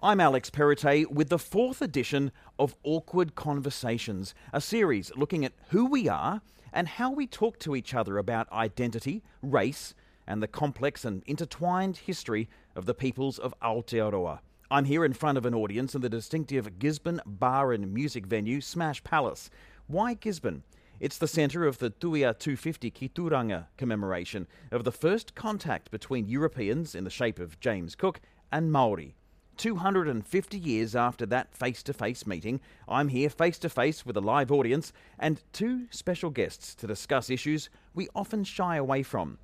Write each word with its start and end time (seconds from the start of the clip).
I'm 0.00 0.20
Alex 0.20 0.48
Perrottet 0.48 1.10
with 1.10 1.28
the 1.28 1.40
fourth 1.40 1.82
edition 1.82 2.30
of 2.56 2.76
Awkward 2.84 3.34
Conversations, 3.34 4.32
a 4.52 4.60
series 4.60 5.10
looking 5.16 5.44
at 5.44 5.54
who 5.70 5.86
we 5.86 6.08
are 6.08 6.40
and 6.72 6.86
how 6.86 7.10
we 7.10 7.26
talk 7.26 7.58
to 7.58 7.74
each 7.74 7.94
other 7.94 8.16
about 8.16 8.50
identity, 8.52 9.24
race, 9.42 9.96
and 10.24 10.40
the 10.40 10.46
complex 10.46 11.04
and 11.04 11.24
intertwined 11.26 11.96
history 11.96 12.48
of 12.76 12.86
the 12.86 12.94
peoples 12.94 13.40
of 13.40 13.52
Aotearoa. 13.60 14.38
I'm 14.70 14.84
here 14.84 15.04
in 15.04 15.14
front 15.14 15.36
of 15.36 15.44
an 15.44 15.54
audience 15.54 15.96
in 15.96 16.00
the 16.00 16.08
distinctive 16.08 16.78
Gisborne 16.78 17.20
bar 17.26 17.72
and 17.72 17.92
music 17.92 18.24
venue 18.24 18.60
Smash 18.60 19.02
Palace. 19.02 19.50
Why 19.88 20.14
Gisborne? 20.14 20.62
It's 21.00 21.18
the 21.18 21.26
centre 21.26 21.66
of 21.66 21.78
the 21.78 21.90
Tuia 21.90 22.38
250 22.38 22.92
Ki 22.92 23.08
Turanga 23.08 23.66
commemoration 23.76 24.46
of 24.70 24.84
the 24.84 24.92
first 24.92 25.34
contact 25.34 25.90
between 25.90 26.28
Europeans 26.28 26.94
in 26.94 27.02
the 27.02 27.10
shape 27.10 27.40
of 27.40 27.58
James 27.58 27.96
Cook 27.96 28.20
and 28.52 28.70
Maori. 28.70 29.16
250 29.58 30.56
years 30.56 30.94
after 30.94 31.26
that 31.26 31.52
face 31.52 31.82
to 31.82 31.92
face 31.92 32.26
meeting, 32.26 32.60
I'm 32.88 33.08
here 33.08 33.28
face 33.28 33.58
to 33.58 33.68
face 33.68 34.06
with 34.06 34.16
a 34.16 34.20
live 34.20 34.52
audience 34.52 34.92
and 35.18 35.42
two 35.52 35.86
special 35.90 36.30
guests 36.30 36.76
to 36.76 36.86
discuss 36.86 37.28
issues 37.28 37.68
we 37.92 38.08
often 38.14 38.44
shy 38.44 38.76
away 38.76 39.02
from. 39.02 39.38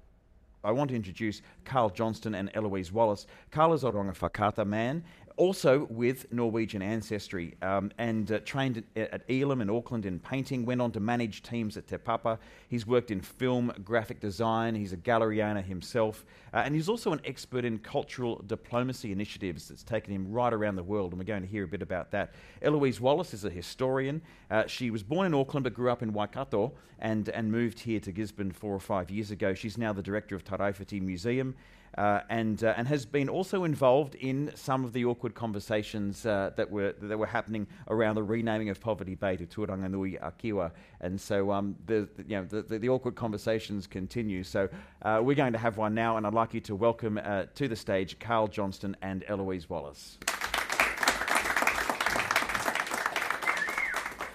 I 0.62 0.70
want 0.70 0.90
to 0.90 0.96
introduce 0.96 1.42
Carl 1.64 1.90
Johnston 1.90 2.34
and 2.34 2.50
Eloise 2.54 2.92
Wallace. 2.92 3.26
Carl 3.50 3.74
is 3.74 3.84
a 3.84 3.90
Rongowhakaata 3.90 4.64
man 4.64 5.04
also 5.36 5.86
with 5.90 6.32
Norwegian 6.32 6.82
ancestry 6.82 7.54
um, 7.60 7.90
and 7.98 8.30
uh, 8.30 8.38
trained 8.40 8.82
at, 8.96 9.12
at, 9.12 9.22
Elam 9.28 9.60
in 9.60 9.68
Auckland 9.68 10.06
in 10.06 10.20
painting, 10.20 10.64
went 10.64 10.80
on 10.80 10.92
to 10.92 11.00
manage 11.00 11.42
teams 11.42 11.76
at 11.76 11.86
Te 11.86 11.96
Papa. 11.96 12.38
He's 12.68 12.86
worked 12.86 13.10
in 13.10 13.20
film, 13.20 13.72
graphic 13.84 14.20
design, 14.20 14.74
he's 14.74 14.92
a 14.92 14.96
gallery 14.96 15.42
owner 15.42 15.62
himself, 15.62 16.24
uh, 16.52 16.58
and 16.58 16.74
he's 16.74 16.88
also 16.88 17.12
an 17.12 17.20
expert 17.24 17.64
in 17.64 17.78
cultural 17.78 18.42
diplomacy 18.46 19.12
initiatives 19.12 19.68
that's 19.68 19.82
taken 19.82 20.12
him 20.12 20.30
right 20.30 20.52
around 20.52 20.76
the 20.76 20.82
world, 20.82 21.12
and 21.12 21.18
we're 21.18 21.24
going 21.24 21.42
to 21.42 21.48
hear 21.48 21.64
a 21.64 21.68
bit 21.68 21.82
about 21.82 22.10
that. 22.12 22.32
Eloise 22.62 23.00
Wallace 23.00 23.34
is 23.34 23.44
a 23.44 23.50
historian. 23.50 24.22
Uh, 24.50 24.66
she 24.66 24.90
was 24.90 25.02
born 25.02 25.26
in 25.26 25.34
Auckland 25.34 25.64
but 25.64 25.74
grew 25.74 25.90
up 25.90 26.02
in 26.02 26.12
Waikato 26.12 26.72
and, 27.00 27.28
and 27.30 27.50
moved 27.50 27.80
here 27.80 28.00
to 28.00 28.12
Gisborne 28.12 28.52
four 28.52 28.74
or 28.74 28.80
five 28.80 29.10
years 29.10 29.30
ago. 29.30 29.52
She's 29.52 29.76
now 29.76 29.92
the 29.92 30.02
director 30.02 30.36
of 30.36 30.44
Tairāwhiti 30.44 31.00
Museum 31.02 31.54
uh, 31.96 32.20
and 32.28 32.64
uh, 32.64 32.74
and 32.76 32.88
has 32.88 33.06
been 33.06 33.28
also 33.28 33.64
involved 33.64 34.14
in 34.16 34.50
some 34.54 34.84
of 34.84 34.92
the 34.92 35.04
awkward 35.04 35.34
conversations 35.34 36.26
uh, 36.26 36.50
that 36.56 36.70
were 36.70 36.94
that 37.00 37.18
were 37.18 37.26
happening 37.26 37.66
around 37.88 38.16
the 38.16 38.22
renaming 38.22 38.68
of 38.68 38.80
Poverty 38.80 39.14
Bay 39.14 39.36
to 39.36 39.46
Turanganui-a-Kiwa, 39.46 40.70
and 41.00 41.20
so 41.20 41.52
um, 41.52 41.76
the, 41.86 42.08
the 42.16 42.24
you 42.24 42.36
know 42.36 42.44
the, 42.44 42.62
the, 42.62 42.78
the, 42.78 42.88
awkward 42.88 43.14
conversations 43.14 43.86
continue. 43.86 44.42
So 44.42 44.68
uh, 45.02 45.20
we're 45.22 45.36
going 45.36 45.52
to 45.52 45.58
have 45.58 45.76
one 45.76 45.94
now, 45.94 46.16
and 46.16 46.26
I'd 46.26 46.34
like 46.34 46.54
you 46.54 46.60
to 46.62 46.74
welcome 46.74 47.18
uh, 47.22 47.44
to 47.54 47.68
the 47.68 47.76
stage 47.76 48.18
Carl 48.18 48.48
Johnston 48.48 48.96
and 49.02 49.24
Eloise 49.28 49.68
Wallace. 49.68 50.18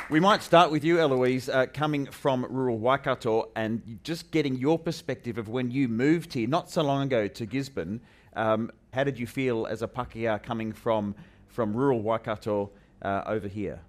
We 0.09 0.19
might 0.19 0.41
start 0.41 0.71
with 0.71 0.83
you, 0.83 0.99
Eloise, 0.99 1.49
uh, 1.49 1.67
coming 1.71 2.07
from 2.07 2.43
rural 2.49 2.79
Waikato 2.79 3.49
and 3.55 3.99
just 4.03 4.31
getting 4.31 4.55
your 4.55 4.79
perspective 4.79 5.37
of 5.37 5.49
when 5.49 5.69
you 5.69 5.87
moved 5.87 6.33
here 6.33 6.47
not 6.47 6.71
so 6.71 6.81
long 6.81 7.03
ago 7.03 7.27
to 7.27 7.45
Gisborne. 7.45 8.01
Um, 8.35 8.71
how 8.91 9.03
did 9.03 9.19
you 9.19 9.27
feel 9.27 9.67
as 9.67 9.83
a 9.83 9.87
Pakeha 9.87 10.41
coming 10.41 10.71
from, 10.71 11.13
from 11.47 11.75
rural 11.75 12.01
Waikato 12.01 12.71
uh, 13.03 13.21
over 13.27 13.47
here? 13.47 13.81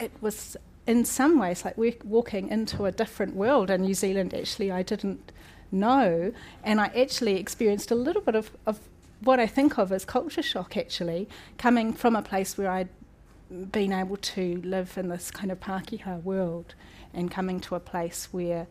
It 0.00 0.12
was, 0.22 0.56
in 0.86 1.04
some 1.04 1.38
ways, 1.38 1.62
like 1.62 1.76
we're 1.76 1.96
walking 2.04 2.48
into 2.48 2.86
a 2.86 2.90
different 2.90 3.36
world 3.36 3.68
in 3.70 3.82
New 3.82 3.92
Zealand. 3.92 4.32
Actually, 4.32 4.72
I 4.72 4.82
didn't 4.82 5.30
know, 5.70 6.32
and 6.64 6.80
I 6.80 6.86
actually 6.86 7.38
experienced 7.38 7.90
a 7.90 7.94
little 7.94 8.22
bit 8.22 8.34
of, 8.34 8.50
of 8.64 8.80
what 9.20 9.38
I 9.38 9.46
think 9.46 9.76
of 9.76 9.92
as 9.92 10.06
culture 10.06 10.42
shock, 10.42 10.78
actually, 10.78 11.28
coming 11.58 11.92
from 11.92 12.16
a 12.16 12.22
place 12.22 12.56
where 12.56 12.70
I'd 12.70 12.88
being 13.72 13.92
able 13.92 14.16
to 14.16 14.60
live 14.62 14.96
in 14.98 15.08
this 15.08 15.30
kind 15.30 15.50
of 15.50 15.60
Pākehā 15.60 16.22
world 16.22 16.74
and 17.14 17.30
coming 17.30 17.60
to 17.60 17.74
a 17.74 17.80
place 17.80 18.28
where 18.30 18.66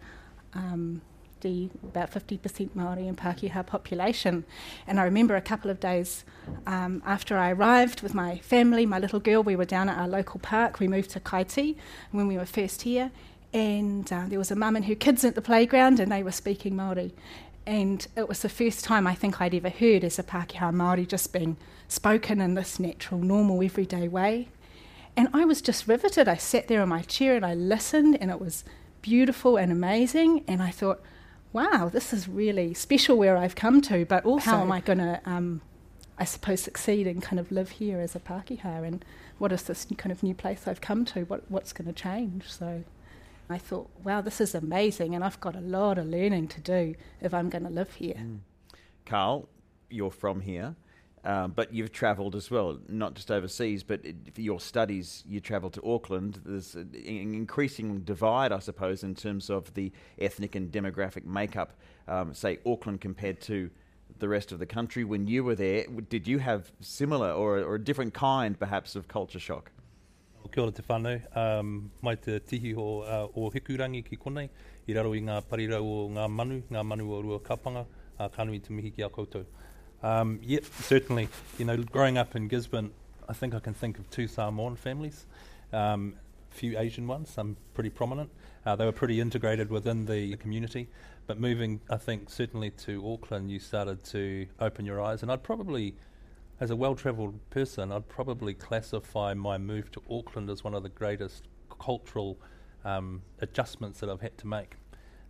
um, 0.53 1.01
the 1.41 1.69
about 1.83 2.11
50% 2.11 2.69
Māori 2.69 3.07
and 3.07 3.17
Pākehā 3.17 3.65
population. 3.65 4.45
And 4.85 4.99
I 4.99 5.03
remember 5.03 5.35
a 5.35 5.41
couple 5.41 5.69
of 5.69 5.79
days 5.79 6.23
um, 6.65 7.01
after 7.05 7.37
I 7.37 7.51
arrived 7.51 8.01
with 8.01 8.13
my 8.13 8.39
family, 8.39 8.85
my 8.85 8.99
little 8.99 9.19
girl, 9.19 9.43
we 9.43 9.55
were 9.55 9.65
down 9.65 9.89
at 9.89 9.97
our 9.97 10.07
local 10.07 10.39
park. 10.39 10.79
We 10.79 10.87
moved 10.87 11.11
to 11.11 11.19
Kaiti 11.19 11.75
when 12.11 12.27
we 12.27 12.37
were 12.37 12.45
first 12.45 12.83
here. 12.83 13.11
And 13.53 14.11
uh, 14.11 14.25
there 14.27 14.39
was 14.39 14.51
a 14.51 14.55
mum 14.55 14.75
and 14.75 14.85
her 14.85 14.95
kids 14.95 15.23
at 15.23 15.35
the 15.35 15.41
playground, 15.41 15.99
and 15.99 16.11
they 16.11 16.21
were 16.21 16.31
speaking 16.31 16.75
Māori. 16.75 17.13
And 17.65 18.05
it 18.15 18.27
was 18.27 18.41
the 18.41 18.49
first 18.49 18.83
time 18.83 19.07
I 19.07 19.15
think 19.15 19.41
I'd 19.41 19.55
ever 19.55 19.69
heard 19.69 20.03
as 20.03 20.19
a 20.19 20.23
Pākehā 20.23 20.73
Māori 20.73 21.07
just 21.07 21.33
being 21.33 21.57
spoken 21.87 22.41
in 22.41 22.55
this 22.55 22.79
natural, 22.79 23.21
normal, 23.21 23.63
everyday 23.63 24.07
way. 24.07 24.49
And 25.17 25.29
I 25.33 25.45
was 25.45 25.63
just 25.63 25.87
riveted. 25.87 26.27
I 26.27 26.37
sat 26.37 26.67
there 26.67 26.83
in 26.83 26.89
my 26.89 27.01
chair 27.01 27.35
and 27.35 27.45
I 27.45 27.55
listened, 27.55 28.19
and 28.21 28.29
it 28.29 28.39
was 28.39 28.63
beautiful 29.01 29.57
and 29.57 29.71
amazing. 29.71 30.43
And 30.47 30.61
I 30.61 30.69
thought, 30.69 31.01
wow, 31.51 31.89
this 31.91 32.13
is 32.13 32.27
really 32.27 32.75
special 32.75 33.17
where 33.17 33.35
I've 33.35 33.55
come 33.55 33.81
to, 33.81 34.05
but 34.05 34.25
also 34.25 34.51
how 34.51 34.61
am 34.61 34.71
I 34.71 34.79
going 34.79 34.99
to, 34.99 35.19
um, 35.25 35.61
I 36.19 36.23
suppose, 36.23 36.61
succeed 36.61 37.07
and 37.07 37.21
kind 37.21 37.39
of 37.39 37.51
live 37.51 37.71
here 37.71 37.99
as 37.99 38.15
a 38.15 38.19
Pākehā? 38.19 38.85
And 38.85 39.03
what 39.39 39.51
is 39.51 39.63
this 39.63 39.87
kind 39.97 40.11
of 40.11 40.21
new 40.21 40.35
place 40.35 40.67
I've 40.67 40.81
come 40.81 41.03
to? 41.05 41.23
What, 41.23 41.49
what's 41.49 41.73
going 41.73 41.87
to 41.87 41.93
change? 41.93 42.51
So 42.51 42.83
I 43.49 43.57
thought, 43.57 43.89
wow, 44.03 44.21
this 44.21 44.39
is 44.39 44.53
amazing, 44.53 45.15
and 45.15 45.23
I've 45.23 45.39
got 45.39 45.55
a 45.55 45.61
lot 45.61 45.97
of 45.97 46.05
learning 46.05 46.49
to 46.49 46.61
do 46.61 46.93
if 47.21 47.33
I'm 47.33 47.49
going 47.49 47.63
to 47.63 47.71
live 47.71 47.95
here. 47.95 48.15
Mm. 48.15 48.39
Carl, 49.05 49.49
you're 49.89 50.11
from 50.11 50.41
here. 50.41 50.75
Um, 51.27 51.51
but 51.51 51.73
you've 51.73 51.91
travelled 51.91 52.37
as 52.37 52.49
well, 52.49 52.79
not 52.87 53.15
just 53.15 53.31
overseas, 53.31 53.83
but 53.83 54.01
for 54.33 54.39
your 54.39 54.61
studies, 54.61 55.25
you 55.27 55.41
travelled 55.41 55.73
to 55.73 55.83
Auckland. 55.83 56.39
There's 56.45 56.73
an 56.75 56.89
increasing 56.95 57.99
divide, 57.99 58.53
I 58.53 58.59
suppose, 58.59 59.03
in 59.03 59.13
terms 59.13 59.49
of 59.49 59.73
the 59.73 59.91
ethnic 60.17 60.55
and 60.55 60.71
demographic 60.71 61.25
makeup, 61.25 61.73
um, 62.07 62.33
say, 62.33 62.59
Auckland 62.65 63.01
compared 63.01 63.41
to 63.41 63.69
the 64.19 64.29
rest 64.29 64.53
of 64.53 64.59
the 64.59 64.65
country. 64.65 65.03
When 65.03 65.27
you 65.27 65.43
were 65.43 65.55
there, 65.55 65.85
did 66.07 66.29
you 66.29 66.39
have 66.39 66.71
similar 66.79 67.33
or, 67.33 67.59
or 67.59 67.75
a 67.75 67.83
different 67.83 68.13
kind, 68.13 68.57
perhaps, 68.57 68.95
of 68.95 69.09
culture 69.09 69.39
shock? 69.39 69.69
Kia 70.49 70.63
ora 70.63 70.71
te 70.71 70.81
whānau. 70.81 71.19
Um, 71.35 71.91
mai 72.01 72.15
te 72.15 72.39
tihi 72.39 72.73
o, 72.77 73.01
uh, 73.01 73.27
o 73.35 73.49
ki 73.49 74.15
konei, 74.15 74.49
i 74.87 74.93
raro 74.93 75.11
i 75.11 75.19
ngā 75.19 75.43
parirau 75.43 75.83
o 75.83 76.09
ngā 76.09 76.29
manu, 76.31 76.63
ngā 76.71 76.85
manu 76.85 77.11
o 77.11 77.21
rua 77.21 77.39
kapanga, 77.41 77.85
uh, 78.17 78.29
kanui 78.29 78.63
te 78.63 78.71
mihi 78.71 78.95
ki 78.95 79.01
a 79.01 79.09
koutou. 79.09 79.43
Um, 80.03 80.39
yeah, 80.43 80.59
certainly. 80.81 81.29
You 81.57 81.65
know, 81.65 81.77
growing 81.77 82.17
up 82.17 82.35
in 82.35 82.47
Gisborne, 82.47 82.91
I 83.27 83.33
think 83.33 83.53
I 83.53 83.59
can 83.59 83.73
think 83.73 83.99
of 83.99 84.09
two 84.09 84.27
Samoan 84.27 84.75
families, 84.75 85.25
um, 85.73 86.15
a 86.51 86.55
few 86.55 86.77
Asian 86.77 87.07
ones, 87.07 87.29
some 87.29 87.57
pretty 87.73 87.89
prominent. 87.89 88.29
Uh, 88.65 88.75
they 88.75 88.85
were 88.85 88.91
pretty 88.91 89.19
integrated 89.19 89.69
within 89.69 90.05
the 90.05 90.35
community. 90.37 90.87
But 91.25 91.39
moving, 91.39 91.81
I 91.89 91.97
think, 91.97 92.29
certainly 92.29 92.69
to 92.71 93.05
Auckland, 93.05 93.51
you 93.51 93.59
started 93.59 94.03
to 94.05 94.47
open 94.61 94.85
your 94.85 95.01
eyes. 95.01 95.23
And 95.23 95.31
I'd 95.31 95.43
probably, 95.43 95.95
as 96.61 96.69
a 96.69 96.75
well 96.75 96.95
travelled 96.95 97.37
person, 97.49 97.91
I'd 97.91 98.07
probably 98.07 98.53
classify 98.53 99.33
my 99.33 99.57
move 99.57 99.91
to 99.91 100.01
Auckland 100.09 100.49
as 100.49 100.63
one 100.63 100.73
of 100.73 100.83
the 100.83 100.89
greatest 100.89 101.47
cultural 101.79 102.37
um, 102.85 103.21
adjustments 103.41 103.99
that 103.99 104.09
I've 104.09 104.21
had 104.21 104.37
to 104.37 104.47
make. 104.47 104.75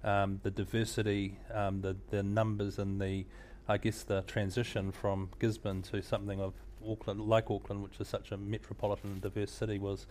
Um, 0.04 0.40
the 0.44 0.52
diversity, 0.52 1.40
um, 1.52 1.82
the, 1.82 1.98
the 2.12 2.22
numbers, 2.22 2.78
and 2.78 3.02
the 3.02 3.26
I 3.70 3.78
guess 3.78 4.04
the 4.04 4.22
transition 4.22 4.92
from 4.94 5.30
Gisborne 5.40 5.82
to 5.84 6.02
something 6.02 6.40
of 6.40 6.54
Auckland, 6.88 7.22
like 7.22 7.52
Auckland, 7.52 7.84
which 7.84 8.00
is 8.00 8.08
such 8.08 8.32
a 8.32 8.38
metropolitan 8.38 9.12
and 9.12 9.22
diverse 9.22 9.52
city, 9.52 9.78
was 9.78 10.08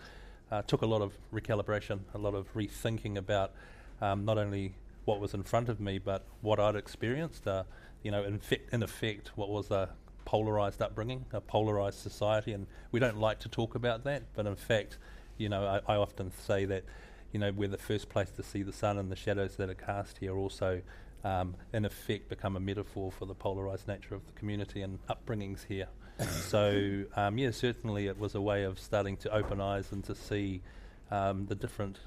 uh, 0.51 0.61
took 0.61 0.83
a 0.83 0.85
lot 0.85 1.01
of 1.01 1.13
recalibration, 1.33 2.01
a 2.13 2.19
lot 2.19 2.35
of 2.35 2.53
rethinking 2.53 3.17
about 3.17 3.53
um, 3.99 4.25
not 4.25 4.37
only 4.37 4.75
what 5.05 5.19
was 5.19 5.33
in 5.33 5.41
front 5.41 5.69
of 5.69 5.79
me, 5.79 5.97
but 5.97 6.23
what 6.41 6.59
I'd 6.59 6.75
experienced. 6.75 7.47
Uh, 7.47 7.63
you 8.03 8.11
know, 8.11 8.23
in, 8.23 8.39
in 8.71 8.83
effect, 8.83 9.31
what 9.35 9.49
was 9.49 9.71
a 9.71 9.89
polarized 10.25 10.81
upbringing, 10.81 11.25
a 11.31 11.41
polarized 11.41 11.97
society, 11.97 12.53
and 12.53 12.67
we 12.91 12.99
don't 12.99 13.17
like 13.17 13.39
to 13.39 13.49
talk 13.49 13.73
about 13.73 14.03
that, 14.03 14.21
but 14.35 14.45
in 14.45 14.55
fact, 14.55 14.97
you 15.37 15.49
know, 15.49 15.65
I, 15.65 15.93
I 15.93 15.95
often 15.95 16.31
say 16.31 16.65
that, 16.65 16.83
you 17.31 17.39
know, 17.39 17.51
we're 17.51 17.69
the 17.69 17.77
first 17.77 18.09
place 18.09 18.29
to 18.31 18.43
see 18.43 18.61
the 18.61 18.73
sun 18.73 18.97
and 18.97 19.11
the 19.11 19.15
shadows 19.15 19.55
that 19.55 19.69
are 19.69 19.73
cast 19.73 20.19
here 20.19 20.37
also 20.37 20.81
um, 21.23 21.55
in 21.73 21.85
effect 21.85 22.29
become 22.29 22.55
a 22.55 22.59
metaphor 22.59 23.11
for 23.11 23.25
the 23.25 23.33
polarised 23.33 23.87
nature 23.87 24.15
of 24.15 24.25
the 24.25 24.33
community 24.33 24.81
and 24.81 24.99
upbringings 25.07 25.65
here. 25.65 25.87
so, 26.19 27.03
um, 27.15 27.37
yeah, 27.37 27.51
certainly 27.51 28.07
it 28.07 28.19
was 28.19 28.35
a 28.35 28.41
way 28.41 28.63
of 28.63 28.79
starting 28.79 29.17
to 29.17 29.33
open 29.33 29.61
eyes 29.61 29.91
and 29.91 30.03
to 30.03 30.15
see 30.15 30.61
um, 31.11 31.45
the 31.47 31.55
different 31.55 31.99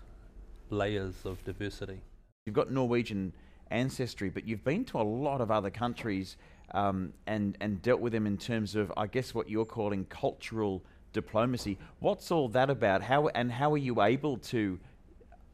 layers 0.71 1.15
of 1.25 1.43
diversity. 1.45 2.01
You've 2.47 2.57
got 2.57 2.71
Norwegian 2.71 3.33
ancestry, 3.71 4.31
but 4.31 4.47
you've 4.47 4.65
been 4.65 4.85
to 4.87 5.01
a 5.01 5.03
lot 5.03 5.41
of 5.41 5.51
other 5.51 5.71
countries 5.71 6.37
um, 6.73 7.13
and, 7.27 7.56
and 7.61 7.83
dealt 7.83 8.01
with 8.01 8.13
them 8.13 8.27
in 8.27 8.37
terms 8.37 8.77
of, 8.77 8.93
I 8.97 9.06
guess, 9.06 9.35
what 9.35 9.49
you're 9.49 9.65
calling 9.65 10.05
cultural 10.06 10.83
diplomacy. 11.13 11.79
What's 11.99 12.31
all 12.31 12.49
that 12.51 12.71
about? 12.71 13.03
How 13.03 13.29
and 13.29 13.51
how 13.51 13.73
are 13.73 13.79
you 13.79 14.03
able 14.03 14.39
to 14.39 14.79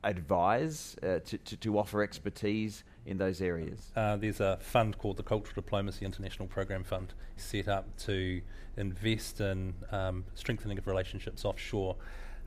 advise, 0.05 0.97
uh, 1.03 1.19
to, 1.25 1.39
to, 1.39 1.57
to 1.57 1.79
offer 1.79 2.03
expertise 2.03 2.85
in 3.07 3.19
those 3.19 3.41
areas? 3.41 3.91
Uh, 3.95 4.17
there's 4.17 4.41
a 4.41 4.59
fund 4.61 4.99
called 4.99 5.17
the 5.17 5.23
Cultural 5.23 5.55
Diplomacy 5.55 6.05
International 6.05 6.49
Program 6.49 6.85
Fund 6.85 7.15
set 7.37 7.69
up 7.69 7.97
to 7.99 8.43
invest 8.77 9.41
in 9.41 9.75
um, 9.91 10.25
strengthening 10.35 10.79
of 10.79 10.87
relationships 10.87 11.45
offshore. 11.45 11.97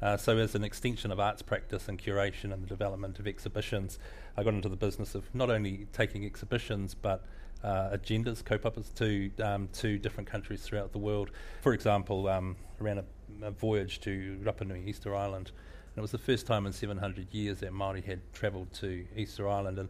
Uh, 0.02 0.16
so, 0.16 0.38
as 0.38 0.56
an 0.56 0.64
extension 0.64 1.12
of 1.12 1.20
arts 1.20 1.42
practice 1.42 1.90
and 1.90 2.02
curation 2.02 2.54
and 2.54 2.64
the 2.64 2.68
development 2.68 3.20
of 3.20 3.28
exhibitions, 3.28 4.00
I 4.38 4.44
got 4.44 4.54
into 4.54 4.70
the 4.70 4.78
business 4.78 5.16
of 5.16 5.24
not 5.34 5.50
only 5.50 5.88
taking 5.92 6.26
exhibitions 6.26 6.94
but 6.94 7.26
uh, 7.64 7.90
agendas, 7.90 8.42
kaupapa 8.44 8.84
to 8.96 9.44
um, 9.44 9.68
to 9.74 9.98
different 10.00 10.30
countries 10.30 10.62
throughout 10.62 10.92
the 10.92 10.98
world. 10.98 11.32
For 11.62 11.74
example, 11.74 12.28
um, 12.30 12.56
ran 12.80 13.00
a, 13.00 13.04
a, 13.44 13.52
voyage 13.52 14.00
to 14.02 14.40
Rapa 14.44 14.66
Nui, 14.66 14.88
Easter 14.88 15.14
Island, 15.14 15.52
and 15.90 15.98
it 15.98 16.02
was 16.02 16.12
the 16.12 16.18
first 16.18 16.48
time 16.48 16.66
in 16.66 16.72
700 16.72 17.34
years 17.34 17.60
that 17.60 17.74
Maori 17.74 18.02
had 18.02 18.22
travelled 18.32 18.72
to 18.76 19.06
Easter 19.18 19.50
Island, 19.50 19.80
and 19.80 19.90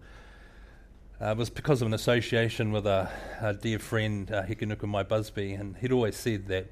uh, 1.22 1.32
it 1.32 1.38
was 1.38 1.50
because 1.50 1.82
of 1.82 1.88
an 1.88 1.94
association 1.94 2.72
with 2.72 2.88
a, 2.88 3.10
a 3.42 3.54
dear 3.54 3.78
friend, 3.78 4.32
uh, 4.32 4.44
Hekenukumai 4.44 5.08
Busby, 5.08 5.54
and 5.54 5.76
he'd 5.78 5.92
always 5.92 6.16
said 6.16 6.48
that 6.48 6.68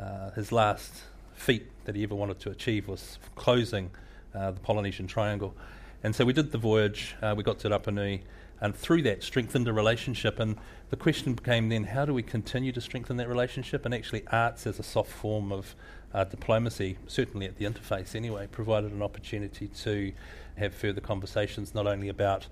uh, 0.00 0.30
his 0.30 0.52
last 0.52 1.02
feat 1.34 1.68
that 1.84 1.96
he 1.96 2.04
ever 2.04 2.14
wanted 2.14 2.38
to 2.40 2.50
achieve 2.50 2.86
was 2.86 3.18
closing 3.34 3.90
uh, 4.34 4.52
the 4.52 4.60
Polynesian 4.60 5.08
Triangle. 5.08 5.54
And 6.04 6.14
so 6.14 6.24
we 6.24 6.32
did 6.32 6.52
the 6.52 6.58
voyage, 6.58 7.16
uh, 7.22 7.34
we 7.36 7.42
got 7.42 7.58
to 7.60 7.70
Rapa 7.70 7.92
Nui, 7.92 8.22
and 8.60 8.76
through 8.76 9.02
that 9.02 9.24
strengthened 9.24 9.66
a 9.66 9.72
relationship. 9.72 10.38
And 10.38 10.56
the 10.90 10.96
question 10.96 11.34
became 11.34 11.68
then, 11.68 11.82
how 11.82 12.04
do 12.04 12.14
we 12.14 12.22
continue 12.22 12.70
to 12.70 12.80
strengthen 12.80 13.16
that 13.16 13.28
relationship? 13.28 13.84
And 13.84 13.92
actually, 13.92 14.24
arts 14.28 14.64
as 14.68 14.78
a 14.78 14.84
soft 14.84 15.10
form 15.10 15.50
of 15.50 15.74
uh, 16.14 16.22
diplomacy, 16.22 16.98
certainly 17.08 17.46
at 17.46 17.56
the 17.58 17.64
interface 17.64 18.14
anyway, 18.14 18.46
provided 18.46 18.92
an 18.92 19.02
opportunity 19.02 19.66
to 19.66 20.12
have 20.56 20.72
further 20.72 21.00
conversations 21.00 21.74
not 21.74 21.88
only 21.88 22.08
about 22.08 22.46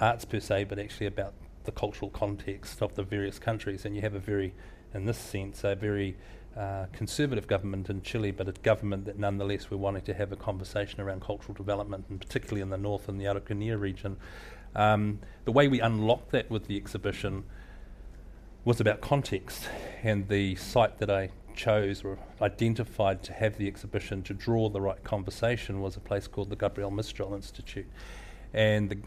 arts 0.00 0.24
per 0.24 0.40
se, 0.40 0.64
but 0.64 0.78
actually 0.78 1.06
about 1.06 1.34
the 1.64 1.72
cultural 1.72 2.10
context 2.10 2.82
of 2.82 2.94
the 2.94 3.02
various 3.02 3.38
countries. 3.38 3.84
And 3.84 3.94
you 3.94 4.02
have 4.02 4.14
a 4.14 4.18
very, 4.20 4.54
in 4.94 5.04
this 5.04 5.18
sense, 5.18 5.64
a 5.64 5.74
very 5.74 6.16
uh, 6.56 6.86
conservative 6.92 7.46
government 7.46 7.88
in 7.88 8.02
Chile, 8.02 8.30
but 8.30 8.48
a 8.48 8.52
government 8.52 9.04
that 9.04 9.18
nonetheless 9.18 9.70
we're 9.70 9.76
wanting 9.76 10.02
to 10.02 10.14
have 10.14 10.32
a 10.32 10.36
conversation 10.36 11.00
around 11.00 11.22
cultural 11.22 11.54
development, 11.54 12.06
and 12.08 12.20
particularly 12.20 12.60
in 12.60 12.70
the 12.70 12.78
north 12.78 13.08
and 13.08 13.20
the 13.20 13.26
Araucanía 13.26 13.78
region. 13.78 14.16
Um, 14.74 15.20
the 15.44 15.52
way 15.52 15.68
we 15.68 15.80
unlocked 15.80 16.30
that 16.32 16.50
with 16.50 16.66
the 16.66 16.76
exhibition 16.76 17.44
was 18.64 18.80
about 18.80 19.00
context, 19.00 19.68
and 20.02 20.28
the 20.28 20.56
site 20.56 20.98
that 20.98 21.10
I 21.10 21.30
chose 21.54 22.04
or 22.04 22.18
identified 22.40 23.22
to 23.24 23.32
have 23.32 23.58
the 23.58 23.66
exhibition 23.66 24.22
to 24.22 24.34
draw 24.34 24.68
the 24.68 24.80
right 24.80 25.02
conversation 25.04 25.80
was 25.80 25.96
a 25.96 26.00
place 26.00 26.26
called 26.26 26.50
the 26.50 26.56
Gabriel 26.56 26.90
Mistral 26.90 27.34
Institute 27.34 27.86
and 28.52 28.90
the, 28.90 28.98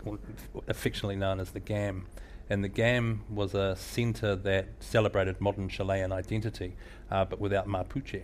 affectionately 0.67 1.15
known 1.15 1.39
as 1.39 1.51
the 1.51 1.59
GAM. 1.59 2.05
And 2.49 2.63
the 2.63 2.69
GAM 2.69 3.23
was 3.29 3.53
a 3.53 3.75
centre 3.75 4.35
that 4.35 4.67
celebrated 4.79 5.39
modern 5.39 5.69
Chilean 5.69 6.11
identity, 6.11 6.75
uh, 7.09 7.25
but 7.25 7.39
without 7.39 7.67
Mapuche. 7.67 8.23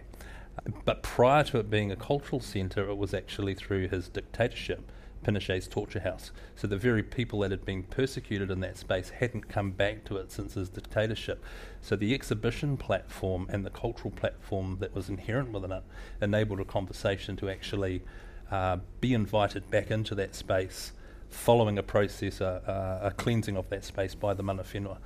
But 0.86 1.04
prior 1.04 1.44
to 1.46 1.60
it 1.60 1.69
being 1.69 1.92
a 1.92 1.96
cultural 1.96 2.42
centre, 2.42 2.90
it 2.90 2.98
was 2.98 3.14
actually 3.14 3.54
through 3.54 3.88
his 3.88 4.10
dictatorship, 4.10 4.92
Pinochet's 5.24 5.68
torture 5.68 6.00
house. 6.00 6.31
So 6.56 6.68
the 6.68 6.78
very 6.78 7.04
people 7.04 7.40
that 7.40 7.52
had 7.52 7.64
been 7.64 7.84
persecuted 7.84 8.52
in 8.52 8.60
that 8.62 8.78
space 8.78 9.10
hadn't 9.12 9.48
come 9.48 9.72
back 9.72 10.04
to 10.06 10.18
it 10.18 10.31
since 10.31 10.56
his 10.56 10.69
dictatorship. 10.69 11.44
So 11.81 11.96
the 11.96 12.14
exhibition 12.14 12.75
platform 12.75 13.48
and 13.50 13.66
the 13.66 13.69
cultural 13.69 14.12
platform 14.12 14.78
that 14.80 14.94
was 14.94 15.10
inherent 15.10 15.52
within 15.52 15.72
it 15.72 15.84
enabled 16.22 16.60
a 16.60 16.66
conversation 16.66 17.38
to 17.38 17.50
actually 17.50 18.04
uh, 18.52 18.78
be 19.00 19.14
invited 19.14 19.69
back 19.69 19.92
into 19.92 20.16
that 20.16 20.36
space 20.36 20.94
following 21.30 21.78
a 21.78 21.84
process, 21.84 22.42
uh, 22.42 22.62
uh, 22.68 23.08
a 23.08 23.12
cleansing 23.12 23.58
of 23.58 23.70
that 23.70 23.84
space 23.84 24.16
by 24.16 24.34
the 24.34 24.44
mana 24.44 24.64
whenua. 24.64 24.98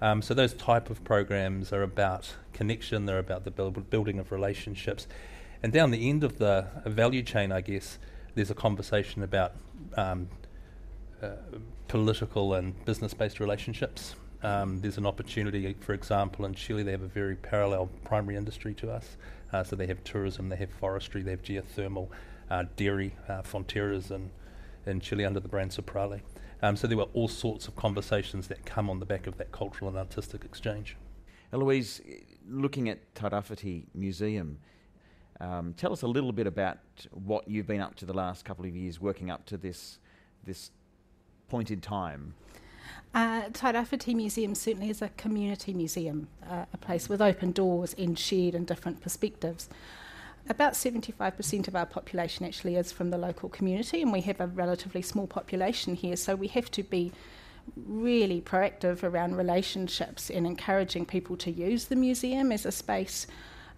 Um, 0.00 0.22
so 0.22 0.34
those 0.34 0.54
type 0.54 0.88
of 0.88 1.04
programs 1.04 1.72
are 1.72 1.82
about 1.82 2.34
connection, 2.52 3.06
they're 3.06 3.18
about 3.18 3.44
the 3.44 3.50
build, 3.50 3.90
building 3.90 4.18
of 4.18 4.32
relationships. 4.32 5.06
And 5.62 5.72
down 5.72 5.90
the 5.90 6.08
end 6.08 6.24
of 6.24 6.38
the 6.38 6.66
value 6.86 7.22
chain, 7.22 7.52
I 7.52 7.60
guess, 7.60 7.98
there's 8.34 8.50
a 8.50 8.54
conversation 8.54 9.22
about 9.22 9.52
um, 9.96 10.28
uh, 11.22 11.32
political 11.88 12.54
and 12.54 12.82
business-based 12.84 13.40
relationships. 13.40 14.14
Um, 14.42 14.80
there's 14.80 14.96
an 14.96 15.04
opportunity, 15.04 15.76
for 15.80 15.92
example, 15.92 16.46
in 16.46 16.54
Chile, 16.54 16.82
they 16.82 16.92
have 16.92 17.02
a 17.02 17.08
very 17.08 17.36
parallel 17.36 17.90
primary 18.04 18.36
industry 18.36 18.72
to 18.74 18.90
us. 18.90 19.18
Uh, 19.52 19.62
so 19.64 19.76
they 19.76 19.86
have 19.86 20.02
tourism, 20.04 20.48
they 20.48 20.56
have 20.56 20.70
forestry, 20.70 21.22
they 21.22 21.32
have 21.32 21.42
geothermal, 21.42 22.08
uh, 22.50 22.64
dairy, 22.76 23.14
uh, 23.28 23.42
Fonterras, 23.42 24.10
and 24.10 24.30
in 24.86 25.00
Chile 25.00 25.24
under 25.24 25.40
the 25.40 25.48
brand 25.48 25.70
Soprole. 25.70 26.20
Um, 26.62 26.76
so 26.76 26.86
there 26.86 26.96
were 26.96 27.08
all 27.14 27.28
sorts 27.28 27.68
of 27.68 27.76
conversations 27.76 28.48
that 28.48 28.64
come 28.66 28.90
on 28.90 29.00
the 29.00 29.06
back 29.06 29.26
of 29.26 29.38
that 29.38 29.50
cultural 29.52 29.88
and 29.88 29.98
artistic 29.98 30.44
exchange. 30.44 30.96
Eloise, 31.52 32.00
looking 32.48 32.88
at 32.88 33.14
Tairāwhiti 33.14 33.86
Museum, 33.94 34.58
um, 35.40 35.74
tell 35.76 35.92
us 35.92 36.02
a 36.02 36.06
little 36.06 36.32
bit 36.32 36.46
about 36.46 36.78
what 37.12 37.48
you've 37.48 37.66
been 37.66 37.80
up 37.80 37.94
to 37.96 38.06
the 38.06 38.12
last 38.12 38.44
couple 38.44 38.66
of 38.66 38.76
years, 38.76 39.00
working 39.00 39.30
up 39.30 39.46
to 39.46 39.56
this 39.56 39.98
this 40.44 40.70
point 41.48 41.70
in 41.70 41.80
time. 41.80 42.34
Uh, 43.14 43.42
Tairāwhiti 43.48 44.14
Museum 44.14 44.54
certainly 44.54 44.90
is 44.90 45.02
a 45.02 45.08
community 45.10 45.72
museum, 45.72 46.28
uh, 46.48 46.66
a 46.72 46.76
place 46.76 47.08
with 47.08 47.20
open 47.20 47.52
doors 47.52 47.94
and 47.98 48.18
shared 48.18 48.54
and 48.54 48.66
different 48.66 49.00
perspectives 49.00 49.68
about 50.48 50.72
75% 50.72 51.68
of 51.68 51.76
our 51.76 51.86
population 51.86 52.44
actually 52.44 52.76
is 52.76 52.92
from 52.92 53.10
the 53.10 53.18
local 53.18 53.48
community, 53.48 54.02
and 54.02 54.12
we 54.12 54.20
have 54.22 54.40
a 54.40 54.46
relatively 54.46 55.02
small 55.02 55.26
population 55.26 55.94
here, 55.94 56.16
so 56.16 56.34
we 56.34 56.48
have 56.48 56.70
to 56.72 56.82
be 56.82 57.12
really 57.76 58.40
proactive 58.40 59.02
around 59.02 59.36
relationships 59.36 60.30
and 60.30 60.46
encouraging 60.46 61.06
people 61.06 61.36
to 61.36 61.50
use 61.50 61.86
the 61.86 61.96
museum 61.96 62.50
as 62.52 62.66
a 62.66 62.72
space 62.72 63.26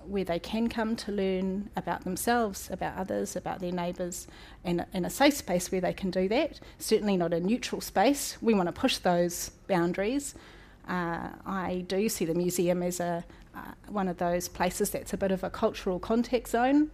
where 0.07 0.25
they 0.25 0.39
can 0.39 0.69
come 0.69 0.97
to 0.97 1.13
learn 1.13 1.71
about 1.77 2.05
themselves, 2.05 2.69
about 2.71 2.97
others, 2.97 3.37
about 3.37 3.61
their 3.61 3.73
neighbours, 3.73 4.27
and 4.65 4.85
in 4.93 5.05
a 5.05 5.11
safe 5.11 5.35
space 5.35 5.71
where 5.71 5.81
they 5.81 5.93
can 5.93 6.11
do 6.11 6.29
that. 6.29 6.61
Certainly 6.79 7.17
not 7.17 7.33
a 7.33 7.41
neutral 7.41 7.81
space. 7.81 8.37
We 8.41 8.55
want 8.55 8.69
to 8.69 8.73
push 8.73 8.99
those 8.99 9.51
boundaries. 9.69 10.35
Uh, 10.89 11.29
I 11.47 11.85
do 11.87 12.09
see 12.09 12.25
the 12.25 12.35
museum 12.35 12.83
as 12.83 12.99
a, 12.99 13.25
uh, 13.55 13.73
one 13.89 14.09
of 14.09 14.19
those 14.19 14.49
places 14.49 14.91
that's 14.91 15.13
a 15.13 15.17
bit 15.17 15.31
of 15.31 15.45
a 15.45 15.51
cultural 15.51 15.99
contact 15.99 16.49
zone 16.49 16.91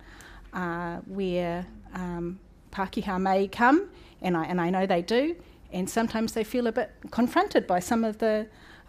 uh, 0.52 0.96
where 1.06 1.66
um, 1.94 2.38
Pākehā 2.72 3.20
may 3.20 3.48
come, 3.48 3.88
and 4.20 4.36
I, 4.36 4.44
and 4.44 4.60
I 4.60 4.70
know 4.70 4.86
they 4.86 5.02
do, 5.02 5.36
and 5.72 5.88
sometimes 5.88 6.32
they 6.32 6.44
feel 6.44 6.66
a 6.66 6.72
bit 6.72 6.90
confronted 7.10 7.66
by 7.66 7.78
some 7.78 8.04
of 8.04 8.18
the 8.18 8.46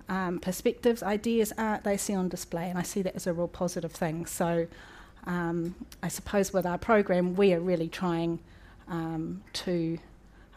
um, 0.08 0.40
perspectives, 0.40 1.04
ideas, 1.04 1.54
art 1.58 1.84
they 1.84 1.98
see 1.98 2.16
on 2.16 2.30
display, 2.30 2.70
and 2.70 2.80
I 2.80 2.84
see 2.84 3.02
that 3.04 3.16
as 3.16 3.28
a 3.28 3.34
real 3.34 3.48
positive 3.48 3.92
thing. 3.92 4.26
So 4.26 4.68
um, 5.26 5.76
I 6.02 6.08
suppose 6.08 6.52
with 6.52 6.66
our 6.66 6.78
program, 6.78 7.36
we 7.36 7.54
are 7.54 7.60
really 7.60 7.90
trying 7.90 8.40
um, 8.88 9.44
to 9.54 10.00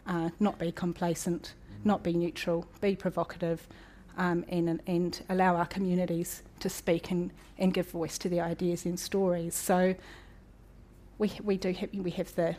uh, 0.07 0.29
not 0.39 0.57
be 0.57 0.71
complacent, 0.71 1.53
not 1.83 2.03
be 2.03 2.13
neutral, 2.13 2.65
be 2.81 2.95
provocative, 2.95 3.67
um, 4.17 4.45
and, 4.49 4.81
and 4.87 5.21
allow 5.29 5.55
our 5.55 5.65
communities 5.65 6.43
to 6.59 6.69
speak 6.69 7.11
and, 7.11 7.31
and 7.57 7.73
give 7.73 7.89
voice 7.89 8.17
to 8.19 8.29
their 8.29 8.43
ideas 8.43 8.85
and 8.85 8.99
stories. 8.99 9.55
So 9.55 9.95
we, 11.17 11.31
we 11.43 11.57
do 11.57 11.73
have, 11.73 11.89
we 11.93 12.11
have 12.11 12.33
the 12.35 12.55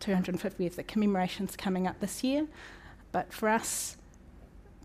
250 0.00 0.66
of 0.66 0.76
the 0.76 0.82
commemorations 0.82 1.56
coming 1.56 1.86
up 1.86 2.00
this 2.00 2.24
year, 2.24 2.46
but 3.12 3.32
for 3.32 3.48
us, 3.48 3.96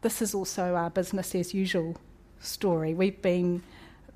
this 0.01 0.21
is 0.21 0.33
also 0.33 0.75
our 0.75 0.89
business 0.89 1.35
as 1.35 1.53
usual 1.53 1.97
story. 2.39 2.93
We've 2.93 3.21
been 3.21 3.61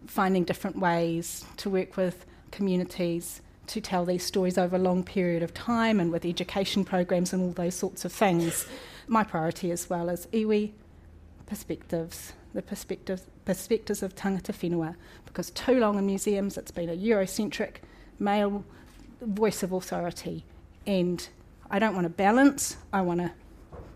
finding 0.07 0.43
different 0.43 0.79
ways 0.79 1.45
to 1.57 1.69
work 1.69 1.97
with 1.97 2.25
communities 2.51 3.41
to 3.67 3.81
tell 3.81 4.05
these 4.05 4.23
stories 4.23 4.57
over 4.57 4.75
a 4.75 4.79
long 4.79 5.03
period 5.03 5.41
of 5.41 5.53
time 5.53 5.99
and 5.99 6.11
with 6.11 6.25
education 6.25 6.83
programs 6.83 7.33
and 7.33 7.41
all 7.41 7.51
those 7.51 7.75
sorts 7.75 8.05
of 8.05 8.11
things. 8.11 8.65
My 9.07 9.23
priority 9.23 9.71
as 9.71 9.89
well 9.89 10.09
is 10.09 10.27
iwi, 10.27 10.71
perspectives, 11.45 12.33
the 12.53 12.61
perspectives, 12.61 13.23
perspectives 13.45 14.03
of 14.03 14.15
tangata 14.15 14.53
whenua, 14.53 14.95
because 15.25 15.49
too 15.51 15.79
long 15.79 15.97
in 15.97 16.05
museums 16.05 16.57
it's 16.57 16.71
been 16.71 16.89
a 16.89 16.97
Eurocentric 16.97 17.77
male 18.19 18.63
voice 19.21 19.63
of 19.63 19.71
authority. 19.71 20.45
And 20.85 21.27
I 21.69 21.79
don't 21.79 21.95
want 21.95 22.05
to 22.05 22.09
balance, 22.09 22.77
I 22.91 23.01
want 23.01 23.19
to 23.21 23.31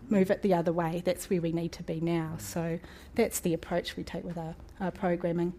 move 0.08 0.30
it 0.30 0.42
the 0.42 0.54
other 0.54 0.72
way. 0.72 1.02
That's 1.04 1.28
where 1.30 1.40
we 1.40 1.52
need 1.52 1.72
to 1.72 1.82
be 1.82 2.00
now. 2.00 2.34
So 2.38 2.78
that's 3.14 3.40
the 3.40 3.54
approach 3.54 3.96
we 3.96 4.04
take 4.04 4.24
with 4.24 4.38
our, 4.38 4.54
our 4.80 4.90
programming. 4.90 5.52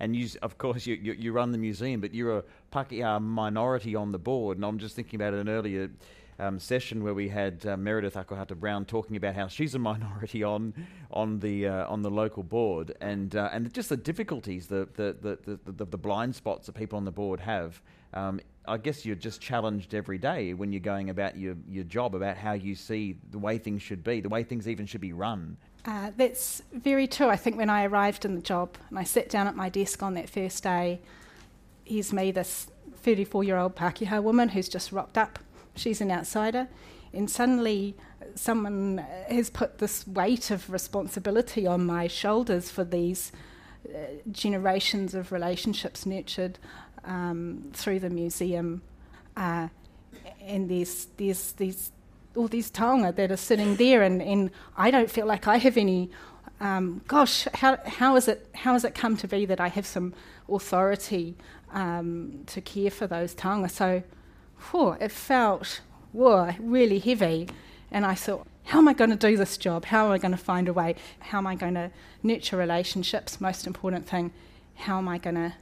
And 0.00 0.14
you, 0.14 0.28
of 0.42 0.58
course, 0.58 0.86
you, 0.86 0.96
you, 0.96 1.12
you 1.14 1.32
run 1.32 1.52
the 1.52 1.58
museum, 1.58 2.00
but 2.00 2.14
you're 2.14 2.38
a 2.38 2.44
Pākehā 2.72 3.22
minority 3.22 3.94
on 3.94 4.12
the 4.12 4.18
board. 4.18 4.58
And 4.58 4.64
I'm 4.64 4.78
just 4.78 4.96
thinking 4.96 5.20
about 5.20 5.34
an 5.34 5.48
earlier 5.48 5.90
um, 6.38 6.58
session 6.58 7.02
where 7.02 7.14
we 7.14 7.28
had 7.28 7.64
uh, 7.66 7.76
Meredith 7.76 8.14
Akuhata 8.14 8.56
Brown 8.56 8.84
talking 8.84 9.16
about 9.16 9.34
how 9.34 9.48
she's 9.48 9.74
a 9.74 9.78
minority 9.78 10.42
on 10.42 10.74
on 11.10 11.38
the 11.40 11.68
uh, 11.68 11.86
on 11.88 12.02
the 12.02 12.10
local 12.10 12.42
board 12.42 12.94
and 13.00 13.36
uh, 13.36 13.50
and 13.52 13.72
just 13.72 13.88
the 13.88 13.96
difficulties, 13.96 14.66
the 14.66 14.88
the, 14.94 15.16
the 15.20 15.58
the, 15.64 15.84
the, 15.84 15.98
blind 15.98 16.34
spots 16.34 16.66
that 16.66 16.74
people 16.74 16.96
on 16.96 17.04
the 17.04 17.12
board 17.12 17.40
have. 17.40 17.80
Um, 18.12 18.40
I 18.66 18.78
guess 18.78 19.04
you're 19.04 19.16
just 19.16 19.40
challenged 19.40 19.94
every 19.94 20.18
day 20.18 20.54
when 20.54 20.72
you're 20.72 20.80
going 20.80 21.10
about 21.10 21.36
your, 21.36 21.56
your 21.68 21.84
job 21.84 22.14
about 22.14 22.36
how 22.36 22.52
you 22.52 22.74
see 22.74 23.18
the 23.30 23.38
way 23.38 23.58
things 23.58 23.82
should 23.82 24.02
be, 24.02 24.20
the 24.20 24.28
way 24.28 24.42
things 24.42 24.66
even 24.68 24.86
should 24.86 25.02
be 25.02 25.12
run. 25.12 25.58
Uh, 25.84 26.12
that's 26.16 26.62
very 26.72 27.06
true. 27.06 27.28
I 27.28 27.36
think 27.36 27.58
when 27.58 27.68
I 27.68 27.84
arrived 27.84 28.24
in 28.24 28.36
the 28.36 28.40
job 28.40 28.76
and 28.88 28.98
I 28.98 29.04
sat 29.04 29.28
down 29.28 29.46
at 29.46 29.56
my 29.56 29.68
desk 29.68 30.02
on 30.02 30.14
that 30.14 30.30
first 30.30 30.62
day, 30.62 31.00
here's 31.84 32.12
me, 32.12 32.30
this 32.30 32.68
34 33.02 33.44
year 33.44 33.58
old 33.58 33.76
Pākehā 33.76 34.22
woman 34.22 34.50
who's 34.50 34.68
just 34.68 34.92
rocked 34.92 35.18
up. 35.18 35.38
She's 35.76 36.00
an 36.00 36.10
outsider. 36.10 36.68
And 37.12 37.30
suddenly, 37.30 37.94
someone 38.34 39.04
has 39.28 39.50
put 39.50 39.78
this 39.78 40.06
weight 40.06 40.50
of 40.50 40.70
responsibility 40.70 41.66
on 41.66 41.86
my 41.86 42.06
shoulders 42.08 42.70
for 42.70 42.84
these 42.84 43.32
uh, 43.88 43.98
generations 44.30 45.14
of 45.14 45.30
relationships 45.30 46.06
nurtured 46.06 46.58
um, 47.04 47.70
through 47.72 48.00
the 48.00 48.10
museum. 48.10 48.82
Uh, 49.36 49.68
and 50.40 50.70
there's, 50.70 51.06
there's 51.16 51.52
these, 51.52 51.92
all 52.34 52.48
these 52.48 52.70
taonga 52.70 53.14
that 53.14 53.30
are 53.30 53.36
sitting 53.36 53.76
there, 53.76 54.02
and, 54.02 54.22
and 54.22 54.50
I 54.76 54.90
don't 54.90 55.10
feel 55.10 55.26
like 55.26 55.46
I 55.46 55.58
have 55.58 55.76
any. 55.76 56.10
Um, 56.60 57.02
gosh, 57.08 57.46
how, 57.54 57.78
how, 57.84 58.16
is 58.16 58.28
it, 58.28 58.48
how 58.54 58.72
has 58.72 58.84
it 58.84 58.94
come 58.94 59.16
to 59.18 59.28
be 59.28 59.44
that 59.46 59.60
I 59.60 59.68
have 59.68 59.86
some 59.86 60.14
authority 60.48 61.36
um, 61.72 62.44
to 62.46 62.60
care 62.60 62.90
for 62.90 63.06
those 63.06 63.34
taonga? 63.34 63.70
So, 63.70 64.02
whew, 64.70 64.96
it 65.00 65.12
felt 65.12 65.80
whoa, 66.14 66.54
really 66.60 66.98
heavy. 66.98 67.48
And 67.90 68.06
I 68.06 68.14
thought, 68.14 68.46
how 68.64 68.78
am 68.78 68.88
I 68.88 68.94
going 68.94 69.10
to 69.10 69.16
do 69.16 69.36
this 69.36 69.58
job? 69.58 69.84
How 69.86 70.06
am 70.06 70.12
I 70.12 70.18
going 70.18 70.32
to 70.32 70.38
find 70.38 70.68
a 70.68 70.72
way? 70.72 70.94
How 71.18 71.38
am 71.38 71.46
I 71.46 71.54
going 71.54 71.74
to 71.74 71.90
nurture 72.22 72.56
relationships? 72.56 73.40
Most 73.40 73.66
important 73.66 74.08
thing, 74.08 74.32
how 74.74 74.98
am 74.98 75.08
I 75.08 75.18
going 75.18 75.36
to 75.36 75.54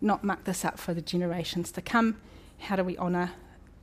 not 0.00 0.24
muck 0.24 0.44
this 0.44 0.64
up 0.64 0.78
for 0.78 0.94
the 0.94 1.02
generations 1.02 1.70
to 1.72 1.82
come? 1.82 2.16
How 2.58 2.76
do 2.76 2.84
we 2.84 2.96
honour 2.96 3.32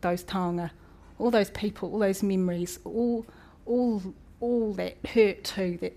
those 0.02 0.24
taonga, 0.24 0.72
all 1.20 1.30
those 1.30 1.52
people, 1.52 1.92
all 1.92 2.00
those 2.00 2.24
memories, 2.24 2.80
all, 2.84 3.26
all, 3.66 4.02
all 4.40 4.74
that 4.74 4.98
hurt 5.14 5.44
too 5.44 5.78
that, 5.82 5.94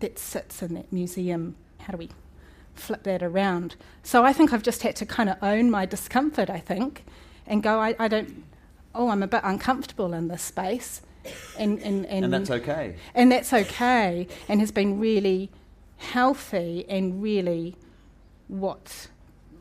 that 0.00 0.18
sits 0.18 0.62
in 0.62 0.74
that 0.74 0.92
museum? 0.92 1.56
How 1.80 1.92
do 1.92 1.98
we 1.98 2.10
flip 2.74 3.04
that 3.04 3.22
around? 3.22 3.76
So 4.02 4.24
I 4.24 4.32
think 4.32 4.52
I've 4.52 4.62
just 4.62 4.82
had 4.82 4.96
to 4.96 5.06
kind 5.06 5.30
of 5.30 5.36
own 5.42 5.70
my 5.70 5.86
discomfort, 5.86 6.50
I 6.50 6.58
think, 6.58 7.04
and 7.46 7.62
go, 7.62 7.80
I, 7.80 7.94
I 7.98 8.08
don't, 8.08 8.44
oh, 8.94 9.08
I'm 9.08 9.22
a 9.22 9.26
bit 9.26 9.40
uncomfortable 9.44 10.14
in 10.14 10.28
this 10.28 10.42
space. 10.42 11.02
And, 11.58 11.78
and, 11.80 12.06
and, 12.06 12.24
and 12.24 12.32
that's 12.32 12.50
okay. 12.50 12.96
And 13.14 13.32
that's 13.32 13.52
okay, 13.52 14.28
and 14.48 14.60
has 14.60 14.70
been 14.70 14.98
really 14.98 15.50
healthy 15.96 16.84
and 16.88 17.22
really 17.22 17.76
what 18.48 19.08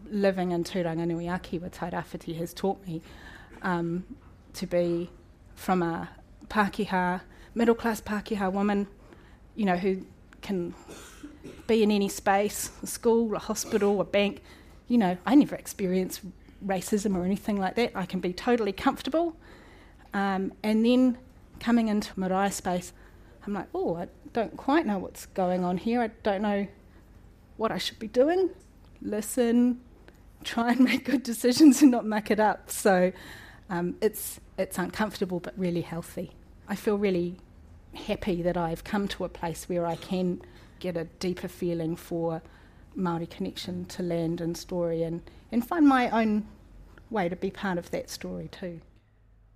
living 0.10 0.52
in 0.52 0.64
Turanganui-a-Kiwa 0.64 1.72
Tairawhiti 1.72 2.38
has 2.38 2.54
taught 2.54 2.86
me 2.86 3.02
um, 3.62 4.06
to 4.54 4.68
be 4.68 5.10
from 5.56 5.82
a 5.82 6.10
Pākehā, 6.48 7.22
middle 7.56 7.76
class 7.76 8.02
Pākehā 8.02 8.52
woman, 8.52 8.88
you 9.56 9.66
know, 9.66 9.78
who 9.78 10.06
can 10.42 10.74
be 11.68 11.82
in 11.82 11.92
any 11.92 12.10
space, 12.10 12.72
a 12.82 12.88
school, 12.88 13.34
a 13.36 13.40
hospital, 13.40 14.02
a 14.02 14.04
bank. 14.04 14.42
You 14.88 14.98
know, 14.98 15.18
I 15.26 15.36
never 15.36 15.56
experienced 15.56 16.22
racism 16.66 17.16
or 17.16 17.26
anything 17.26 17.58
like 17.60 17.76
that. 17.76 17.92
I 17.96 18.06
can 18.06 18.20
be 18.20 18.34
totally 18.34 18.72
comfortable. 18.72 19.36
Um, 20.14 20.54
and 20.64 20.86
then 20.86 21.18
coming 21.60 21.88
into 21.88 22.18
marae 22.20 22.50
space, 22.50 22.94
I'm 23.46 23.54
like, 23.54 23.68
oh, 23.74 23.96
I 23.96 24.08
don't 24.32 24.56
quite 24.58 24.86
know 24.86 25.00
what's 25.00 25.26
going 25.28 25.64
on 25.64 25.78
here. 25.78 26.02
I 26.02 26.08
don't 26.24 26.42
know 26.42 26.68
what 27.58 27.72
I 27.72 27.78
should 27.78 28.00
be 28.00 28.08
doing. 28.08 28.50
Listen, 29.02 29.82
try 30.44 30.72
and 30.72 30.82
make 30.82 31.06
good 31.06 31.24
decisions 31.24 31.82
and 31.82 31.92
not 31.92 32.06
muck 32.06 32.32
it 32.32 32.40
up. 32.40 32.70
So 32.70 33.12
um, 33.70 33.96
it's 34.02 34.40
it's 34.58 34.78
uncomfortable 34.78 35.40
but 35.40 35.54
really 35.58 35.82
healthy. 35.82 36.32
I 36.68 36.76
feel 36.76 36.98
really 36.98 37.38
happy 37.94 38.42
that 38.42 38.58
I've 38.58 38.84
come 38.84 39.08
to 39.10 39.24
a 39.24 39.30
place 39.30 39.68
where 39.70 39.86
I 39.86 39.96
can 39.96 40.42
get 40.80 40.98
a 40.98 41.06
deeper 41.06 41.48
feeling 41.48 41.96
for 41.96 42.42
Maori 42.96 43.26
connection 43.26 43.86
to 43.86 44.04
land 44.04 44.42
and 44.42 44.58
story 44.58 45.04
and, 45.04 45.22
and 45.52 45.66
find 45.66 45.88
my 45.88 46.10
own 46.10 46.46
way 47.10 47.30
to 47.30 47.36
be 47.36 47.52
part 47.52 47.78
of 47.78 47.92
that 47.92 48.10
story 48.10 48.48
too. 48.48 48.82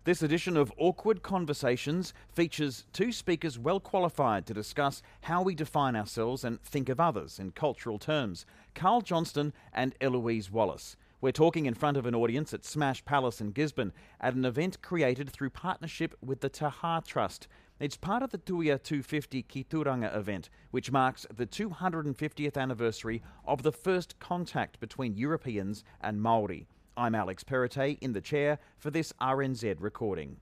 This 0.07 0.21
edition 0.21 0.55
of 0.55 0.71
Awkward 0.77 1.21
Conversations 1.21 2.13
features 2.29 2.85
two 2.93 3.11
speakers 3.11 3.59
well 3.59 3.81
qualified 3.81 4.45
to 4.45 4.53
discuss 4.53 5.01
how 5.23 5.41
we 5.41 5.53
define 5.53 5.97
ourselves 5.97 6.45
and 6.45 6.61
think 6.61 6.87
of 6.87 6.99
others 6.99 7.39
in 7.39 7.51
cultural 7.51 7.99
terms 7.99 8.45
Carl 8.73 9.01
Johnston 9.01 9.51
and 9.73 9.95
Eloise 9.99 10.49
Wallace. 10.49 10.95
We're 11.19 11.31
talking 11.31 11.65
in 11.65 11.73
front 11.73 11.97
of 11.97 12.05
an 12.05 12.15
audience 12.15 12.53
at 12.53 12.63
Smash 12.63 13.03
Palace 13.03 13.41
in 13.41 13.51
Gisborne 13.51 13.91
at 14.21 14.35
an 14.35 14.45
event 14.45 14.81
created 14.81 15.29
through 15.29 15.49
partnership 15.49 16.15
with 16.23 16.39
the 16.39 16.47
Taha 16.47 17.01
Trust. 17.05 17.47
It's 17.79 17.95
part 17.95 18.23
of 18.23 18.31
the 18.31 18.39
Tuia 18.39 18.81
250 18.81 19.43
Ki 19.43 19.63
Turanga 19.63 20.15
event, 20.15 20.49
which 20.71 20.91
marks 20.91 21.27
the 21.31 21.45
250th 21.45 22.57
anniversary 22.57 23.21
of 23.45 23.61
the 23.61 23.71
first 23.71 24.17
contact 24.19 24.79
between 24.79 25.15
Europeans 25.15 25.83
and 26.01 26.19
Maori. 26.19 26.65
I'm 26.97 27.13
Alex 27.13 27.43
Perrottet 27.43 27.99
in 28.01 28.13
the 28.13 28.21
chair 28.21 28.57
for 28.79 28.89
this 28.89 29.13
RNZ 29.21 29.75
recording. 29.79 30.37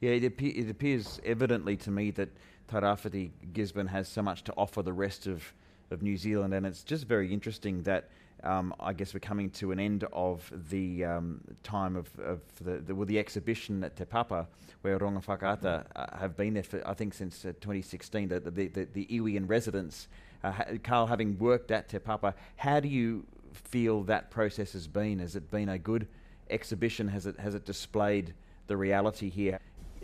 Yeah, 0.00 0.10
it, 0.10 0.24
it 0.24 0.68
appears 0.68 1.20
evidently 1.24 1.76
to 1.76 1.92
me 1.92 2.10
that 2.10 2.30
Tairāwhiti 2.68 3.30
Gisborne 3.52 3.86
has 3.86 4.08
so 4.08 4.20
much 4.20 4.42
to 4.42 4.54
offer 4.56 4.82
the 4.82 4.92
rest 4.92 5.28
of, 5.28 5.54
of 5.92 6.02
New 6.02 6.16
Zealand, 6.16 6.52
and 6.52 6.66
it's 6.66 6.82
just 6.82 7.04
very 7.04 7.32
interesting 7.32 7.84
that 7.84 8.10
um, 8.42 8.74
I 8.78 8.92
guess 8.92 9.14
we're 9.14 9.20
coming 9.20 9.50
to 9.50 9.72
an 9.72 9.80
end 9.80 10.04
of 10.12 10.50
the 10.70 11.04
um, 11.04 11.40
time 11.62 11.96
of, 11.96 12.08
of 12.18 12.40
the, 12.62 12.78
the, 12.78 12.94
well, 12.94 13.06
the 13.06 13.18
exhibition 13.18 13.82
at 13.82 13.96
Te 13.96 14.04
Papa, 14.04 14.46
where 14.82 14.98
Rongowhakaata 14.98 15.84
uh, 15.96 16.18
have 16.18 16.36
been 16.36 16.54
there 16.54 16.62
for, 16.62 16.86
I 16.86 16.94
think, 16.94 17.14
since 17.14 17.44
uh, 17.44 17.48
2016, 17.60 18.28
the, 18.28 18.40
the, 18.40 18.68
the, 18.68 18.84
the 18.92 19.06
iwi 19.06 19.36
in 19.36 19.46
residence. 19.46 20.08
Uh, 20.44 20.52
Carl, 20.84 21.06
having 21.06 21.38
worked 21.38 21.70
at 21.70 21.88
Te 21.88 21.98
Papa, 21.98 22.34
how 22.56 22.80
do 22.80 22.88
you 22.88 23.26
feel 23.52 24.02
that 24.04 24.30
process 24.30 24.72
has 24.74 24.86
been? 24.86 25.18
Has 25.18 25.34
it 25.34 25.50
been 25.50 25.68
a 25.68 25.78
good 25.78 26.06
exhibition? 26.50 27.08
Has 27.08 27.26
it 27.26 27.38
has 27.40 27.54
it 27.54 27.64
displayed 27.64 28.34
the 28.66 28.76
reality 28.76 29.30
here? 29.30 29.58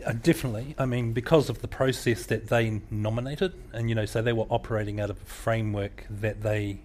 Uh, 0.05 0.13
definitely. 0.13 0.75
I 0.77 0.85
mean, 0.85 1.13
because 1.13 1.49
of 1.49 1.61
the 1.61 1.67
process 1.67 2.25
that 2.25 2.47
they 2.47 2.81
nominated, 2.89 3.53
and 3.71 3.89
you 3.89 3.95
know, 3.95 4.05
so 4.05 4.21
they 4.21 4.33
were 4.33 4.47
operating 4.49 4.99
out 4.99 5.09
of 5.09 5.21
a 5.21 5.25
framework 5.25 6.05
that 6.09 6.41
they 6.41 6.79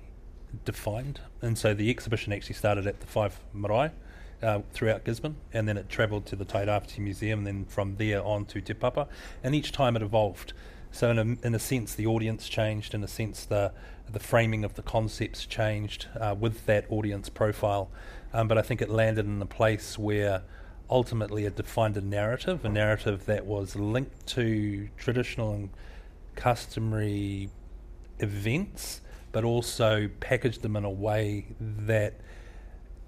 defined, 0.65 1.21
and 1.43 1.57
so 1.57 1.75
the 1.75 1.91
exhibition 1.91 2.33
actually 2.33 2.55
started 2.55 2.87
at 2.87 3.01
the 3.01 3.07
Five 3.07 3.41
Marae. 3.53 3.91
Uh, 4.41 4.61
throughout 4.73 5.03
Gisborne, 5.03 5.35
and 5.53 5.67
then 5.67 5.77
it 5.77 5.89
travelled 5.89 6.25
to 6.27 6.37
the 6.37 6.45
Tairawhiti 6.45 7.01
Museum, 7.01 7.41
and 7.41 7.47
then 7.49 7.65
from 7.65 7.97
there 7.97 8.23
on 8.23 8.45
to 8.45 8.61
Te 8.61 8.73
Papa, 8.73 9.09
and 9.43 9.53
each 9.53 9.73
time 9.73 9.97
it 9.97 10.03
evolved. 10.03 10.53
So 10.93 11.11
in 11.11 11.19
a, 11.19 11.47
in 11.47 11.57
a 11.57 11.59
sense, 11.59 11.97
the 11.97 12.07
audience 12.07 12.49
changed. 12.49 12.95
In 12.95 13.03
a 13.03 13.09
sense, 13.09 13.45
the 13.45 13.73
the 14.13 14.21
framing 14.21 14.65
of 14.65 14.75
the 14.75 14.83
concepts 14.83 15.45
changed 15.45 16.07
uh, 16.19 16.35
with 16.39 16.67
that 16.67 16.87
audience 16.89 17.29
profile. 17.29 17.91
Um, 18.33 18.49
but 18.49 18.59
I 18.59 18.63
think 18.63 18.81
it 18.81 18.89
landed 18.89 19.27
in 19.27 19.41
a 19.43 19.47
place 19.47 19.99
where 19.99 20.43
ultimately 20.91 21.45
it 21.45 21.57
defined 21.57 21.97
a 21.97 22.01
narrative, 22.01 22.65
a 22.65 22.69
narrative 22.69 23.27
that 23.27 23.45
was 23.45 23.77
linked 23.77 24.27
to 24.29 24.89
traditional 24.97 25.53
and 25.53 25.71
customary 26.37 27.51
events, 28.19 29.01
but 29.33 29.45
also 29.45 30.09
packaged 30.21 30.63
them 30.63 30.77
in 30.77 30.85
a 30.85 30.91
way 30.91 31.47
that 31.59 32.15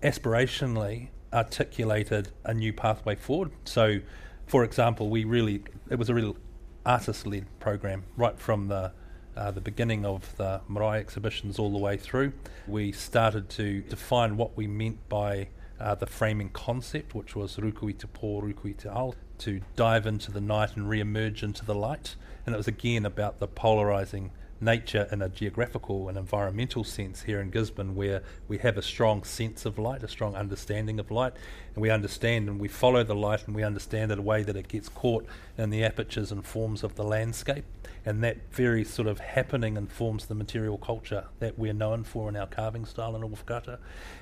aspirationally 0.02 1.08
articulated 1.32 2.30
a 2.44 2.54
new 2.54 2.72
pathway 2.72 3.14
forward. 3.14 3.50
So, 3.64 4.00
for 4.46 4.64
example, 4.64 5.08
we 5.10 5.24
really 5.24 5.62
it 5.88 5.98
was 5.98 6.08
a 6.08 6.14
real 6.14 6.36
artist-led 6.84 7.46
program 7.60 8.04
right 8.16 8.38
from 8.38 8.68
the 8.68 8.92
uh, 9.36 9.50
the 9.50 9.60
beginning 9.60 10.04
of 10.04 10.36
the 10.36 10.60
Marae 10.68 10.98
exhibitions 10.98 11.58
all 11.58 11.70
the 11.70 11.78
way 11.78 11.96
through. 11.96 12.32
We 12.66 12.92
started 12.92 13.48
to 13.50 13.80
define 13.82 14.36
what 14.36 14.56
we 14.56 14.66
meant 14.66 15.08
by 15.08 15.48
uh, 15.78 15.94
the 15.94 16.06
framing 16.06 16.50
concept, 16.50 17.14
which 17.14 17.34
was 17.34 17.56
Rukui 17.56 17.96
te 17.96 18.06
Po, 18.12 18.42
Rukui 18.42 18.76
te 18.76 18.88
Ao, 18.88 19.14
to 19.38 19.60
dive 19.76 20.06
into 20.06 20.30
the 20.30 20.40
night 20.40 20.76
and 20.76 20.88
re-emerge 20.88 21.42
into 21.42 21.64
the 21.64 21.74
light. 21.74 22.16
And 22.44 22.54
it 22.54 22.58
was 22.58 22.68
again 22.68 23.06
about 23.06 23.38
the 23.38 23.46
polarizing 23.46 24.32
nature 24.60 25.08
in 25.10 25.22
a 25.22 25.28
geographical 25.28 26.08
and 26.08 26.18
environmental 26.18 26.84
sense 26.84 27.22
here 27.22 27.40
in 27.40 27.50
Gisborne, 27.50 27.94
where 27.94 28.22
we 28.48 28.58
have 28.58 28.76
a 28.76 28.82
strong 28.82 29.24
sense 29.24 29.64
of 29.64 29.78
light, 29.78 30.02
a 30.02 30.08
strong 30.08 30.34
understanding 30.34 31.00
of 31.00 31.10
light, 31.10 31.32
and 31.74 31.82
we 31.82 31.90
understand 31.90 32.48
and 32.48 32.60
we 32.60 32.68
follow 32.68 33.02
the 33.02 33.14
light 33.14 33.46
and 33.46 33.54
we 33.54 33.62
understand 33.62 34.12
it 34.12 34.18
a 34.18 34.22
way 34.22 34.42
that 34.42 34.56
it 34.56 34.68
gets 34.68 34.88
caught 34.88 35.26
in 35.56 35.70
the 35.70 35.84
apertures 35.84 36.30
and 36.32 36.44
forms 36.44 36.82
of 36.82 36.96
the 36.96 37.04
landscape. 37.04 37.64
And 38.04 38.24
that 38.24 38.38
very 38.50 38.84
sort 38.84 39.08
of 39.08 39.18
happening 39.20 39.76
informs 39.76 40.26
the 40.26 40.34
material 40.34 40.78
culture 40.78 41.26
that 41.38 41.58
we're 41.58 41.74
known 41.74 42.04
for 42.04 42.28
in 42.28 42.36
our 42.36 42.46
carving 42.46 42.86
style 42.86 43.14
in 43.14 43.22
Owhakata. 43.22 43.78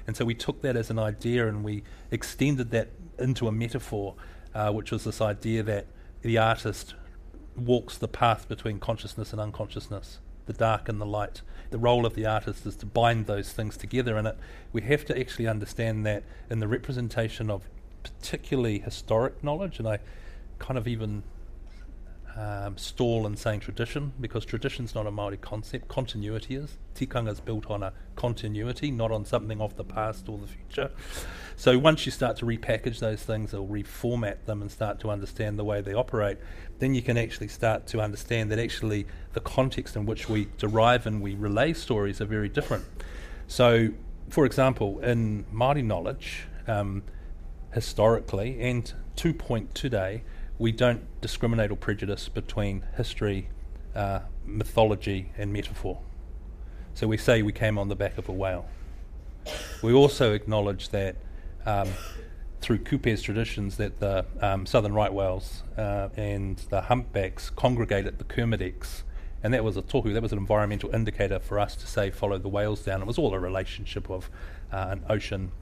And 0.06 0.16
so 0.16 0.24
we 0.24 0.34
took 0.34 0.62
that 0.62 0.76
as 0.76 0.90
an 0.90 0.98
idea 0.98 1.46
and 1.46 1.62
we 1.62 1.84
extended 2.10 2.70
that 2.72 2.90
into 3.18 3.46
a 3.46 3.52
metaphor 3.52 4.14
uh, 4.54 4.72
which 4.72 4.90
was 4.90 5.04
this 5.04 5.20
idea 5.20 5.62
that 5.62 5.86
the 6.22 6.38
artist 6.38 6.94
walks 7.56 7.98
the 7.98 8.08
path 8.08 8.48
between 8.48 8.78
consciousness 8.78 9.32
and 9.32 9.40
unconsciousness, 9.40 10.18
the 10.48 10.52
dark 10.52 10.88
and 10.88 11.00
the 11.00 11.06
light. 11.06 11.42
The 11.70 11.78
role 11.78 12.04
of 12.04 12.14
the 12.14 12.26
artist 12.26 12.66
is 12.66 12.74
to 12.76 12.86
bind 12.86 13.26
those 13.26 13.52
things 13.52 13.76
together, 13.76 14.16
and 14.16 14.26
it, 14.26 14.38
we 14.72 14.80
have 14.82 15.04
to 15.04 15.18
actually 15.18 15.46
understand 15.46 16.04
that 16.06 16.24
in 16.50 16.58
the 16.58 16.66
representation 16.66 17.50
of 17.50 17.68
particularly 18.02 18.80
historic 18.80 19.44
knowledge, 19.44 19.78
and 19.78 19.86
I 19.86 20.00
kind 20.58 20.78
of 20.78 20.88
even 20.88 21.22
um, 22.38 22.78
stall 22.78 23.26
in 23.26 23.36
saying 23.36 23.60
tradition 23.60 24.12
because 24.20 24.44
tradition's 24.44 24.94
not 24.94 25.08
a 25.08 25.10
Maori 25.10 25.38
concept. 25.38 25.88
Continuity 25.88 26.54
is. 26.54 26.78
Tikanga 26.94 27.32
is 27.32 27.40
built 27.40 27.68
on 27.68 27.82
a 27.82 27.92
continuity, 28.14 28.92
not 28.92 29.10
on 29.10 29.24
something 29.24 29.60
of 29.60 29.76
the 29.76 29.82
past 29.82 30.28
or 30.28 30.38
the 30.38 30.46
future. 30.46 30.90
So 31.56 31.76
once 31.78 32.06
you 32.06 32.12
start 32.12 32.36
to 32.36 32.44
repackage 32.44 33.00
those 33.00 33.24
things 33.24 33.52
or 33.52 33.66
reformat 33.66 34.44
them 34.44 34.62
and 34.62 34.70
start 34.70 35.00
to 35.00 35.10
understand 35.10 35.58
the 35.58 35.64
way 35.64 35.80
they 35.80 35.94
operate, 35.94 36.38
then 36.78 36.94
you 36.94 37.02
can 37.02 37.18
actually 37.18 37.48
start 37.48 37.88
to 37.88 38.00
understand 38.00 38.52
that 38.52 38.60
actually 38.60 39.06
the 39.32 39.40
context 39.40 39.96
in 39.96 40.06
which 40.06 40.28
we 40.28 40.46
derive 40.58 41.06
and 41.06 41.20
we 41.20 41.34
relay 41.34 41.72
stories 41.72 42.20
are 42.20 42.26
very 42.26 42.48
different. 42.48 42.84
So, 43.48 43.88
for 44.28 44.46
example, 44.46 45.00
in 45.00 45.44
Māori 45.52 45.84
knowledge, 45.84 46.46
um, 46.68 47.02
historically 47.72 48.60
and 48.60 48.92
to 49.16 49.34
point 49.34 49.74
today, 49.74 50.22
we 50.58 50.72
don't 50.72 51.20
discriminate 51.20 51.70
or 51.70 51.76
prejudice 51.76 52.28
between 52.28 52.84
history, 52.96 53.48
uh, 53.94 54.20
mythology, 54.44 55.30
and 55.36 55.52
metaphor. 55.52 56.00
So 56.94 57.06
we 57.06 57.16
say 57.16 57.42
we 57.42 57.52
came 57.52 57.78
on 57.78 57.88
the 57.88 57.96
back 57.96 58.18
of 58.18 58.28
a 58.28 58.32
whale. 58.32 58.66
We 59.82 59.92
also 59.92 60.32
acknowledge 60.32 60.88
that 60.88 61.16
um, 61.64 61.88
through 62.60 62.78
Kupe's 62.78 63.22
traditions 63.22 63.76
that 63.76 64.00
the 64.00 64.26
um, 64.40 64.66
southern 64.66 64.92
right 64.92 65.12
whales 65.12 65.62
uh, 65.76 66.08
and 66.16 66.58
the 66.70 66.82
humpbacks 66.82 67.50
congregate 67.50 68.06
at 68.06 68.18
the 68.18 68.24
Kermadec, 68.24 69.02
and 69.44 69.54
that 69.54 69.62
was 69.62 69.76
a 69.76 69.82
tohu, 69.82 70.12
that 70.12 70.22
was 70.22 70.32
an 70.32 70.38
environmental 70.38 70.92
indicator 70.92 71.38
for 71.38 71.60
us 71.60 71.76
to 71.76 71.86
say 71.86 72.10
follow 72.10 72.38
the 72.38 72.48
whales 72.48 72.82
down. 72.82 73.00
It 73.00 73.06
was 73.06 73.18
all 73.18 73.32
a 73.32 73.38
relationship 73.38 74.10
of 74.10 74.28
uh, 74.72 74.88
an 74.90 75.04
ocean 75.08 75.52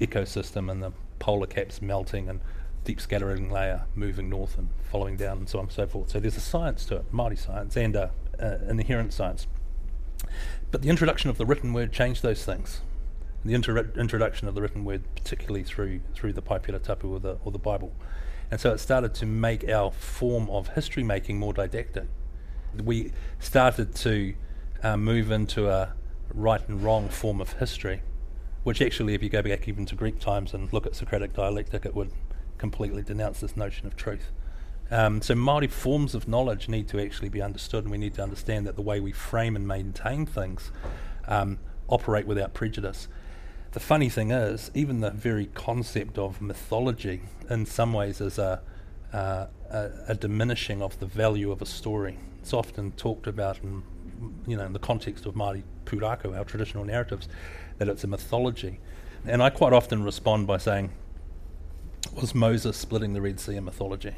ecosystem 0.00 0.70
and 0.70 0.82
the 0.82 0.92
polar 1.18 1.46
caps 1.46 1.82
melting 1.82 2.30
and 2.30 2.40
deep 2.84 3.00
scattering 3.00 3.50
layer 3.50 3.84
moving 3.94 4.28
north 4.28 4.56
and 4.58 4.68
following 4.90 5.16
down 5.16 5.38
and 5.38 5.48
so 5.48 5.58
on 5.58 5.66
and 5.66 5.72
so 5.72 5.86
forth. 5.86 6.10
So 6.10 6.20
there's 6.20 6.36
a 6.36 6.40
science 6.40 6.84
to 6.86 6.96
it, 6.96 7.12
Māori 7.12 7.38
science, 7.38 7.76
and 7.76 7.96
uh, 7.96 8.08
uh, 8.40 8.58
an 8.66 8.80
inherent 8.80 9.12
science. 9.12 9.46
But 10.70 10.82
the 10.82 10.88
introduction 10.88 11.30
of 11.30 11.38
the 11.38 11.46
written 11.46 11.72
word 11.72 11.92
changed 11.92 12.22
those 12.22 12.44
things. 12.44 12.80
The 13.44 13.54
inter- 13.54 13.90
introduction 13.96 14.48
of 14.48 14.54
the 14.54 14.62
written 14.62 14.84
word, 14.84 15.02
particularly 15.14 15.62
through 15.62 16.00
through 16.14 16.34
the 16.34 16.42
Paipira 16.42 16.82
Tapu 16.82 17.12
or 17.14 17.20
the, 17.20 17.38
or 17.44 17.52
the 17.52 17.58
Bible. 17.58 17.92
And 18.50 18.60
so 18.60 18.72
it 18.72 18.78
started 18.78 19.14
to 19.14 19.26
make 19.26 19.68
our 19.68 19.90
form 19.92 20.50
of 20.50 20.68
history 20.68 21.02
making 21.04 21.38
more 21.38 21.52
didactic. 21.52 22.06
We 22.82 23.12
started 23.38 23.94
to 23.96 24.34
uh, 24.82 24.96
move 24.96 25.30
into 25.30 25.68
a 25.68 25.92
right 26.34 26.66
and 26.68 26.82
wrong 26.82 27.08
form 27.08 27.40
of 27.40 27.54
history, 27.54 28.02
which 28.62 28.82
actually, 28.82 29.14
if 29.14 29.22
you 29.22 29.28
go 29.28 29.42
back 29.42 29.68
even 29.68 29.86
to 29.86 29.94
Greek 29.94 30.18
times 30.18 30.52
and 30.52 30.72
look 30.72 30.86
at 30.86 30.94
Socratic 30.94 31.32
dialectic, 31.32 31.86
it 31.86 31.94
would 31.94 32.10
completely 32.60 33.02
denounce 33.02 33.40
this 33.40 33.56
notion 33.56 33.86
of 33.86 33.96
truth. 33.96 34.30
Um, 34.90 35.22
so 35.22 35.34
Maori 35.34 35.66
forms 35.66 36.14
of 36.14 36.28
knowledge 36.28 36.68
need 36.68 36.88
to 36.88 37.00
actually 37.00 37.30
be 37.30 37.40
understood, 37.40 37.84
and 37.84 37.90
we 37.90 37.98
need 37.98 38.14
to 38.14 38.22
understand 38.22 38.66
that 38.66 38.76
the 38.76 38.82
way 38.82 39.00
we 39.00 39.12
frame 39.12 39.56
and 39.56 39.66
maintain 39.66 40.26
things 40.26 40.70
um, 41.26 41.58
operate 41.88 42.26
without 42.26 42.52
prejudice. 42.52 43.08
The 43.72 43.80
funny 43.80 44.08
thing 44.08 44.30
is, 44.30 44.70
even 44.74 45.00
the 45.00 45.10
very 45.10 45.46
concept 45.46 46.18
of 46.18 46.42
mythology, 46.42 47.22
in 47.48 47.66
some 47.66 47.92
ways, 47.92 48.20
is 48.20 48.38
a, 48.38 48.60
uh, 49.12 49.46
a, 49.70 49.90
a, 50.08 50.14
diminishing 50.14 50.82
of 50.82 50.98
the 50.98 51.06
value 51.06 51.50
of 51.52 51.62
a 51.62 51.66
story. 51.66 52.18
It's 52.40 52.52
often 52.52 52.92
talked 52.92 53.26
about 53.26 53.60
in, 53.62 53.84
you 54.46 54.56
know, 54.56 54.66
in 54.66 54.72
the 54.72 54.80
context 54.80 55.24
of 55.24 55.34
Māori 55.34 55.62
pūrākau, 55.86 56.36
our 56.36 56.44
traditional 56.44 56.84
narratives, 56.84 57.28
that 57.78 57.88
it's 57.88 58.04
a 58.04 58.08
mythology. 58.08 58.80
And 59.24 59.42
I 59.42 59.50
quite 59.50 59.72
often 59.72 60.02
respond 60.02 60.46
by 60.46 60.58
saying, 60.58 60.90
was 62.14 62.34
Moses 62.34 62.76
splitting 62.76 63.12
the 63.12 63.20
Red 63.20 63.40
Sea 63.40 63.56
in 63.56 63.64
mythology? 63.64 64.14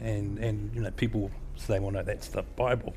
And, 0.00 0.38
and 0.38 0.74
you 0.74 0.80
know, 0.80 0.90
people 0.90 1.30
say, 1.56 1.78
well, 1.78 1.90
no, 1.90 2.02
that's 2.02 2.28
the 2.28 2.42
Bible. 2.42 2.94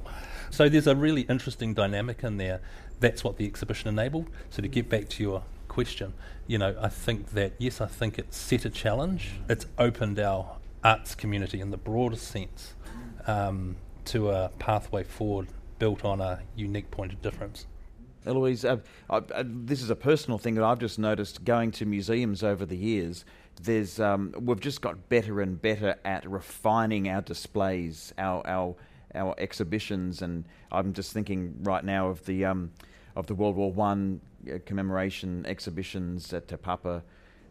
So 0.49 0.69
there's 0.69 0.87
a 0.87 0.95
really 0.95 1.21
interesting 1.21 1.73
dynamic 1.73 2.23
in 2.23 2.37
there. 2.37 2.61
That's 2.99 3.23
what 3.23 3.37
the 3.37 3.45
exhibition 3.45 3.89
enabled. 3.89 4.29
So 4.49 4.61
to 4.61 4.67
get 4.67 4.89
back 4.89 5.09
to 5.09 5.23
your 5.23 5.43
question, 5.67 6.13
you 6.47 6.57
know, 6.57 6.75
I 6.79 6.89
think 6.89 7.31
that, 7.31 7.53
yes, 7.57 7.81
I 7.81 7.87
think 7.87 8.17
it 8.17 8.33
set 8.33 8.65
a 8.65 8.69
challenge. 8.69 9.33
It's 9.49 9.65
opened 9.77 10.19
our 10.19 10.57
arts 10.83 11.15
community 11.15 11.59
in 11.59 11.71
the 11.71 11.77
broadest 11.77 12.27
sense 12.27 12.75
um, 13.27 13.75
to 14.05 14.29
a 14.29 14.49
pathway 14.59 15.03
forward 15.03 15.47
built 15.79 16.05
on 16.05 16.21
a 16.21 16.41
unique 16.55 16.89
point 16.91 17.11
of 17.11 17.21
difference. 17.21 17.65
Eloise, 18.25 18.65
uh, 18.65 18.77
uh, 19.09 19.21
this 19.45 19.81
is 19.81 19.89
a 19.89 19.95
personal 19.95 20.37
thing 20.37 20.55
that 20.55 20.63
I've 20.63 20.79
just 20.79 20.97
noticed 20.97 21.45
going 21.45 21.71
to 21.73 21.85
museums 21.85 22.43
over 22.43 22.65
the 22.65 22.77
years 22.77 23.25
there's 23.61 23.99
um, 23.99 24.33
we've 24.39 24.59
just 24.59 24.81
got 24.81 25.09
better 25.09 25.41
and 25.41 25.61
better 25.61 25.95
at 26.03 26.29
refining 26.29 27.09
our 27.09 27.21
displays, 27.21 28.13
our 28.17 28.45
our 28.45 28.75
our 29.13 29.35
exhibitions, 29.37 30.21
and 30.21 30.45
I'm 30.71 30.93
just 30.93 31.13
thinking 31.13 31.55
right 31.63 31.83
now 31.83 32.09
of 32.09 32.25
the 32.25 32.45
um, 32.45 32.71
of 33.15 33.27
the 33.27 33.35
World 33.35 33.55
War 33.55 33.71
One 33.71 34.21
uh, 34.47 34.57
commemoration 34.65 35.45
exhibitions 35.45 36.33
at 36.33 36.47
Te 36.47 36.57
Papa. 36.57 37.03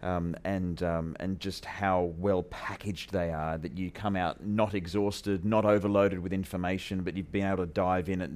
Um, 0.04 0.36
and 0.44 0.82
um, 0.82 1.16
and 1.18 1.40
just 1.40 1.64
how 1.64 2.12
well 2.18 2.42
packaged 2.42 3.10
they 3.10 3.32
are. 3.32 3.56
That 3.56 3.78
you 3.78 3.90
come 3.90 4.16
out 4.16 4.44
not 4.44 4.74
exhausted, 4.74 5.46
not 5.46 5.64
overloaded 5.64 6.18
with 6.18 6.30
information, 6.34 7.02
but 7.02 7.16
you've 7.16 7.32
been 7.32 7.46
able 7.46 7.64
to 7.64 7.72
dive 7.72 8.10
in 8.10 8.20
at 8.20 8.30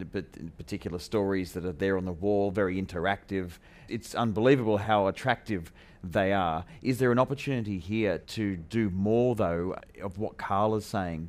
particular 0.56 0.98
stories 0.98 1.52
that 1.52 1.66
are 1.66 1.72
there 1.72 1.98
on 1.98 2.06
the 2.06 2.12
wall, 2.12 2.50
very 2.50 2.80
interactive. 2.80 3.58
It's 3.86 4.14
unbelievable 4.14 4.78
how 4.78 5.08
attractive 5.08 5.70
they 6.02 6.32
are. 6.32 6.64
Is 6.80 6.98
there 7.00 7.12
an 7.12 7.18
opportunity 7.18 7.78
here 7.78 8.16
to 8.18 8.56
do 8.56 8.88
more, 8.88 9.34
though, 9.34 9.76
of 10.02 10.16
what 10.16 10.38
Carl 10.38 10.74
is 10.74 10.86
saying? 10.86 11.28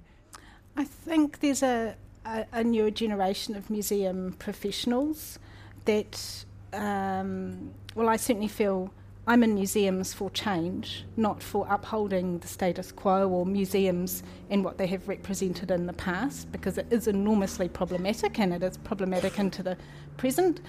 I 0.77 0.85
think 0.85 1.41
there's 1.41 1.63
a, 1.63 1.95
a, 2.25 2.45
a 2.53 2.63
newer 2.63 2.91
generation 2.91 3.57
of 3.57 3.69
museum 3.69 4.37
professionals 4.39 5.37
that, 5.83 6.45
um, 6.71 7.73
well, 7.93 8.07
I 8.07 8.15
certainly 8.15 8.47
feel 8.47 8.93
I'm 9.29 9.43
in 9.43 9.53
museums 9.53 10.11
for 10.11 10.31
change, 10.31 11.05
not 11.15 11.43
for 11.43 11.67
upholding 11.69 12.39
the 12.39 12.47
status 12.47 12.91
quo 12.91 13.29
or 13.29 13.45
museums 13.45 14.23
and 14.49 14.65
what 14.65 14.79
they 14.79 14.87
have 14.87 15.07
represented 15.07 15.69
in 15.69 15.85
the 15.85 15.93
past, 15.93 16.51
because 16.51 16.79
it 16.79 16.87
is 16.89 17.07
enormously 17.07 17.69
problematic 17.69 18.39
and 18.39 18.51
it 18.51 18.63
is 18.63 18.77
problematic 18.77 19.37
into 19.37 19.61
the 19.61 19.77
present 20.17 20.61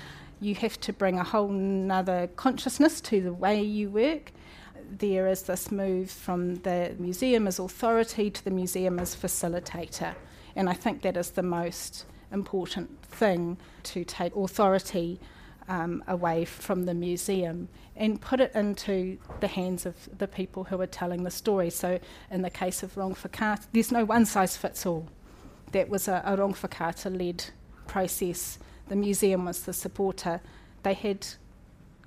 you 0.43 0.55
have 0.57 0.79
to 0.81 0.93
bring 0.93 1.19
a 1.19 1.25
whole 1.25 1.49
nother 1.49 2.29
consciousness 2.37 3.01
to 3.01 3.23
the 3.23 3.33
way 3.33 3.63
you 3.63 3.89
work. 3.89 4.31
There 4.91 5.27
is 5.27 5.45
this 5.45 5.73
move 5.73 6.11
from 6.11 6.57
the 6.57 6.95
museum 6.99 7.47
as 7.47 7.59
authority 7.59 8.31
to 8.31 8.45
the 8.45 8.51
museum 8.51 8.99
as 8.99 9.17
facilitator. 9.17 10.15
And 10.55 10.69
I 10.69 10.75
think 10.75 11.01
that 11.01 11.17
is 11.17 11.31
the 11.31 11.43
most 11.43 12.05
important 12.31 13.03
thing 13.05 13.57
to 13.85 14.05
take 14.05 14.37
authority 14.37 15.19
um, 15.71 16.05
away 16.07 16.45
from 16.45 16.85
the 16.85 16.95
museum 16.95 17.69
and 17.97 18.21
put 18.21 18.41
it 18.41 18.53
into 18.55 19.17
the 19.41 19.47
hands 19.47 19.87
of 19.87 19.95
the 20.19 20.29
people 20.29 20.65
who 20.65 20.81
are 20.81 20.87
telling 20.87 21.25
the 21.25 21.31
story. 21.31 21.71
So, 21.71 21.99
in 22.31 22.43
the 22.43 22.51
case 22.51 22.83
of 22.83 22.95
Rongowhakaata, 22.95 23.67
there's 23.73 23.93
no 23.93 24.05
one 24.05 24.27
size 24.27 24.57
fits 24.57 24.85
all. 24.85 25.09
That 25.73 25.89
was 25.89 26.09
a, 26.09 26.23
a 26.27 26.37
Rongowhakaata 26.37 27.17
led 27.17 27.45
process 27.87 28.59
the 28.91 28.97
museum 28.97 29.45
was 29.47 29.63
the 29.63 29.73
supporter, 29.73 30.41
they 30.83 30.95
had 30.95 31.27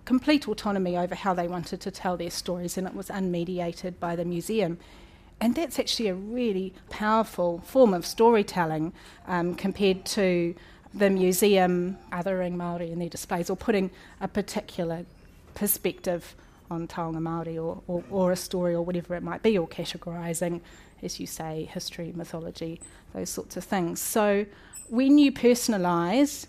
complete 0.06 0.48
autonomy 0.50 0.98
over 0.98 1.16
how 1.16 1.34
they 1.34 1.48
wanted 1.48 1.80
to 1.80 1.92
tell 1.92 2.18
their 2.18 2.30
stories, 2.30 2.78
and 2.78 2.86
it 2.86 2.94
was 2.94 3.08
unmediated 3.08 4.00
by 4.00 4.18
the 4.18 4.26
museum. 4.26 4.78
And 5.40 5.56
that's 5.56 5.80
actually 5.80 6.10
a 6.10 6.14
really 6.14 6.74
powerful 6.90 7.60
form 7.60 7.94
of 7.94 8.06
storytelling 8.06 8.94
um, 9.28 9.56
compared 9.56 10.06
to 10.08 10.54
the 10.94 11.10
museum 11.10 11.98
othering 12.12 12.56
Māori 12.56 12.92
in 12.92 13.00
their 13.00 13.10
displays 13.10 13.50
or 13.50 13.58
putting 13.58 13.90
a 14.22 14.28
particular 14.28 15.06
perspective 15.56 16.36
on 16.70 16.88
taonga 16.88 17.18
Māori 17.18 17.56
or, 17.56 17.82
or, 17.88 18.04
or 18.10 18.32
a 18.32 18.36
story 18.36 18.74
or 18.74 18.82
whatever 18.82 19.16
it 19.16 19.24
might 19.24 19.44
be, 19.44 19.58
or 19.58 19.68
categorising, 19.68 20.62
as 21.02 21.20
you 21.20 21.28
say, 21.28 21.70
history, 21.72 22.14
mythology, 22.16 22.80
those 23.14 23.30
sorts 23.30 23.58
of 23.58 23.64
things. 23.64 24.00
So 24.00 24.46
when 24.90 25.18
you 25.18 25.32
personalise 25.32 26.48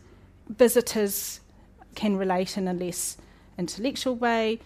visitors 0.48 1.40
can 1.94 2.16
relate 2.16 2.56
in 2.58 2.68
a 2.68 2.74
less 2.74 3.16
intellectual 3.58 4.16
way. 4.16 4.60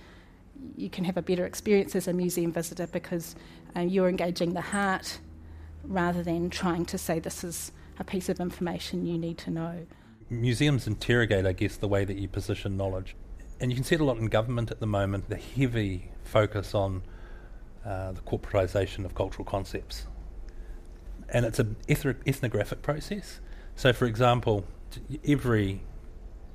You 0.76 0.90
can 0.90 1.04
have 1.04 1.16
a 1.16 1.22
better 1.22 1.46
experience 1.46 1.94
as 1.94 2.08
a 2.08 2.12
museum 2.12 2.52
visitor 2.52 2.86
because 2.86 3.36
uh, 3.76 3.80
you're 3.80 4.08
engaging 4.08 4.54
the 4.54 4.60
heart 4.60 5.18
rather 5.84 6.22
than 6.22 6.50
trying 6.50 6.84
to 6.86 6.98
say 6.98 7.18
this 7.18 7.44
is 7.44 7.72
a 7.98 8.04
piece 8.04 8.28
of 8.28 8.40
information 8.40 9.06
you 9.06 9.18
need 9.18 9.38
to 9.38 9.50
know. 9.50 9.87
Museums 10.30 10.87
interrogate, 10.87 11.46
I 11.46 11.52
guess, 11.52 11.76
the 11.76 11.88
way 11.88 12.04
that 12.04 12.16
you 12.16 12.28
position 12.28 12.76
knowledge. 12.76 13.16
And 13.61 13.70
you 13.70 13.74
can 13.74 13.84
see 13.84 13.96
it 13.96 14.00
a 14.00 14.04
lot 14.04 14.18
in 14.18 14.26
government 14.26 14.70
at 14.70 14.80
the 14.80 14.87
moment 14.87 15.28
the 15.28 15.37
heavy 15.37 16.11
focus 16.24 16.74
on 16.74 17.02
uh, 17.84 18.12
the 18.12 18.20
corporatisation 18.20 19.04
of 19.04 19.14
cultural 19.14 19.44
concepts. 19.44 20.06
And 21.30 21.44
it's 21.44 21.58
an 21.58 21.76
ethnographic 21.88 22.82
process. 22.82 23.40
So, 23.74 23.92
for 23.92 24.06
example, 24.06 24.64
every 25.26 25.80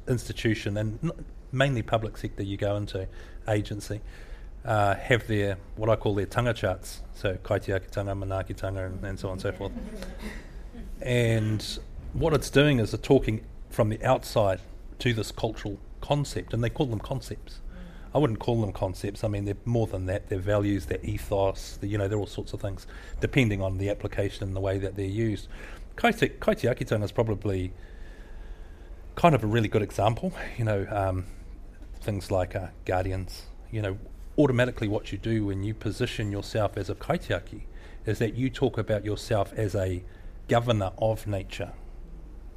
institution, 0.08 0.78
and 0.78 1.12
mainly 1.52 1.82
public 1.82 2.18
sector 2.18 2.44
you 2.44 2.58
go 2.58 2.76
into, 2.76 3.08
agency, 3.48 4.02
uh, 4.66 4.96
have 4.96 5.28
their, 5.28 5.58
what 5.76 5.90
I 5.90 5.96
call 5.96 6.16
their 6.16 6.26
tanga 6.26 6.54
charts. 6.54 7.02
So, 7.14 7.36
kaitiakitanga, 7.36 8.18
manaakitanga, 8.18 8.86
and, 8.88 9.04
and 9.04 9.20
so 9.20 9.28
on 9.28 9.34
and 9.34 9.42
so 9.42 9.52
forth. 9.52 9.72
and 11.02 11.80
what 12.14 12.34
it's 12.34 12.50
doing 12.50 12.80
is 12.80 12.94
it's 12.94 13.06
talking 13.06 13.44
from 13.70 13.90
the 13.90 14.04
outside 14.04 14.62
to 15.00 15.14
this 15.14 15.32
cultural 15.32 15.80
concept, 16.02 16.54
and 16.54 16.64
they 16.64 16.70
call 16.70 16.86
them 16.86 17.00
concepts. 17.00 17.60
I 18.16 18.20
wouldn't 18.20 18.40
call 18.40 18.62
them 18.62 18.72
concepts. 18.72 19.24
I 19.24 19.28
mean, 19.28 19.46
they're 19.46 19.58
more 19.66 19.88
than 19.88 20.06
that. 20.06 20.30
They're 20.30 20.38
values, 20.38 20.86
they're 20.86 21.04
ethos, 21.04 21.78
they're, 21.82 21.90
you 21.90 21.98
know, 21.98 22.08
they're 22.08 22.20
all 22.20 22.28
sorts 22.28 22.54
of 22.54 22.62
things, 22.62 22.86
depending 23.20 23.62
on 23.62 23.80
the 23.80 23.90
application 23.90 24.44
and 24.44 24.56
the 24.56 24.60
way 24.60 24.78
that 24.78 24.96
they're 24.96 25.06
used. 25.06 25.48
Kaiti, 25.98 26.38
Kaitiakitanga 26.38 27.04
is 27.04 27.12
probably 27.12 27.74
kind 29.16 29.34
of 29.34 29.44
a 29.44 29.48
really 29.48 29.68
good 29.68 29.82
example. 29.82 30.32
You 30.58 30.66
know, 30.66 30.88
um, 30.90 31.26
things 32.02 32.30
like 32.30 32.56
uh, 32.56 32.68
guardians. 32.86 33.44
You 33.72 33.82
know, 33.82 33.98
automatically 34.38 34.88
what 34.88 35.12
you 35.12 35.18
do 35.18 35.46
when 35.46 35.64
you 35.64 35.74
position 35.74 36.32
yourself 36.32 36.78
as 36.78 36.90
a 36.90 36.96
kaitiaki 36.96 37.62
is 38.06 38.20
that 38.20 38.36
you 38.36 38.50
talk 38.50 38.78
about 38.78 39.06
yourself 39.06 39.54
as 39.54 39.76
a 39.76 40.04
governor 40.48 40.92
of 40.98 41.28
nature 41.28 41.74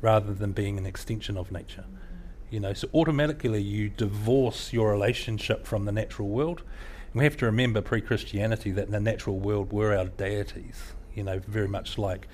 rather 0.01 0.35
than 0.35 0.53
being 0.53 0.79
an 0.79 0.87
extension 0.87 1.37
of 1.37 1.51
nature. 1.51 1.85
You 2.51 2.61
know, 2.61 2.73
so 2.73 2.89
automatically 2.95 3.61
you 3.61 3.89
divorce 3.89 4.73
your 4.73 4.91
relationship 4.91 5.67
from 5.67 5.85
the 5.85 5.93
natural 5.93 6.29
world. 6.29 6.63
And 7.13 7.21
we 7.21 7.25
have 7.25 7.37
to 7.39 7.47
remember 7.47 7.81
pre-Christianity 7.81 8.71
that 8.73 8.87
in 8.87 8.93
the 8.93 9.01
natural 9.01 9.39
world 9.39 9.73
were 9.73 9.97
our 9.97 10.07
deities. 10.07 10.95
You 11.15 11.25
know, 11.25 11.41
very 11.47 11.69
much 11.69 11.99
like 11.99 12.29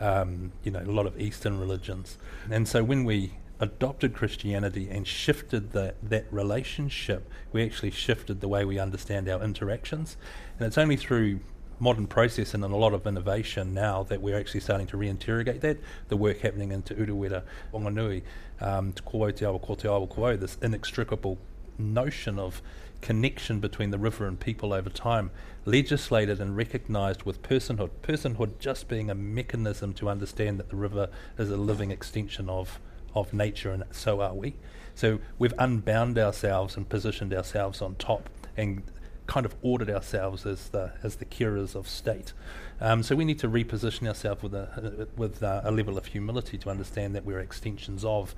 um, 0.00 0.52
you 0.64 0.70
know 0.72 0.80
a 0.80 0.90
lot 0.90 1.06
of 1.06 1.20
Eastern 1.20 1.60
religions. 1.60 2.18
And 2.50 2.66
so 2.66 2.82
when 2.82 3.04
we 3.04 3.34
adopted 3.60 4.12
Christianity 4.12 4.88
and 4.90 5.06
shifted 5.06 5.72
the, 5.72 5.94
that 6.02 6.26
relationship, 6.32 7.30
we 7.52 7.64
actually 7.64 7.92
shifted 7.92 8.40
the 8.40 8.48
way 8.48 8.64
we 8.64 8.78
understand 8.80 9.28
our 9.28 9.42
interactions. 9.42 10.16
And 10.58 10.66
it's 10.66 10.76
only 10.76 10.96
through 10.96 11.38
modern 11.82 12.06
process 12.06 12.54
and 12.54 12.62
a 12.62 12.68
lot 12.68 12.94
of 12.94 13.08
innovation 13.08 13.74
now 13.74 14.04
that 14.04 14.22
we're 14.22 14.38
actually 14.38 14.60
starting 14.60 14.86
to 14.86 14.96
reinterrogate 14.96 15.60
that. 15.60 15.76
The 16.08 16.16
work 16.16 16.38
happening 16.38 16.70
into 16.70 16.94
Urewera, 16.94 17.42
Wanganui, 17.74 18.22
um, 18.60 18.92
Te 18.92 19.32
Te 19.32 19.44
Awa 19.44 19.58
Ko 19.58 19.74
Te 19.74 19.88
Awa 19.88 20.36
this 20.36 20.56
inextricable 20.62 21.38
notion 21.78 22.38
of 22.38 22.62
connection 23.00 23.58
between 23.58 23.90
the 23.90 23.98
river 23.98 24.28
and 24.28 24.38
people 24.38 24.72
over 24.72 24.88
time, 24.88 25.32
legislated 25.64 26.40
and 26.40 26.56
recognised 26.56 27.24
with 27.24 27.42
personhood. 27.42 27.90
Personhood 28.00 28.60
just 28.60 28.86
being 28.86 29.10
a 29.10 29.14
mechanism 29.16 29.92
to 29.94 30.08
understand 30.08 30.60
that 30.60 30.70
the 30.70 30.76
river 30.76 31.08
is 31.36 31.50
a 31.50 31.56
living 31.56 31.90
extension 31.90 32.48
of, 32.48 32.78
of 33.12 33.34
nature, 33.34 33.72
and 33.72 33.82
so 33.90 34.20
are 34.20 34.34
we. 34.34 34.54
So 34.94 35.18
we've 35.36 35.54
unbound 35.58 36.16
ourselves 36.16 36.76
and 36.76 36.88
positioned 36.88 37.34
ourselves 37.34 37.82
on 37.82 37.96
top 37.96 38.30
and 38.56 38.84
kind 39.32 39.46
of 39.46 39.54
ordered 39.62 39.88
ourselves 39.88 40.44
as 40.44 40.68
the 40.68 40.92
as 41.02 41.16
the 41.16 41.24
curers 41.24 41.74
of 41.74 41.88
state. 41.88 42.32
Um, 42.80 43.02
so 43.02 43.14
we 43.16 43.24
need 43.24 43.38
to 43.38 43.48
reposition 43.48 44.06
ourselves 44.06 44.42
with 44.42 44.54
a 44.54 45.08
with 45.16 45.42
uh, 45.42 45.62
a 45.64 45.70
level 45.70 45.96
of 45.96 46.04
humility 46.06 46.58
to 46.58 46.68
understand 46.70 47.14
that 47.16 47.24
we're 47.24 47.40
extensions 47.40 48.04
of, 48.04 48.34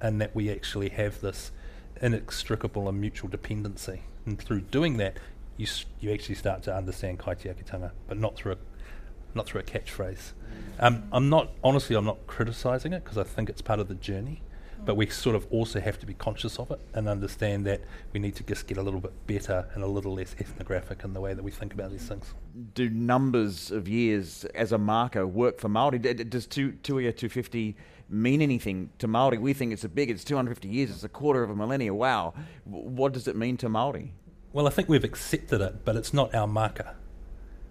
and 0.00 0.20
that 0.22 0.34
we 0.34 0.50
actually 0.50 0.88
have 0.90 1.20
this 1.20 1.52
inextricable 2.00 2.88
and 2.88 2.98
mutual 3.00 3.28
dependency. 3.28 4.02
And 4.26 4.40
through 4.40 4.62
doing 4.62 4.96
that, 4.98 5.18
you 5.58 5.66
s- 5.66 5.84
you 6.00 6.12
actually 6.12 6.36
start 6.36 6.62
to 6.62 6.74
understand 6.74 7.18
kaitiakitanga, 7.18 7.90
but 8.08 8.16
not 8.18 8.36
through 8.36 8.52
a 8.52 8.56
not 9.34 9.44
through 9.46 9.60
a 9.60 9.64
catchphrase. 9.64 10.32
Um, 10.80 11.04
I'm 11.12 11.28
not 11.28 11.50
honestly 11.62 11.94
I'm 11.96 12.06
not 12.06 12.26
criticising 12.26 12.92
it 12.94 13.04
because 13.04 13.18
I 13.18 13.24
think 13.24 13.50
it's 13.50 13.62
part 13.62 13.80
of 13.80 13.88
the 13.88 13.94
journey 14.10 14.40
but 14.84 14.96
we 14.96 15.06
sort 15.06 15.36
of 15.36 15.46
also 15.50 15.80
have 15.80 15.98
to 15.98 16.06
be 16.06 16.14
conscious 16.14 16.58
of 16.58 16.70
it 16.70 16.80
and 16.94 17.08
understand 17.08 17.66
that 17.66 17.82
we 18.12 18.20
need 18.20 18.34
to 18.36 18.42
just 18.42 18.66
get 18.66 18.78
a 18.78 18.82
little 18.82 19.00
bit 19.00 19.12
better 19.26 19.68
and 19.74 19.84
a 19.84 19.86
little 19.86 20.14
less 20.14 20.34
ethnographic 20.38 21.04
in 21.04 21.12
the 21.12 21.20
way 21.20 21.34
that 21.34 21.42
we 21.42 21.50
think 21.50 21.74
about 21.74 21.90
these 21.90 22.06
things. 22.08 22.34
Do 22.74 22.88
numbers 22.88 23.70
of 23.70 23.88
years 23.88 24.44
as 24.54 24.72
a 24.72 24.78
marker 24.78 25.26
work 25.26 25.58
for 25.58 25.68
Maori? 25.68 25.98
Does 25.98 26.46
two, 26.46 26.72
Tuia 26.82 27.14
250 27.14 27.76
mean 28.08 28.40
anything 28.40 28.90
to 28.98 29.06
Maori? 29.06 29.38
We 29.38 29.52
think 29.52 29.72
it's 29.72 29.84
a 29.84 29.88
big, 29.88 30.10
it's 30.10 30.24
250 30.24 30.68
years, 30.68 30.90
it's 30.90 31.04
a 31.04 31.08
quarter 31.08 31.42
of 31.42 31.50
a 31.50 31.56
millennia. 31.56 31.92
Wow. 31.92 32.34
What 32.64 33.12
does 33.12 33.28
it 33.28 33.36
mean 33.36 33.56
to 33.58 33.68
Maori? 33.68 34.14
Well, 34.52 34.66
I 34.66 34.70
think 34.70 34.88
we've 34.88 35.04
accepted 35.04 35.60
it, 35.60 35.84
but 35.84 35.96
it's 35.96 36.14
not 36.14 36.34
our 36.34 36.46
marker. 36.46 36.94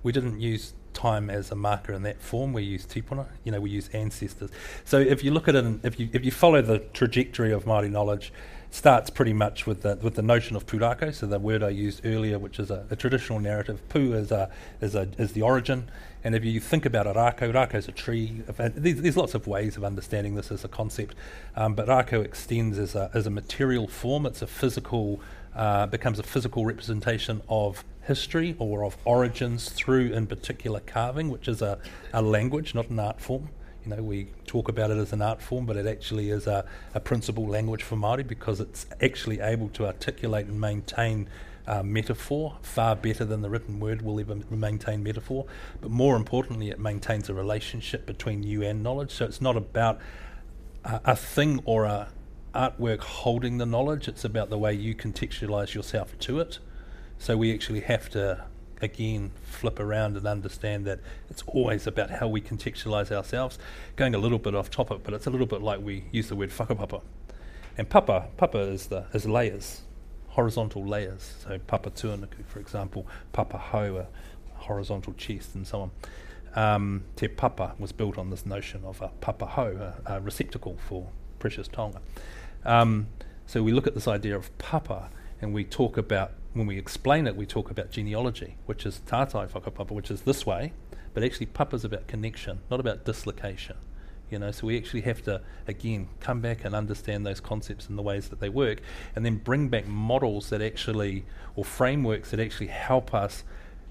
We 0.04 0.12
didn't 0.12 0.40
use 0.40 0.74
time 0.98 1.30
as 1.30 1.52
a 1.52 1.56
marker 1.56 1.94
in 1.94 2.02
that 2.04 2.20
form. 2.22 2.52
We 2.52 2.64
use 2.64 2.86
tipuna, 2.86 3.28
you 3.44 3.52
know, 3.52 3.62
we 3.62 3.70
use 3.70 3.88
ancestors. 3.94 4.50
So 4.84 5.00
if 5.00 5.24
you 5.24 5.32
look 5.32 5.48
at 5.48 5.56
it, 5.56 5.64
in, 5.64 5.80
if 5.84 6.00
you 6.00 6.10
if 6.12 6.26
you 6.26 6.32
follow 6.32 6.62
the 6.62 6.80
trajectory 7.00 7.54
of 7.54 7.66
Māori 7.66 7.92
knowledge, 7.92 8.34
starts 8.72 9.10
pretty 9.10 9.34
much 9.34 9.66
with 9.66 9.82
the 9.82 9.98
with 10.02 10.16
the 10.16 10.22
notion 10.22 10.56
of 10.56 10.66
pūrākau, 10.66 11.14
so 11.14 11.28
the 11.28 11.40
word 11.40 11.64
I 11.64 11.70
used 11.70 12.06
earlier, 12.06 12.38
which 12.40 12.60
is 12.60 12.70
a, 12.72 12.86
a 12.90 12.96
traditional 12.96 13.40
narrative. 13.40 13.80
Pū 13.90 14.14
is 14.14 14.32
a 14.32 14.50
is 14.82 14.96
a 14.96 15.08
is 15.18 15.34
the 15.34 15.44
origin, 15.44 15.90
and 16.24 16.36
if 16.36 16.44
you 16.44 16.60
think 16.60 16.86
about 16.86 17.08
a 17.08 17.14
rākau, 17.14 17.54
rākau 17.54 17.76
is 17.76 17.88
a 17.88 17.92
tree. 17.92 18.44
There's, 18.48 19.02
there's, 19.02 19.18
lots 19.18 19.36
of 19.36 19.48
ways 19.48 19.78
of 19.78 19.84
understanding 19.84 20.36
this 20.36 20.52
as 20.52 20.64
a 20.64 20.68
concept, 20.68 21.16
um, 21.56 21.76
but 21.76 21.88
rākau 21.88 22.24
extends 22.26 22.78
as 22.78 22.96
a 22.96 23.10
as 23.14 23.28
a 23.28 23.32
material 23.32 23.88
form. 23.88 24.26
It's 24.26 24.42
a 24.42 24.48
physical 24.48 25.22
uh, 25.56 25.88
becomes 25.88 26.20
a 26.20 26.24
physical 26.24 26.66
representation 26.66 27.42
of 27.50 27.84
history 28.08 28.56
or 28.58 28.84
of 28.84 28.98
origins 29.06 29.70
through, 29.70 30.14
in 30.14 30.28
particular, 30.28 30.80
carving, 30.80 31.30
which 31.30 31.48
is 31.48 31.62
a, 31.62 31.78
a 32.14 32.22
language, 32.22 32.74
not 32.74 32.90
an 32.90 33.00
art 33.00 33.20
form. 33.20 33.50
You 33.86 33.96
know, 33.96 34.04
we 34.04 34.28
talk 34.46 34.70
about 34.70 34.92
it 34.92 34.98
as 34.98 35.14
an 35.14 35.22
art 35.22 35.42
form, 35.42 35.66
but 35.66 35.78
it 35.78 35.86
actually 35.86 36.30
is 36.30 36.48
a, 36.48 36.66
a 36.94 37.00
principal 37.00 37.48
language 37.48 37.84
for 37.84 37.96
Māori 37.96 38.26
because 38.26 38.60
it's 38.60 38.86
actually 39.02 39.40
able 39.40 39.70
to 39.70 39.86
articulate 39.86 40.48
and 40.48 40.60
maintain 40.60 41.30
uh, 41.68 41.84
metaphor 41.84 42.58
far 42.62 42.96
better 42.96 43.26
than 43.26 43.42
the 43.42 43.50
written 43.50 43.80
word 43.80 44.02
will 44.02 44.20
ever 44.20 44.38
maintain 44.50 45.04
metaphor. 45.04 45.46
But 45.82 45.92
more 45.92 46.16
importantly, 46.16 46.70
it 46.70 46.80
maintains 46.80 47.30
a 47.30 47.34
relationship 47.34 48.06
between 48.06 48.44
you 48.44 48.64
and 48.64 48.82
knowledge. 48.82 49.12
So 49.12 49.26
it's 49.26 49.42
not 49.42 49.58
about 49.58 50.00
a, 50.86 51.02
a 51.06 51.16
thing 51.16 51.62
or 51.66 51.86
a, 51.86 52.10
artwork 52.58 53.02
holding 53.02 53.60
the 53.60 53.66
knowledge, 53.66 54.08
it's 54.08 54.26
about 54.26 54.50
the 54.50 54.58
way 54.58 54.74
you 54.74 54.96
contextualize 54.96 55.74
yourself 55.74 56.18
to 56.20 56.40
it. 56.40 56.60
So 57.20 57.38
we 57.38 57.54
actually 57.54 57.82
have 57.82 58.10
to, 58.12 58.46
again, 58.82 59.32
flip 59.44 59.80
around 59.80 60.18
and 60.18 60.28
understand 60.28 60.86
that 60.86 61.00
it's 61.30 61.44
always 61.48 61.88
about 61.88 62.10
how 62.10 62.28
we 62.28 62.42
contextualize 62.42 63.12
ourselves. 63.12 63.58
Going 63.96 64.16
a 64.16 64.20
little 64.20 64.40
bit 64.40 64.56
off 64.56 64.70
topic, 64.70 65.00
but 65.04 65.14
it's 65.14 65.28
a 65.28 65.30
little 65.30 65.48
bit 65.48 65.62
like 65.62 65.82
we 65.82 66.06
use 66.12 66.30
the 66.30 66.36
word 66.36 66.52
whakapapa. 66.52 67.02
And 67.78 67.90
papa, 67.90 68.28
papa 68.38 68.60
is 68.60 68.88
the 68.88 69.06
is 69.14 69.28
layers, 69.28 69.82
horizontal 70.30 70.86
layers. 70.86 71.36
So 71.44 71.60
Papatūānuku, 71.60 72.46
for 72.48 72.60
example, 72.60 73.06
papa 73.34 73.58
hau, 73.58 73.98
a 73.98 74.08
horizontal 74.56 75.14
chest, 75.14 75.56
and 75.56 75.68
so 75.68 75.82
on. 75.82 75.92
Um, 76.56 77.04
te 77.16 77.28
papa 77.28 77.76
was 77.78 77.92
built 77.92 78.18
on 78.18 78.32
this 78.32 78.46
notion 78.46 78.84
of 78.84 79.02
a 79.02 79.10
papa 79.22 79.46
hau, 79.46 79.68
a, 79.68 79.96
a 80.06 80.20
receptacle 80.22 80.78
for 80.88 81.08
precious 81.40 81.68
taonga. 81.68 82.00
Um, 82.66 83.08
so 83.46 83.62
we 83.62 83.72
look 83.72 83.86
at 83.86 83.94
this 83.94 84.08
idea 84.08 84.36
of 84.36 84.56
papa 84.58 85.10
and 85.40 85.54
we 85.54 85.64
talk 85.64 85.98
about, 85.98 86.32
when 86.58 86.68
we 86.68 86.78
explain 86.78 87.28
it, 87.28 87.36
we 87.36 87.46
talk 87.46 87.70
about 87.72 87.92
genealogy, 87.92 88.58
which 88.66 88.86
is 88.86 89.02
tātai 89.06 89.50
whakapapa, 89.50 89.92
which 89.92 90.12
is 90.12 90.22
this 90.22 90.46
way, 90.46 90.74
but 91.14 91.24
actually 91.24 91.46
papa 91.48 91.76
is 91.76 91.86
about 91.86 92.08
connection, 92.08 92.60
not 92.70 92.80
about 92.80 93.06
dislocation. 93.06 93.78
You 94.30 94.40
know, 94.40 94.52
so 94.52 94.68
we 94.68 94.78
actually 94.78 95.02
have 95.02 95.22
to 95.24 95.42
again 95.68 96.10
come 96.20 96.42
back 96.42 96.66
and 96.66 96.76
understand 96.76 97.26
those 97.26 97.40
concepts 97.40 97.88
and 97.88 97.98
the 97.98 98.02
ways 98.02 98.28
that 98.30 98.40
they 98.40 98.50
work, 98.50 98.82
and 99.16 99.26
then 99.26 99.38
bring 99.38 99.70
back 99.70 99.88
models 99.88 100.50
that 100.50 100.62
actually, 100.62 101.26
or 101.56 101.64
frameworks 101.64 102.32
that 102.32 102.40
actually 102.40 102.68
help 102.68 103.14
us 103.14 103.44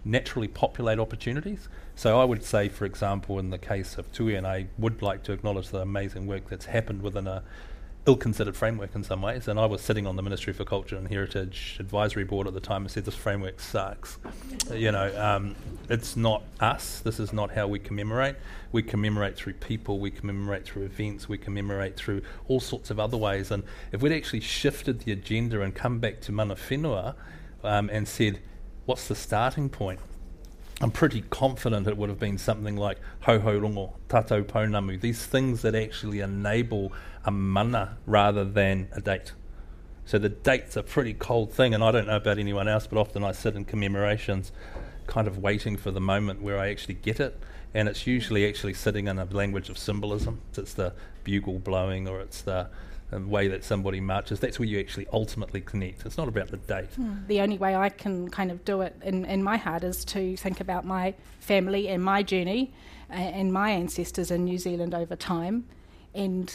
naturally 0.04 0.46
populate 0.46 0.98
opportunities. 0.98 1.68
So 1.94 2.20
I 2.20 2.24
would 2.24 2.44
say, 2.44 2.68
for 2.68 2.84
example, 2.84 3.38
in 3.38 3.50
the 3.50 3.58
case 3.58 3.96
of 3.98 4.12
Tui, 4.12 4.34
and 4.34 4.46
I 4.46 4.66
would 4.78 5.02
like 5.02 5.22
to 5.24 5.32
acknowledge 5.32 5.70
the 5.70 5.80
amazing 5.80 6.26
work 6.26 6.48
that's 6.48 6.66
happened 6.66 7.02
within 7.02 7.26
a 7.26 7.42
ill-considered 8.06 8.56
framework 8.56 8.94
in 8.94 9.02
some 9.02 9.20
ways. 9.20 9.48
And 9.48 9.58
I 9.58 9.66
was 9.66 9.80
sitting 9.80 10.06
on 10.06 10.16
the 10.16 10.22
Ministry 10.22 10.52
for 10.52 10.64
Culture 10.64 10.96
and 10.96 11.08
Heritage 11.08 11.76
Advisory 11.80 12.24
Board 12.24 12.46
at 12.46 12.54
the 12.54 12.60
time 12.60 12.82
and 12.82 12.90
said, 12.90 13.04
this 13.04 13.16
framework 13.16 13.60
sucks. 13.60 14.18
you 14.72 14.92
know, 14.92 15.12
um, 15.20 15.56
it's 15.88 16.16
not 16.16 16.44
us. 16.60 17.00
This 17.00 17.18
is 17.18 17.32
not 17.32 17.50
how 17.50 17.66
we 17.66 17.78
commemorate. 17.78 18.36
We 18.72 18.82
commemorate 18.82 19.36
through 19.36 19.54
people. 19.54 19.98
We 19.98 20.10
commemorate 20.10 20.64
through 20.64 20.84
events. 20.84 21.28
We 21.28 21.38
commemorate 21.38 21.96
through 21.96 22.22
all 22.46 22.60
sorts 22.60 22.90
of 22.90 23.00
other 23.00 23.16
ways. 23.16 23.50
And 23.50 23.64
if 23.92 24.02
we'd 24.02 24.12
actually 24.12 24.40
shifted 24.40 25.00
the 25.00 25.12
agenda 25.12 25.62
and 25.62 25.74
come 25.74 25.98
back 25.98 26.20
to 26.22 26.32
mana 26.32 26.54
whenua 26.54 27.14
um, 27.64 27.90
and 27.92 28.06
said, 28.06 28.40
what's 28.84 29.08
the 29.08 29.16
starting 29.16 29.68
point? 29.68 30.00
I'm 30.82 30.90
pretty 30.90 31.22
confident 31.30 31.88
it 31.88 31.96
would 31.96 32.10
have 32.10 32.18
been 32.18 32.36
something 32.36 32.76
like 32.76 32.98
hohou 33.22 33.60
rongo, 33.60 33.94
tatau 34.10 34.44
pounamu, 34.44 35.00
these 35.00 35.24
things 35.24 35.62
that 35.62 35.74
actually 35.74 36.20
enable 36.20 36.92
a 37.26 37.30
mana 37.30 37.98
rather 38.06 38.44
than 38.44 38.88
a 38.92 39.00
date. 39.00 39.32
So 40.04 40.18
the 40.18 40.28
date's 40.28 40.76
a 40.76 40.82
pretty 40.82 41.12
cold 41.12 41.52
thing, 41.52 41.74
and 41.74 41.82
I 41.82 41.90
don't 41.90 42.06
know 42.06 42.16
about 42.16 42.38
anyone 42.38 42.68
else, 42.68 42.86
but 42.86 42.98
often 42.98 43.24
I 43.24 43.32
sit 43.32 43.56
in 43.56 43.64
commemorations 43.64 44.52
kind 45.06 45.26
of 45.26 45.38
waiting 45.38 45.76
for 45.76 45.90
the 45.90 46.00
moment 46.00 46.40
where 46.40 46.58
I 46.58 46.70
actually 46.70 46.94
get 46.94 47.20
it. 47.20 47.38
And 47.74 47.88
it's 47.88 48.06
usually 48.06 48.48
actually 48.48 48.74
sitting 48.74 49.08
in 49.08 49.18
a 49.18 49.24
language 49.24 49.68
of 49.68 49.76
symbolism. 49.76 50.40
It's 50.56 50.74
the 50.74 50.94
bugle 51.24 51.58
blowing 51.58 52.08
or 52.08 52.20
it's 52.20 52.42
the 52.42 52.70
way 53.12 53.48
that 53.48 53.64
somebody 53.64 54.00
marches, 54.00 54.40
that's 54.40 54.58
where 54.58 54.66
you 54.66 54.80
actually 54.80 55.06
ultimately 55.12 55.60
connect. 55.60 56.04
It's 56.04 56.16
not 56.16 56.28
about 56.28 56.50
the 56.50 56.56
date. 56.56 56.90
Mm. 56.98 57.26
The 57.28 57.40
only 57.40 57.58
way 57.58 57.76
I 57.76 57.88
can 57.88 58.28
kind 58.30 58.50
of 58.50 58.64
do 58.64 58.80
it 58.80 58.96
in, 59.02 59.24
in 59.24 59.42
my 59.42 59.56
heart 59.56 59.84
is 59.84 60.04
to 60.06 60.36
think 60.36 60.60
about 60.60 60.84
my 60.84 61.14
family 61.40 61.88
and 61.88 62.02
my 62.02 62.22
journey 62.22 62.72
and 63.08 63.52
my 63.52 63.70
ancestors 63.70 64.30
in 64.30 64.44
New 64.44 64.58
Zealand 64.58 64.94
over 64.94 65.14
time. 65.14 65.66
And 66.14 66.52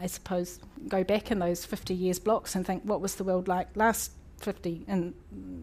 I 0.00 0.06
suppose 0.06 0.58
go 0.88 1.04
back 1.04 1.30
in 1.30 1.38
those 1.38 1.64
50 1.64 1.94
years 1.94 2.18
blocks 2.18 2.54
and 2.54 2.66
think 2.66 2.82
what 2.84 3.00
was 3.00 3.16
the 3.16 3.24
world 3.24 3.48
like 3.48 3.68
last 3.76 4.12
50 4.38 4.84
and 4.86 5.14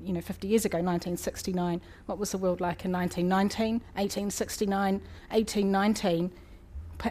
you 0.04 0.14
know 0.14 0.22
50 0.22 0.48
years 0.48 0.66
ago 0.66 0.78
1969 0.78 1.80
what 2.08 2.18
was 2.18 2.32
the 2.32 2.38
world 2.38 2.60
like 2.60 2.86
in 2.86 2.92
1919 2.92 3.74
1869 3.96 4.94
1819 5.30 6.32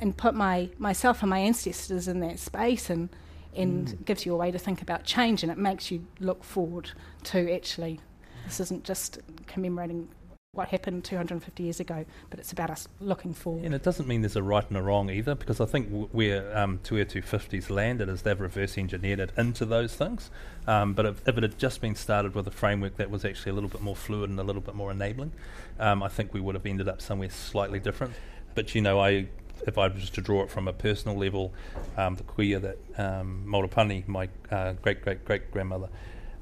and 0.01 0.17
put 0.17 0.35
my 0.35 0.69
myself 0.79 1.23
and 1.23 1.31
my 1.31 1.39
ancestors 1.39 2.09
in 2.09 2.21
that 2.21 2.39
space 2.39 2.91
and 2.91 3.09
and 3.55 3.89
mm. 3.89 4.05
gives 4.05 4.25
you 4.27 4.33
a 4.33 4.37
way 4.37 4.51
to 4.51 4.59
think 4.59 4.83
about 4.83 5.05
change 5.05 5.43
and 5.43 5.53
it 5.53 5.59
makes 5.59 5.91
you 5.91 6.05
look 6.19 6.43
forward 6.43 6.91
to 7.23 7.53
actually 7.55 8.01
this 8.45 8.59
isn't 8.59 8.83
just 8.83 9.21
commemorating 9.47 10.09
what 10.55 10.69
happened 10.69 11.03
250 11.03 11.63
years 11.63 11.81
ago, 11.81 12.05
but 12.29 12.39
it's 12.39 12.53
about 12.53 12.69
us 12.69 12.87
looking 13.01 13.33
forward. 13.33 13.65
And 13.65 13.75
it 13.75 13.83
doesn't 13.83 14.07
mean 14.07 14.21
there's 14.21 14.37
a 14.37 14.43
right 14.43 14.69
and 14.69 14.77
a 14.77 14.83
wrong 14.83 15.09
either, 15.09 15.35
because 15.35 15.63
I 15.63 15.65
think 15.65 16.11
where 16.13 16.55
um, 16.55 16.79
Tuia 16.85 17.07
250s 17.07 17.71
landed 17.71 18.11
is 18.11 18.21
they've 18.21 18.39
reverse 18.39 18.77
engineered 18.77 19.19
it 19.19 19.31
into 19.39 19.65
those 19.65 19.95
things. 19.95 20.31
Um, 20.67 20.93
but 20.93 21.07
if, 21.07 21.27
if, 21.27 21.39
it 21.39 21.43
had 21.43 21.59
just 21.59 21.81
been 21.81 21.95
started 21.95 22.35
with 22.35 22.47
a 22.49 22.51
framework 22.51 22.99
that 22.99 23.11
was 23.11 23.25
actually 23.25 23.53
a 23.53 23.55
little 23.55 23.71
bit 23.71 23.81
more 23.81 23.97
fluid 23.97 24.29
and 24.29 24.39
a 24.39 24.43
little 24.43 24.61
bit 24.61 24.75
more 24.75 24.91
enabling, 24.91 25.33
um, 25.81 26.03
I 26.03 26.09
think 26.09 26.35
we 26.35 26.41
would 26.41 26.55
have 26.55 26.67
ended 26.67 26.87
up 26.87 27.01
somewhere 27.01 27.31
slightly 27.31 27.79
different. 27.79 28.13
But 28.55 28.75
you 28.75 28.83
know, 28.83 29.01
I 29.01 29.29
if 29.67 29.79
I 29.79 29.89
was 29.89 30.11
to 30.11 30.21
draw 30.21 30.43
it 30.43 30.51
from 30.51 30.69
a 30.69 30.75
personal 30.75 31.17
level, 31.17 31.55
um, 31.97 32.17
the 32.17 32.25
kuia 32.25 32.61
that 32.61 32.79
um, 32.99 33.43
Maurapani, 33.47 34.07
my 34.07 34.29
uh, 34.51 34.75
great 34.75 35.01
great 35.01 35.25
great 35.25 35.51
grandmother, 35.51 35.89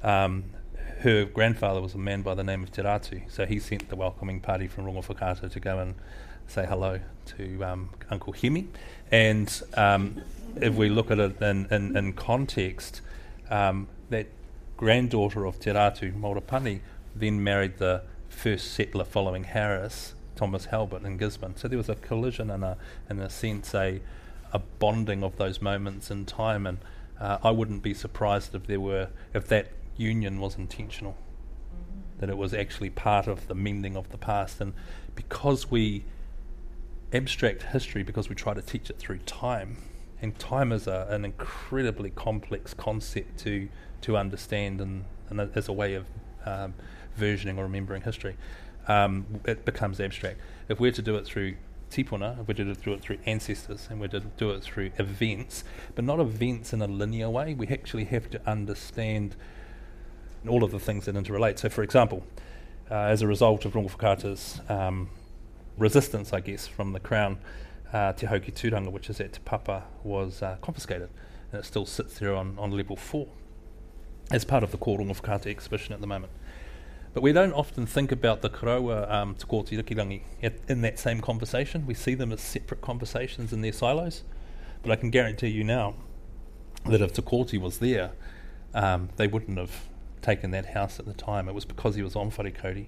um, 0.03 0.47
her 1.01 1.25
grandfather 1.25 1.81
was 1.81 1.95
a 1.95 1.99
man 1.99 2.23
by 2.23 2.35
the 2.35 2.45
name 2.45 2.63
of 2.63 2.71
Te 2.71 2.83
Ratu, 2.83 3.23
so 3.31 3.47
he 3.47 3.59
sent 3.59 3.89
the 3.89 3.97
welcoming 3.97 4.41
party 4.41 4.67
from 4.67 4.85
Rongo 4.85 5.51
to 5.51 5.61
go 5.61 5.79
and 5.79 5.95
say 6.47 6.67
hello 6.67 7.01
to 7.37 7.65
um, 7.65 7.91
Uncle 8.11 8.35
Hemi. 8.35 8.69
And 9.11 9.63
um, 9.75 10.21
if 10.57 10.75
we 10.75 10.91
look 10.91 11.11
at 11.11 11.19
it 11.19 11.41
in, 11.41 11.67
in, 11.71 11.97
in 11.97 12.13
context, 12.13 13.01
um, 13.51 13.89
that 14.11 14.27
granddaughter 14.77 15.47
of 15.47 15.59
Te 15.59 15.71
Ratu, 15.71 16.13
Maurapani, 16.13 16.81
then 17.17 17.43
married 17.43 17.79
the 17.79 18.03
first 18.29 18.73
settler 18.73 19.05
following 19.05 19.45
Harris, 19.45 20.15
Thomas 20.37 20.67
Halbert 20.67 21.05
in 21.05 21.17
Gisborne. 21.17 21.57
So 21.57 21.67
there 21.67 21.79
was 21.79 21.89
a 21.89 21.95
collision 21.95 22.51
and 22.51 22.63
a, 22.63 22.77
in 23.09 23.21
a 23.21 23.31
sense, 23.31 23.75
a, 23.75 24.01
a 24.53 24.59
bonding 24.59 25.23
of 25.23 25.37
those 25.37 25.63
moments 25.63 26.11
in 26.11 26.27
time. 26.27 26.67
And 26.67 26.79
uh, 27.19 27.39
I 27.43 27.51
wouldn't 27.51 27.83
be 27.83 27.95
surprised 27.95 28.55
if 28.55 28.67
there 28.67 28.81
were, 28.81 29.09
if 29.33 29.47
that 29.49 29.69
union 30.01 30.41
was 30.41 30.57
intentional, 30.57 31.17
that 32.19 32.31
it 32.31 32.37
was 32.37 32.55
actually 32.55 32.91
part 32.91 33.27
of 33.27 33.47
the 33.49 33.55
mending 33.55 33.97
of 33.97 34.11
the 34.11 34.19
past. 34.19 34.61
And 34.61 34.73
because 35.15 35.71
we 35.71 36.05
abstract 37.13 37.63
history, 37.65 38.03
because 38.03 38.29
we 38.29 38.35
try 38.35 38.55
to 38.55 38.63
teach 38.63 38.91
it 38.91 38.99
through 38.99 39.19
time, 39.19 39.77
and 40.23 40.39
time 40.39 40.73
is 40.73 40.87
a, 40.87 41.07
an 41.11 41.25
incredibly 41.25 42.11
complex 42.11 42.75
concept 42.75 43.39
to 43.41 43.69
to 44.03 44.17
understand 44.17 44.81
and, 44.81 45.05
and 45.29 45.41
as 45.55 45.69
a 45.69 45.73
way 45.73 45.93
of 45.95 46.07
um, 46.47 46.73
versioning 47.19 47.59
or 47.59 47.65
remembering 47.65 48.01
history, 48.01 48.35
um, 48.89 49.27
it 49.45 49.67
becomes 49.67 50.01
abstract. 50.01 50.41
If 50.71 50.81
we're 50.81 50.93
to 50.93 51.03
do 51.03 51.17
it 51.17 51.27
through 51.27 51.57
tipuna, 51.91 52.41
if 52.41 52.49
we 52.49 52.55
did 52.55 52.83
do 52.83 52.93
it 52.95 53.03
through 53.03 53.19
ancestors, 53.27 53.89
and 53.91 54.01
we 54.01 54.09
did 54.09 54.37
do 54.39 54.51
it 54.53 54.63
through 54.63 54.93
events, 54.99 55.65
but 55.95 56.05
not 56.05 56.19
events 56.19 56.73
in 56.73 56.81
a 56.81 56.87
linear 56.87 57.29
way, 57.29 57.53
we 57.53 57.69
actually 57.69 58.05
have 58.05 58.31
to 58.31 58.41
understand 58.49 59.37
all 60.49 60.65
of 60.65 60.71
the 60.71 60.79
things 60.79 61.05
that 61.07 61.15
interrelate. 61.15 61.59
So, 61.59 61.69
for 61.69 61.83
example, 61.83 62.25
uh, 62.91 62.95
as 62.95 63.23
a 63.23 63.27
result 63.27 63.65
of 63.65 63.75
Rongo 63.75 64.71
um, 64.71 65.09
resistance, 65.79 66.33
I 66.33 66.41
guess, 66.41 66.67
from 66.67 66.93
the 66.93 67.01
Crown, 67.01 67.39
uh, 67.93 68.13
Te 68.13 68.27
Hau 68.27 68.39
ki 68.39 68.53
Tūranga, 68.53 68.91
which 68.91 69.11
is 69.11 69.21
at 69.21 69.35
Te 69.35 69.41
Papa, 69.45 69.85
was 70.03 70.43
uh, 70.43 70.57
confiscated, 70.61 71.11
and 71.53 71.61
it 71.61 71.65
still 71.65 71.87
sits 71.87 72.19
there 72.19 72.35
on, 72.35 72.57
on 72.59 72.71
level 72.71 72.97
4 72.97 73.27
as 74.31 74.45
part 74.45 74.63
of 74.63 74.71
the 74.71 74.79
Ko 74.79 74.97
Rongo 74.97 75.47
exhibition 75.47 75.93
at 75.93 76.01
the 76.01 76.07
moment. 76.07 76.33
But 77.13 77.23
we 77.25 77.33
don't 77.33 77.53
often 77.53 77.87
think 77.87 78.13
about 78.13 78.41
the 78.41 78.49
Karawa 78.49 79.11
um, 79.11 79.35
Te 79.35 79.45
Kōti 79.45 79.83
Rikirangi 79.83 80.23
in 80.69 80.83
that 80.83 80.99
same 80.99 81.21
conversation. 81.21 81.85
We 81.85 81.95
see 81.95 82.15
them 82.15 82.31
as 82.31 82.41
separate 82.41 82.81
conversations 82.81 83.53
in 83.53 83.63
their 83.63 83.73
silos. 83.73 84.23
But 84.83 84.93
I 84.93 84.97
can 84.97 85.11
guarantee 85.11 85.49
you 85.49 85.65
now 85.65 85.95
that 86.87 87.01
if 87.01 87.13
Te 87.13 87.23
Kōti 87.23 87.61
was 87.61 87.79
there, 87.79 88.13
um, 88.75 89.09
they 89.17 89.27
wouldn't 89.27 89.59
have 89.59 89.90
taken 90.23 90.51
that 90.53 90.67
house 90.67 90.99
at 90.99 91.07
the 91.07 91.15
time. 91.15 91.49
It 91.49 91.55
was 91.55 91.65
because 91.65 91.95
he 91.95 92.03
was 92.03 92.17
on 92.17 92.31
Wharekauri. 92.31 92.87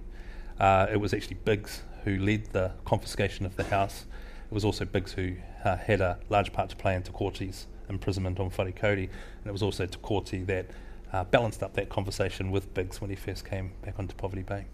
Uh, 0.59 0.87
it 0.91 0.97
was 0.97 1.13
actually 1.13 1.37
Biggs 1.43 1.83
who 2.03 2.17
led 2.17 2.45
the 2.51 2.71
confiscation 2.85 3.45
of 3.45 3.55
the 3.55 3.63
house. 3.63 4.05
It 4.49 4.53
was 4.53 4.65
also 4.65 4.85
Biggs 4.85 5.13
who 5.13 5.35
uh, 5.63 5.77
had 5.77 6.01
a 6.01 6.19
large 6.29 6.53
part 6.53 6.69
to 6.69 6.75
play 6.75 6.95
in 6.95 7.03
Te 7.03 7.11
imprisonment 7.89 8.39
on 8.39 8.49
Wharekauri. 8.49 9.09
And 9.09 9.47
it 9.47 9.51
was 9.51 9.63
also 9.63 9.85
Te 9.85 9.97
Kōti 9.99 10.45
that 10.47 10.67
uh, 11.11 11.23
balanced 11.25 11.63
up 11.63 11.73
that 11.73 11.89
conversation 11.89 12.51
with 12.51 12.73
Biggs 12.73 13.01
when 13.01 13.09
he 13.09 13.15
first 13.15 13.45
came 13.45 13.71
back 13.83 13.99
onto 13.99 14.15
Poverty 14.15 14.43
Bay. 14.43 14.65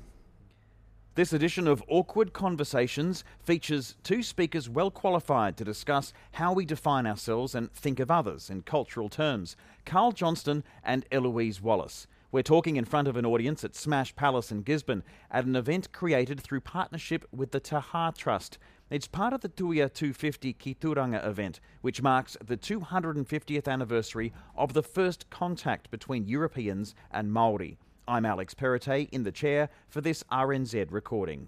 This 1.16 1.34
edition 1.34 1.68
of 1.68 1.84
Awkward 1.90 2.32
Conversations 2.32 3.26
features 3.44 3.98
two 4.04 4.24
speakers 4.24 4.70
well 4.70 4.90
qualified 4.90 5.58
to 5.58 5.66
discuss 5.66 6.14
how 6.34 6.54
we 6.54 6.66
define 6.66 7.06
ourselves 7.06 7.56
and 7.56 7.72
think 7.74 8.00
of 8.00 8.10
others 8.10 8.50
in 8.50 8.62
cultural 8.62 9.10
terms 9.10 9.58
Carl 9.86 10.14
Johnston 10.14 10.64
and 10.84 11.06
Eloise 11.12 11.62
Wallace. 11.62 12.08
We're 12.32 12.44
talking 12.44 12.76
in 12.76 12.86
front 12.86 13.08
of 13.08 13.18
an 13.18 13.26
audience 13.26 13.64
at 13.64 13.76
Smash 13.76 14.16
Palace 14.16 14.52
in 14.52 14.62
Gisborne 14.62 15.02
at 15.32 15.46
an 15.46 15.56
event 15.56 15.92
created 15.92 16.40
through 16.40 16.62
partnership 16.62 17.26
with 17.32 17.50
the 17.50 17.60
Taha 17.60 18.14
Trust. 18.16 18.60
It's 18.92 19.08
part 19.08 19.34
of 19.34 19.42
the 19.42 19.50
Tuia 19.50 19.92
250 19.92 20.54
Ki 20.54 20.76
Turanga 20.80 21.26
event, 21.26 21.60
which 21.82 22.04
marks 22.04 22.38
the 22.46 22.56
250th 22.56 23.68
anniversary 23.68 24.32
of 24.56 24.74
the 24.74 24.84
first 24.84 25.28
contact 25.32 25.90
between 25.90 26.28
Europeans 26.28 26.94
and 27.10 27.34
Maori. 27.34 27.80
I'm 28.08 28.28
Alex 28.28 28.54
Perrottet 28.54 29.10
in 29.12 29.24
the 29.24 29.32
chair 29.32 29.70
for 29.88 30.00
this 30.00 30.22
RNZ 30.32 30.92
recording. 30.92 31.48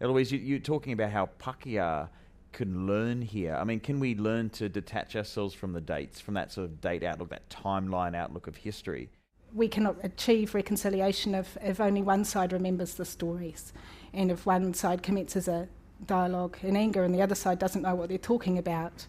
Eloise, 0.00 0.30
you, 0.30 0.54
are 0.54 0.60
talking 0.60 0.92
about 0.92 1.10
how 1.10 1.30
Pakeha 1.40 2.10
can 2.52 2.86
learn 2.86 3.22
here. 3.22 3.56
I 3.56 3.64
mean, 3.64 3.80
can 3.80 3.98
we 3.98 4.14
learn 4.14 4.50
to 4.50 4.68
detach 4.68 5.16
ourselves 5.16 5.52
from 5.52 5.72
the 5.72 5.80
dates, 5.80 6.20
from 6.20 6.34
that 6.34 6.52
sort 6.52 6.66
of 6.66 6.80
date 6.80 7.02
outlook, 7.02 7.30
that 7.30 7.50
timeline 7.50 8.14
outlook 8.14 8.46
of 8.46 8.54
history? 8.54 9.10
We 9.54 9.68
cannot 9.68 9.96
achieve 10.02 10.54
reconciliation 10.54 11.34
if, 11.34 11.56
if 11.62 11.80
only 11.80 12.02
one 12.02 12.24
side 12.24 12.52
remembers 12.52 12.94
the 12.94 13.04
stories 13.04 13.72
and 14.12 14.30
if 14.30 14.44
one 14.44 14.74
side 14.74 15.02
commences 15.02 15.46
a 15.46 15.68
dialogue 16.06 16.58
in 16.62 16.76
anger 16.76 17.04
and 17.04 17.14
the 17.14 17.22
other 17.22 17.34
side 17.34 17.58
doesn't 17.58 17.82
know 17.82 17.94
what 17.94 18.08
they're 18.08 18.18
talking 18.18 18.58
about. 18.58 19.06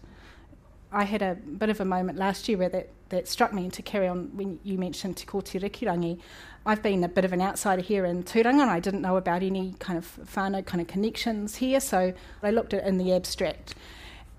I 0.92 1.04
had 1.04 1.20
a 1.20 1.34
bit 1.34 1.68
of 1.68 1.80
a 1.80 1.84
moment 1.84 2.16
last 2.16 2.48
year 2.48 2.58
where 2.58 2.68
that, 2.68 2.90
that 3.08 3.26
struck 3.26 3.52
me 3.52 3.64
and 3.64 3.72
to 3.72 3.82
carry 3.82 4.06
on 4.06 4.30
when 4.36 4.60
you 4.62 4.78
mentioned 4.78 5.16
Te 5.16 5.26
Kōti 5.26 5.60
Rikirangi. 5.60 6.20
I've 6.64 6.82
been 6.82 7.02
a 7.02 7.08
bit 7.08 7.24
of 7.24 7.32
an 7.32 7.42
outsider 7.42 7.82
here 7.82 8.04
in 8.04 8.22
Turanga 8.22 8.62
and 8.62 8.70
I 8.70 8.78
didn't 8.78 9.02
know 9.02 9.16
about 9.16 9.42
any 9.42 9.74
kind 9.80 9.98
of 9.98 10.18
whānau 10.32 10.64
kind 10.64 10.80
of 10.80 10.86
connections 10.86 11.56
here, 11.56 11.80
so 11.80 12.12
I 12.42 12.50
looked 12.50 12.72
at 12.72 12.84
it 12.84 12.86
in 12.86 12.98
the 12.98 13.12
abstract. 13.12 13.74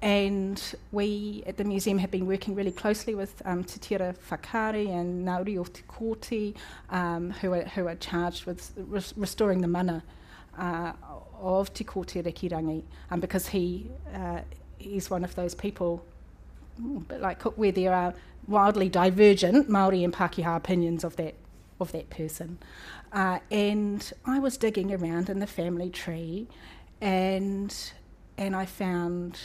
And 0.01 0.62
we 0.91 1.43
at 1.47 1.57
the 1.57 1.63
museum 1.63 1.97
have 1.97 2.12
been 2.12 2.27
working 2.27 2.53
really 2.53 2.71
closely 2.71 3.15
with 3.15 3.41
um, 3.45 3.63
Whakaari 3.63 4.89
and 4.89 5.27
Nauri 5.27 5.57
o 5.57 5.63
Te 5.63 5.81
Kōti, 5.89 6.55
um, 6.91 7.31
who, 7.31 7.53
are, 7.53 7.63
who 7.63 7.88
are 7.88 7.95
charged 7.95 8.45
with 8.45 8.73
res- 8.77 9.13
restoring 9.17 9.62
the 9.62 9.67
mana 9.67 10.03
uh, 10.57 10.93
of 11.39 11.73
Te 11.73 11.83
Kōti 11.83 12.23
Rikirangi, 12.23 12.83
um, 13.10 13.19
because 13.19 13.47
he 13.47 13.89
uh, 14.13 14.41
is 14.79 15.10
one 15.10 15.23
of 15.23 15.33
those 15.36 15.55
people, 15.55 16.05
but 16.77 17.19
like 17.21 17.41
where 17.57 17.71
there 17.71 17.93
are 17.93 18.13
wildly 18.47 18.89
divergent 18.89 19.67
Maori 19.69 20.03
and 20.03 20.13
Pākehā 20.13 20.55
opinions 20.55 21.03
of 21.03 21.15
that 21.15 21.36
of 21.79 21.91
that 21.91 22.10
person. 22.10 22.57
Uh, 23.13 23.39
and 23.51 24.12
I 24.25 24.39
was 24.39 24.57
digging 24.57 24.93
around 24.93 25.29
in 25.29 25.39
the 25.39 25.47
family 25.47 25.89
tree, 25.89 26.47
and 27.01 27.75
and 28.38 28.55
I 28.55 28.65
found 28.65 29.39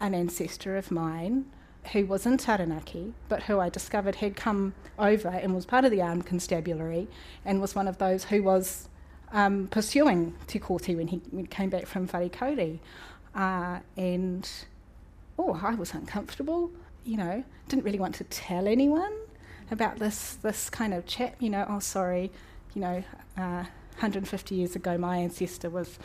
an 0.00 0.14
ancestor 0.14 0.76
of 0.76 0.90
mine 0.90 1.46
who 1.92 2.06
was 2.06 2.26
in 2.26 2.36
Taranaki, 2.36 3.14
but 3.28 3.44
who 3.44 3.58
I 3.58 3.68
discovered 3.68 4.16
had 4.16 4.36
come 4.36 4.74
over 4.98 5.28
and 5.28 5.54
was 5.54 5.64
part 5.64 5.84
of 5.84 5.90
the 5.90 6.02
armed 6.02 6.26
constabulary 6.26 7.08
and 7.44 7.60
was 7.60 7.74
one 7.74 7.88
of 7.88 7.98
those 7.98 8.24
who 8.24 8.42
was 8.42 8.88
um, 9.32 9.68
pursuing 9.68 10.34
Te 10.46 10.58
Kōti 10.58 10.96
when 10.96 11.08
he, 11.08 11.20
came 11.48 11.70
back 11.70 11.86
from 11.86 12.06
Wharekauri. 12.08 12.78
Uh, 13.34 13.78
and, 13.96 14.48
oh, 15.38 15.58
I 15.62 15.74
was 15.74 15.94
uncomfortable, 15.94 16.70
you 17.04 17.16
know, 17.16 17.44
didn't 17.68 17.84
really 17.84 18.00
want 18.00 18.14
to 18.16 18.24
tell 18.24 18.66
anyone 18.66 19.12
about 19.70 19.98
this, 19.98 20.34
this 20.34 20.68
kind 20.68 20.92
of 20.92 21.06
chat, 21.06 21.36
you 21.38 21.48
know, 21.48 21.64
oh, 21.68 21.78
sorry, 21.78 22.30
you 22.74 22.80
know, 22.80 23.04
uh, 23.36 23.64
150 23.94 24.54
years 24.54 24.74
ago, 24.74 24.98
my 24.98 25.18
ancestor 25.18 25.70
was 25.70 25.98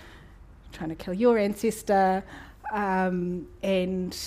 trying 0.71 0.89
to 0.89 0.95
kill 0.95 1.13
your 1.13 1.37
ancestor, 1.37 2.23
um, 2.71 3.47
and 3.63 4.17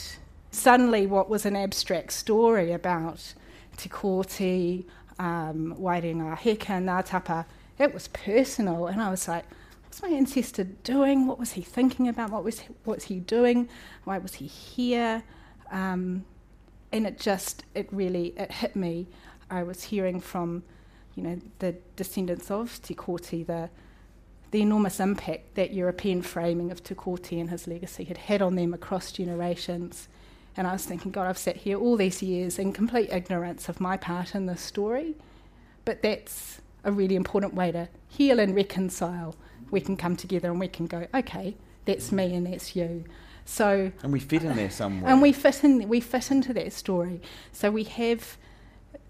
suddenly 0.50 1.06
what 1.06 1.28
was 1.28 1.46
an 1.46 1.56
abstract 1.56 2.12
story 2.12 2.72
about 2.72 3.34
Te 3.76 3.88
Kooti, 3.88 4.84
um, 5.18 5.74
Waerenga-a-Hika, 5.78 6.82
Ngātapa, 6.82 7.44
it 7.78 7.94
was 7.94 8.08
personal, 8.08 8.86
and 8.86 9.00
I 9.00 9.10
was 9.10 9.28
like, 9.28 9.44
what's 9.84 10.02
my 10.02 10.08
ancestor 10.08 10.64
doing? 10.64 11.26
What 11.26 11.38
was 11.38 11.52
he 11.52 11.62
thinking 11.62 12.08
about? 12.08 12.30
What 12.30 12.44
was 12.44 12.60
he, 12.60 12.68
what's 12.84 13.04
he 13.04 13.20
doing? 13.20 13.68
Why 14.04 14.18
was 14.18 14.34
he 14.34 14.46
here? 14.46 15.22
Um, 15.70 16.24
and 16.92 17.06
it 17.06 17.18
just, 17.18 17.64
it 17.74 17.88
really, 17.92 18.34
it 18.36 18.50
hit 18.50 18.74
me. 18.74 19.06
I 19.50 19.62
was 19.62 19.84
hearing 19.84 20.20
from, 20.20 20.62
you 21.14 21.22
know, 21.22 21.38
the 21.58 21.76
descendants 21.96 22.50
of 22.50 22.80
Te 22.82 22.94
Kooti, 22.94 23.46
the 23.46 23.70
the 24.50 24.62
enormous 24.62 25.00
impact 25.00 25.54
that 25.54 25.72
European 25.72 26.22
framing 26.22 26.70
of 26.70 26.82
Te 26.82 26.94
Kooti 26.94 27.40
and 27.40 27.50
his 27.50 27.66
legacy 27.66 28.04
had 28.04 28.16
had 28.16 28.42
on 28.42 28.54
them 28.54 28.72
across 28.72 29.12
generations. 29.12 30.08
And 30.56 30.66
I 30.66 30.72
was 30.72 30.84
thinking, 30.84 31.12
God, 31.12 31.26
I've 31.26 31.38
sat 31.38 31.56
here 31.56 31.78
all 31.78 31.96
these 31.96 32.22
years 32.22 32.58
in 32.58 32.72
complete 32.72 33.10
ignorance 33.12 33.68
of 33.68 33.80
my 33.80 33.96
part 33.96 34.34
in 34.34 34.46
this 34.46 34.60
story. 34.60 35.14
But 35.84 36.02
that's 36.02 36.60
a 36.84 36.92
really 36.92 37.16
important 37.16 37.54
way 37.54 37.72
to 37.72 37.88
heal 38.08 38.40
and 38.40 38.54
reconcile. 38.54 39.36
We 39.70 39.80
can 39.80 39.96
come 39.96 40.16
together 40.16 40.50
and 40.50 40.58
we 40.58 40.68
can 40.68 40.86
go, 40.86 41.06
okay, 41.14 41.54
that's 41.84 42.10
me 42.10 42.34
and 42.34 42.46
that's 42.46 42.74
you. 42.74 43.04
So 43.44 43.92
and 44.02 44.12
we 44.12 44.20
fit 44.20 44.42
in 44.42 44.56
there 44.56 44.70
somewhere. 44.70 45.10
And 45.10 45.22
we 45.22 45.32
fit 45.32 45.64
in. 45.64 45.88
We 45.88 46.00
fit 46.00 46.30
into 46.30 46.52
that 46.52 46.72
story. 46.72 47.22
So 47.52 47.70
we 47.70 47.84
have. 47.84 48.36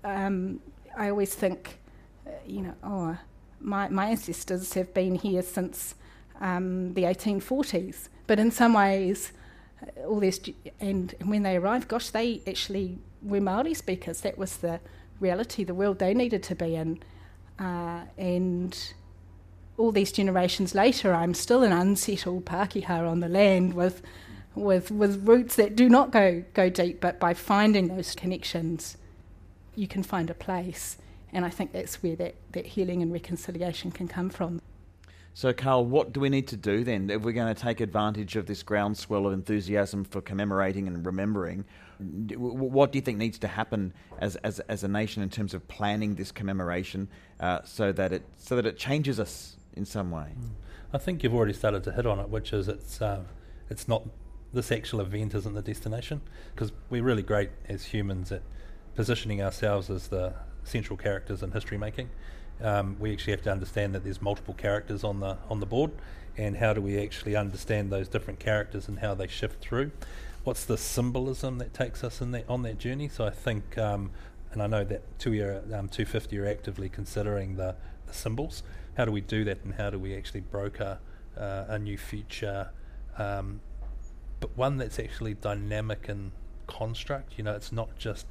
Um, 0.05 0.61
I 0.97 1.11
always 1.11 1.35
think, 1.35 1.79
uh, 2.27 2.31
you 2.47 2.63
know, 2.63 2.75
oh, 2.85 3.19
my, 3.61 3.89
my 3.89 4.11
ancestors 4.11 4.73
have 4.75 4.93
been 4.95 5.15
here 5.15 5.43
since 5.43 5.95
um, 6.41 6.95
the 6.95 7.03
1840s. 7.03 8.09
But 8.27 8.39
in 8.39 8.51
some 8.51 8.75
ways, 8.75 9.33
uh, 9.83 10.07
all 10.07 10.21
this, 10.21 10.41
and 10.81 11.15
when 11.25 11.43
they 11.43 11.57
arrived, 11.57 11.89
gosh, 11.89 12.11
they 12.11 12.43
actually 12.47 12.99
were 13.23 13.41
Maori 13.41 13.75
speakers. 13.75 14.21
That 14.21 14.39
was 14.39 14.59
the 14.59 14.81
reality, 15.21 15.65
the 15.65 15.75
world 15.75 15.99
they 15.99 16.15
needed 16.15 16.43
to 16.45 16.55
be 16.55 16.75
in. 16.75 17.03
Uh, 17.59 18.03
and 18.17 18.93
all 19.77 19.93
these 19.93 20.13
generations 20.13 20.75
later, 20.75 21.15
I'm 21.15 21.35
still 21.35 21.63
an 21.63 21.73
unsettled 21.73 22.45
Pākehā 22.45 23.09
on 23.09 23.21
the 23.21 23.29
land 23.29 23.75
with, 23.75 24.03
with, 24.55 24.91
with 24.91 25.27
roots 25.27 25.57
that 25.57 25.77
do 25.77 25.89
not 25.89 26.11
go, 26.11 26.45
go 26.55 26.69
deep, 26.69 27.01
but 27.01 27.19
by 27.19 27.35
finding 27.35 27.89
those 27.89 28.15
connections, 28.15 28.97
you 29.75 29.89
can 29.89 30.03
find 30.03 30.31
a 30.31 30.35
place. 30.35 30.99
And 31.33 31.45
I 31.45 31.51
think 31.51 31.73
that's 31.73 32.03
where 32.03 32.17
that, 32.17 32.35
that 32.53 32.67
healing 32.67 33.03
and 33.03 33.13
reconciliation 33.13 33.91
can 33.91 34.09
come 34.09 34.31
from. 34.31 34.61
So, 35.35 35.53
Carl, 35.53 35.87
what 35.87 36.13
do 36.13 36.19
we 36.19 36.31
need 36.31 36.49
to 36.49 36.57
do 36.57 36.83
then 36.83 37.11
if 37.11 37.23
we're 37.23 37.31
going 37.33 37.55
to 37.55 37.63
take 37.63 37.81
advantage 37.81 38.35
of 38.35 38.47
this 38.47 38.65
groundswell 38.65 39.25
of 39.25 39.33
enthusiasm 39.33 40.03
for 40.03 40.21
commemorating 40.21 40.89
and 40.89 41.07
remembering? 41.07 41.65
What 42.01 42.91
do 42.91 42.99
you 42.99 43.03
think 43.03 43.19
needs 43.19 43.39
to 43.39 43.47
happen 43.47 43.93
as, 44.19 44.35
as, 44.37 44.59
as 44.61 44.83
a 44.83 44.89
nation 44.89 45.23
in 45.23 45.31
terms 45.31 45.55
of 45.55 45.69
planning 45.69 46.17
this 46.17 46.33
commemoration 46.33 47.07
uh, 47.39 47.61
so 47.63 47.93
that 47.93 48.13
it 48.13 48.25
so 48.37 48.57
that 48.57 48.67
it 48.67 48.77
changes 48.79 49.21
us 49.21 49.57
in 49.75 49.85
some 49.85 50.11
way? 50.11 50.31
Hmm. 50.35 50.47
I 50.93 50.99
think 50.99 51.23
you've 51.23 51.35
already 51.35 51.53
started 51.53 51.85
to 51.85 51.93
hit 51.93 52.05
on 52.05 52.19
it, 52.19 52.29
which 52.29 52.53
is 52.53 52.67
it's 52.67 53.01
uh, 53.01 53.23
it's 53.71 53.87
not 53.87 54.03
this 54.53 54.73
actual 54.73 55.01
event 55.01 55.35
isn't 55.35 55.55
the 55.55 55.63
destination 55.63 56.21
because 56.55 56.73
we're 56.91 57.05
really 57.05 57.23
great 57.23 57.51
as 57.69 57.85
humans 57.85 58.33
at 58.33 58.43
positioning 58.97 59.41
ourselves 59.41 59.89
as 59.89 60.09
the 60.09 60.35
central 60.65 60.97
characters 60.97 61.43
in 61.43 61.53
history 61.53 61.79
making. 61.79 62.11
Um, 62.61 62.97
we 62.99 63.13
actually 63.13 63.33
have 63.33 63.43
to 63.43 63.53
understand 63.53 63.95
that 63.95 64.05
there's 64.05 64.21
multiple 64.21 64.55
characters 64.55 65.05
on 65.05 65.21
the 65.21 65.39
on 65.49 65.61
the 65.61 65.67
board, 65.67 65.93
and 66.37 66.57
how 66.57 66.73
do 66.73 66.81
we 66.81 66.99
actually 66.99 67.37
understand 67.37 67.91
those 67.91 68.09
different 68.09 68.41
characters 68.41 68.89
and 68.89 68.99
how 68.99 69.15
they 69.15 69.27
shift 69.27 69.61
through? 69.61 69.93
What's 70.45 70.65
the 70.65 70.79
symbolism 70.79 71.59
that 71.59 71.73
takes 71.75 72.03
us 72.03 72.21
in 72.21 72.33
that 72.33 72.49
on 72.49 72.63
that 72.63 72.79
journey? 72.79 73.09
So 73.09 73.25
I 73.27 73.31
think, 73.31 73.79
um, 73.79 74.11
and 74.53 74.63
I 74.63 74.67
know 74.67 74.85
that 74.85 75.03
two 75.19 75.33
year 75.33 75.63
um, 75.73 75.89
250 75.89 76.39
are 76.39 76.47
actively 76.47 76.89
considering 76.89 77.57
the, 77.57 77.77
the, 78.07 78.15
symbols. 78.15 78.63
How 78.97 79.05
do 79.05 79.13
we 79.13 79.21
do 79.21 79.45
that, 79.45 79.59
and 79.65 79.75
how 79.75 79.91
do 79.91 79.99
we 79.99 80.17
actually 80.17 80.41
broker 80.41 80.99
uh, 81.37 81.65
a 81.69 81.79
new 81.79 81.97
future, 81.97 82.71
um, 83.19 83.61
but 84.41 84.57
one 84.57 84.79
that's 84.79 84.99
actually 84.99 85.35
dynamic 85.35 86.09
and 86.09 86.33
construct? 86.67 87.39
You 87.39 87.45
know, 87.45 87.55
it's 87.55 87.71
not 87.71 87.97
just 87.99 88.27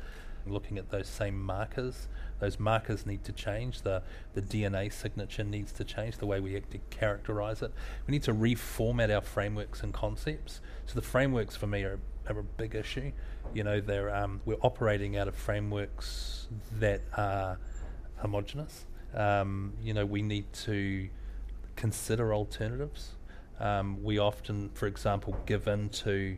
looking 0.46 0.78
at 0.78 0.90
those 0.90 1.08
same 1.08 1.42
markers 1.42 2.08
those 2.40 2.60
markers 2.60 3.06
need 3.06 3.24
to 3.26 3.32
change. 3.32 3.82
The 3.82 4.04
the 4.34 4.42
DNA 4.42 4.92
signature 4.92 5.44
needs 5.44 5.72
to 5.74 5.84
change. 5.84 6.18
The 6.18 6.26
way 6.26 6.40
we 6.40 6.56
actually 6.56 6.82
characterize 6.90 7.62
it. 7.62 7.72
We 8.06 8.12
need 8.12 8.24
to 8.24 8.34
reformat 8.34 9.14
our 9.14 9.22
frameworks 9.22 9.84
and 9.84 9.94
concepts. 9.94 10.62
So 10.86 10.96
the 10.96 11.02
frameworks 11.02 11.56
for 11.56 11.68
me 11.68 11.84
are, 11.84 12.00
are 12.28 12.40
a 12.40 12.44
big 12.44 12.76
issue. 12.76 13.12
You 13.54 13.64
know, 13.64 13.82
they're 13.82 14.14
um, 14.16 14.42
we're 14.46 14.62
operating 14.62 15.18
out 15.18 15.28
of 15.28 15.36
frameworks 15.36 16.48
that 16.80 17.02
are 17.16 17.58
homogenous. 18.18 18.86
Um, 19.14 19.74
you 19.82 19.94
know, 19.94 20.06
we 20.06 20.22
need 20.22 20.52
to 20.66 21.10
consider 21.76 22.34
alternatives. 22.34 23.12
Um, 23.60 24.04
we 24.04 24.20
often, 24.20 24.70
for 24.74 24.86
example, 24.88 25.36
give 25.46 25.68
in 25.68 25.90
to 25.90 26.38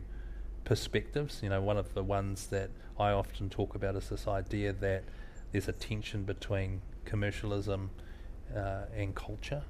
perspectives. 0.64 1.40
You 1.42 1.50
know, 1.50 1.60
one 1.60 1.76
of 1.76 1.94
the 1.94 2.02
ones 2.02 2.46
that 2.48 2.70
I 2.98 3.10
often 3.10 3.50
talk 3.50 3.74
about 3.74 3.96
is 3.96 4.08
this 4.08 4.26
idea 4.26 4.72
that 4.74 5.04
there's 5.52 5.68
a 5.68 5.72
tension 5.72 6.24
between 6.24 6.82
commercialism 7.04 7.90
uh, 8.54 8.84
and 8.94 9.14
culture. 9.14 9.62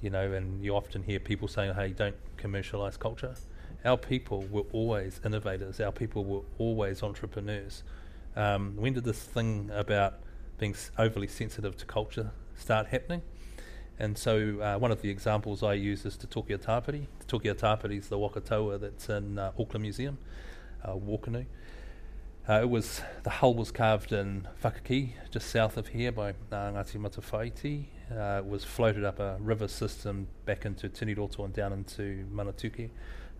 You 0.00 0.10
know, 0.10 0.32
and 0.32 0.64
you 0.64 0.74
often 0.74 1.02
hear 1.02 1.20
people 1.20 1.46
saying, 1.46 1.74
"Hey, 1.74 1.92
don't 1.92 2.16
commercialize 2.36 2.96
culture." 2.96 3.34
Our 3.84 3.96
people 3.96 4.44
were 4.50 4.64
always 4.72 5.20
innovators. 5.24 5.80
Our 5.80 5.92
people 5.92 6.24
were 6.24 6.42
always 6.58 7.02
entrepreneurs. 7.02 7.82
Um, 8.36 8.76
when 8.76 8.92
did 8.92 9.04
this 9.04 9.20
thing 9.20 9.70
about 9.74 10.14
being 10.58 10.74
overly 10.98 11.26
sensitive 11.26 11.76
to 11.78 11.86
culture 11.86 12.30
start 12.56 12.88
happening? 12.88 13.22
And 13.98 14.16
so, 14.16 14.60
uh, 14.60 14.78
one 14.78 14.90
of 14.90 15.02
the 15.02 15.10
examples 15.10 15.62
I 15.62 15.74
use 15.74 16.06
is 16.06 16.16
Te 16.16 16.26
Toki 16.26 16.54
a 16.54 16.58
Tāpiri. 16.58 17.06
Te 17.26 17.38
Tokia 17.38 17.94
is 17.96 18.08
the 18.08 18.18
waka 18.18 18.40
taua 18.40 18.80
that's 18.80 19.10
in 19.10 19.38
uh, 19.38 19.52
Auckland 19.58 19.82
Museum, 19.82 20.16
uh, 20.82 20.94
Wākanu. 20.94 21.44
Uh, 22.50 22.62
it 22.62 22.68
was 22.68 23.00
the 23.22 23.30
hull 23.30 23.54
was 23.54 23.70
carved 23.70 24.10
in 24.10 24.48
Whakaki, 24.60 25.12
just 25.30 25.50
south 25.50 25.76
of 25.76 25.86
here 25.86 26.10
by 26.10 26.30
uh, 26.30 26.72
Ngāti 26.72 26.96
Matawhaiti. 26.96 27.84
Uh, 28.10 28.38
it 28.38 28.44
was 28.44 28.64
floated 28.64 29.04
up 29.04 29.20
a 29.20 29.36
river 29.38 29.68
system 29.68 30.26
back 30.46 30.66
into 30.66 30.88
Tiniroto 30.88 31.44
and 31.44 31.54
down 31.54 31.72
into 31.72 32.26
Manutuke, 32.34 32.90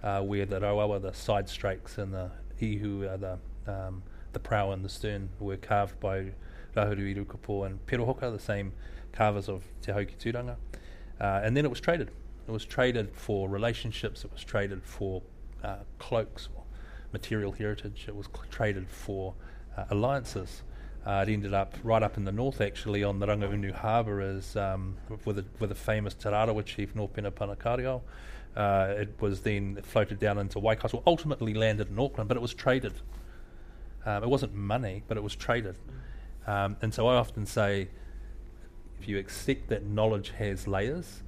uh, 0.04 0.20
where 0.20 0.46
the 0.46 0.60
Rauawa, 0.60 1.02
the 1.02 1.12
side 1.12 1.46
strakes, 1.46 1.98
and 1.98 2.14
the 2.14 2.30
ihu, 2.60 3.04
uh, 3.04 3.16
the 3.16 3.38
um, 3.66 4.04
the 4.32 4.38
prow 4.38 4.70
and 4.70 4.84
the 4.84 4.88
stern, 4.88 5.28
were 5.40 5.56
carved 5.56 5.98
by 5.98 6.26
Raharuhi 6.76 7.16
Rukupō 7.16 7.66
and 7.66 7.84
Perohoka, 7.86 8.30
the 8.30 8.38
same 8.38 8.70
carvers 9.10 9.48
of 9.48 9.64
Te 9.82 9.90
Hau 9.90 10.04
ki 10.04 10.14
Tūranga. 10.20 10.54
Uh, 11.20 11.40
and 11.42 11.56
then 11.56 11.64
it 11.64 11.68
was 11.68 11.80
traded. 11.80 12.12
It 12.46 12.52
was 12.52 12.64
traded 12.64 13.10
for 13.16 13.48
relationships. 13.48 14.24
It 14.24 14.30
was 14.30 14.44
traded 14.44 14.84
for 14.84 15.20
uh, 15.64 15.78
cloaks 15.98 16.48
material 17.12 17.52
heritage. 17.52 18.04
It 18.08 18.16
was 18.16 18.28
traded 18.50 18.88
for 18.88 19.34
uh, 19.76 19.84
alliances. 19.90 20.62
Uh, 21.06 21.24
it 21.26 21.32
ended 21.32 21.54
up 21.54 21.74
right 21.82 22.02
up 22.02 22.16
in 22.16 22.24
the 22.24 22.32
north, 22.32 22.60
actually, 22.60 23.02
on 23.02 23.18
the 23.20 23.26
Rangaunu 23.26 23.72
Harbour, 23.72 24.20
as 24.20 24.54
um, 24.56 24.96
with 25.24 25.38
a 25.38 25.44
with 25.58 25.72
a 25.72 25.74
famous 25.74 26.14
Te 26.14 26.28
Rarawa 26.28 26.64
chief, 26.64 26.94
Nōpera 26.94 27.30
Panakareao. 27.30 28.02
Uh, 28.54 28.94
it 28.98 29.14
was 29.20 29.40
then 29.40 29.80
floated 29.82 30.18
down 30.18 30.36
into 30.38 30.58
Waikato, 30.58 31.02
ultimately 31.06 31.54
landed 31.54 31.88
in 31.88 31.98
Auckland, 31.98 32.28
but 32.28 32.36
it 32.36 32.40
was 32.40 32.52
traded. 32.52 32.92
Um, 34.04 34.24
it 34.24 34.28
wasn't 34.28 34.54
money, 34.54 35.02
but 35.08 35.16
it 35.16 35.22
was 35.22 35.34
traded. 35.36 35.76
Um, 36.46 36.76
and 36.82 36.92
so 36.92 37.06
I 37.06 37.14
often 37.14 37.46
say, 37.46 37.88
if 39.00 39.08
you 39.08 39.18
accept 39.18 39.68
that 39.68 39.84
knowledge 39.84 40.30
has 40.38 40.66
layers, 40.66 41.22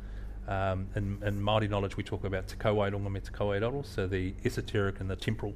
um, 0.48 0.88
in, 0.96 1.22
in 1.24 1.40
Māori 1.40 1.70
knowledge 1.70 1.96
we 1.96 2.02
talk 2.02 2.24
about 2.24 2.48
te 2.48 2.56
kauairunga 2.56 3.10
me 3.10 3.20
te 3.20 3.30
kauairaro, 3.30 3.86
so 3.86 4.06
the 4.06 4.34
esoteric 4.44 5.00
and 5.00 5.08
the 5.08 5.16
temporal 5.16 5.54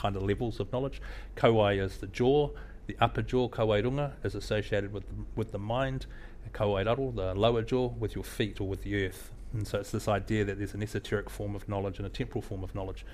kind 0.00 0.16
of 0.16 0.22
levels 0.22 0.60
of 0.60 0.72
knowledge. 0.72 1.00
Kauai 1.36 1.74
is 1.74 1.98
the 1.98 2.06
jaw, 2.06 2.50
the 2.86 2.96
upper 3.00 3.22
jaw, 3.22 3.48
kauairunga, 3.48 4.12
is 4.24 4.34
associated 4.34 4.92
with 4.92 5.04
the, 5.08 5.14
with 5.36 5.52
the 5.52 5.58
mind, 5.58 6.06
kauairaro, 6.52 7.14
the 7.14 7.34
lower 7.34 7.62
jaw, 7.62 7.88
with 7.88 8.14
your 8.14 8.24
feet 8.24 8.60
or 8.60 8.66
with 8.66 8.82
the 8.82 9.06
earth. 9.06 9.30
And 9.52 9.66
so 9.66 9.78
it's 9.78 9.90
this 9.90 10.08
idea 10.08 10.44
that 10.44 10.58
there's 10.58 10.74
an 10.74 10.82
esoteric 10.82 11.28
form 11.28 11.54
of 11.54 11.68
knowledge 11.68 11.98
and 11.98 12.06
a 12.06 12.10
temporal 12.10 12.42
form 12.42 12.64
of 12.64 12.74
knowledge. 12.74 13.04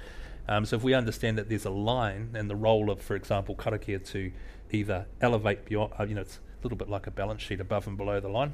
Um, 0.49 0.65
so 0.65 0.77
if 0.77 0.83
we 0.85 0.95
understand 0.95 1.37
that 1.39 1.49
there's 1.49 1.65
a 1.65 1.71
line 1.71 2.31
and 2.35 2.49
the 2.49 2.57
role 2.57 2.91
of, 2.91 3.03
for 3.03 3.17
example, 3.17 3.57
karakia 3.57 4.05
to 4.13 4.31
either 4.71 5.07
elevate 5.21 5.65
beyond, 5.65 5.93
uh, 5.99 6.05
you 6.05 6.15
know, 6.15 6.21
it's 6.21 6.37
a 6.37 6.63
little 6.63 6.79
bit 6.79 6.89
like 6.89 7.07
a 7.07 7.11
balance 7.11 7.43
sheet 7.43 7.61
above 7.61 7.87
and 7.87 7.97
below 7.97 8.21
the 8.21 8.29
line, 8.29 8.53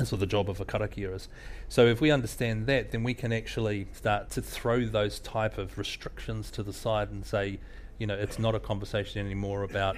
that's 0.00 0.12
what 0.12 0.20
the 0.20 0.26
job 0.26 0.48
of 0.48 0.60
a 0.60 0.64
karakia 0.64 1.14
is. 1.14 1.28
So 1.68 1.86
if 1.86 2.00
we 2.00 2.10
understand 2.10 2.66
that, 2.66 2.90
then 2.90 3.02
we 3.04 3.12
can 3.12 3.32
actually 3.32 3.86
start 3.92 4.30
to 4.30 4.42
throw 4.42 4.86
those 4.86 5.20
type 5.20 5.58
of 5.58 5.76
restrictions 5.76 6.50
to 6.52 6.62
the 6.62 6.72
side 6.72 7.10
and 7.10 7.24
say, 7.24 7.60
you 7.98 8.06
know, 8.06 8.14
it's 8.14 8.38
not 8.38 8.54
a 8.54 8.60
conversation 8.60 9.24
anymore 9.24 9.62
about 9.62 9.96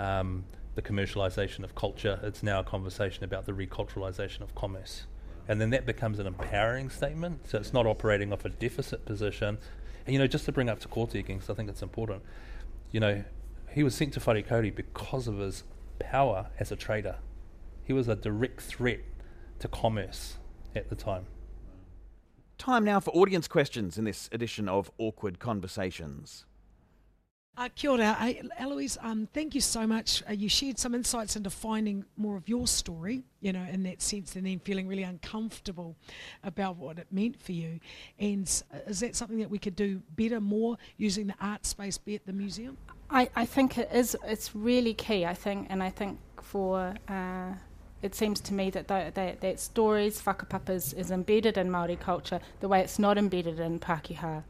um, 0.00 0.44
the 0.74 0.82
commercialization 0.82 1.62
of 1.62 1.76
culture. 1.76 2.18
It's 2.24 2.42
now 2.42 2.58
a 2.60 2.64
conversation 2.64 3.22
about 3.22 3.46
the 3.46 3.52
reculturalization 3.52 4.40
of 4.40 4.54
commerce. 4.56 5.04
And 5.48 5.60
then 5.60 5.70
that 5.70 5.86
becomes 5.86 6.18
an 6.18 6.26
empowering 6.26 6.90
statement. 6.90 7.48
So 7.48 7.58
it's 7.58 7.72
not 7.72 7.86
operating 7.86 8.32
off 8.32 8.44
a 8.44 8.48
deficit 8.48 9.04
position. 9.04 9.58
And, 10.06 10.12
you 10.12 10.18
know, 10.18 10.26
just 10.26 10.44
to 10.46 10.52
bring 10.52 10.68
up 10.68 10.80
Te 10.80 10.88
Kooti 10.88 11.20
again, 11.20 11.36
because 11.36 11.50
I 11.50 11.54
think 11.54 11.70
it's 11.70 11.82
important, 11.82 12.22
you 12.90 12.98
know, 12.98 13.22
he 13.70 13.84
was 13.84 13.94
sent 13.94 14.12
to 14.14 14.20
Wharekauri 14.20 14.74
because 14.74 15.28
of 15.28 15.38
his 15.38 15.62
power 16.00 16.48
as 16.58 16.72
a 16.72 16.76
trader. 16.76 17.16
He 17.84 17.92
was 17.92 18.08
a 18.08 18.16
direct 18.16 18.60
threat 18.60 19.00
to 19.58 19.68
commerce 19.68 20.36
at 20.74 20.88
the 20.88 20.96
time. 20.96 21.26
Time 22.58 22.84
now 22.84 23.00
for 23.00 23.10
audience 23.10 23.48
questions 23.48 23.98
in 23.98 24.04
this 24.04 24.28
edition 24.32 24.68
of 24.68 24.90
Awkward 24.98 25.38
Conversations. 25.38 26.46
Uh, 27.58 27.70
kia 27.74 27.90
ora. 27.90 28.12
Hey, 28.12 28.42
Eloise, 28.58 28.98
um, 29.00 29.26
thank 29.32 29.54
you 29.54 29.62
so 29.62 29.86
much. 29.86 30.22
Uh, 30.28 30.32
you 30.32 30.46
shared 30.46 30.78
some 30.78 30.94
insights 30.94 31.36
into 31.36 31.48
finding 31.48 32.04
more 32.18 32.36
of 32.36 32.46
your 32.50 32.66
story, 32.66 33.24
you 33.40 33.50
know, 33.50 33.66
in 33.70 33.82
that 33.84 34.02
sense, 34.02 34.36
and 34.36 34.46
then 34.46 34.58
feeling 34.58 34.86
really 34.86 35.04
uncomfortable 35.04 35.96
about 36.44 36.76
what 36.76 36.98
it 36.98 37.06
meant 37.10 37.40
for 37.40 37.52
you. 37.52 37.80
And 38.18 38.46
uh, 38.74 38.78
is 38.86 39.00
that 39.00 39.16
something 39.16 39.38
that 39.38 39.48
we 39.48 39.58
could 39.58 39.74
do 39.74 40.02
better, 40.16 40.38
more, 40.38 40.76
using 40.98 41.28
the 41.28 41.34
art 41.40 41.64
space, 41.64 41.96
be 41.96 42.14
at 42.14 42.26
the 42.26 42.32
museum? 42.34 42.76
I, 43.08 43.30
I 43.34 43.46
think 43.46 43.78
it 43.78 43.88
is. 43.90 44.14
It's 44.24 44.54
really 44.54 44.92
key. 44.92 45.24
I 45.24 45.32
think, 45.32 45.68
and 45.70 45.82
I 45.82 45.88
think 45.88 46.18
for 46.42 46.94
uh, 47.08 47.52
it 48.02 48.14
seems 48.14 48.40
to 48.40 48.54
me 48.54 48.70
that 48.70 48.88
the, 48.88 49.10
that, 49.14 49.40
that 49.40 49.60
stories 49.60 50.20
whakapapa 50.20 50.70
is, 50.70 50.92
is 50.92 51.10
embedded 51.10 51.56
in 51.56 51.70
Maori 51.70 51.96
culture 51.96 52.40
the 52.60 52.68
way 52.68 52.80
it's 52.80 52.98
not 52.98 53.18
embedded 53.18 53.58
in 53.58 53.78
Pākehā 53.78 54.44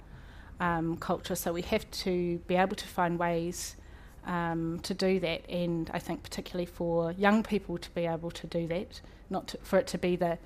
um, 0.60 0.96
culture. 0.96 1.34
So 1.34 1.52
we 1.52 1.62
have 1.62 1.90
to 1.90 2.38
be 2.46 2.56
able 2.56 2.76
to 2.76 2.86
find 2.86 3.18
ways 3.18 3.76
um, 4.26 4.80
to 4.82 4.92
do 4.92 5.20
that, 5.20 5.48
and 5.48 5.90
I 5.94 6.00
think 6.00 6.22
particularly 6.22 6.66
for 6.66 7.12
young 7.12 7.42
people 7.42 7.78
to 7.78 7.90
be 7.90 8.06
able 8.06 8.32
to 8.32 8.46
do 8.46 8.66
that, 8.66 9.00
not 9.30 9.48
to, 9.48 9.58
for 9.62 9.78
it 9.78 9.86
to 9.88 9.98
be 9.98 10.16
the 10.16 10.38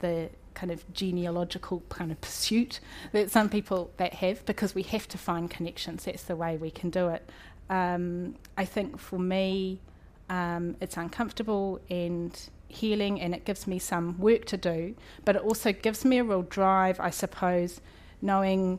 the 0.00 0.30
kind 0.54 0.70
of 0.72 0.92
genealogical 0.92 1.82
kind 1.88 2.10
of 2.10 2.20
pursuit 2.20 2.80
that 3.12 3.30
some 3.30 3.48
people 3.48 3.90
that 3.96 4.14
have, 4.14 4.44
because 4.44 4.74
we 4.74 4.82
have 4.82 5.06
to 5.08 5.18
find 5.18 5.50
connections. 5.50 6.04
That's 6.04 6.24
the 6.24 6.36
way 6.36 6.56
we 6.56 6.70
can 6.70 6.90
do 6.90 7.08
it. 7.08 7.28
Um, 7.70 8.34
I 8.56 8.64
think 8.64 8.98
for 8.98 9.18
me, 9.18 9.80
um, 10.28 10.76
it's 10.80 10.96
uncomfortable 10.96 11.80
and 11.90 12.38
healing, 12.68 13.20
and 13.20 13.34
it 13.34 13.44
gives 13.44 13.66
me 13.66 13.78
some 13.78 14.18
work 14.18 14.44
to 14.46 14.56
do, 14.56 14.94
but 15.24 15.36
it 15.36 15.42
also 15.42 15.72
gives 15.72 16.04
me 16.04 16.18
a 16.18 16.24
real 16.24 16.42
drive, 16.42 17.00
I 17.00 17.10
suppose, 17.10 17.80
knowing 18.20 18.78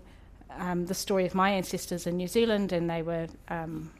um, 0.52 0.86
the 0.86 0.94
story 0.94 1.26
of 1.26 1.34
my 1.34 1.52
ancestors 1.52 2.06
in 2.06 2.18
New 2.18 2.28
Zealand, 2.28 2.72
and 2.72 2.90
they 2.90 3.02
were, 3.02 3.28
um, 3.48 3.92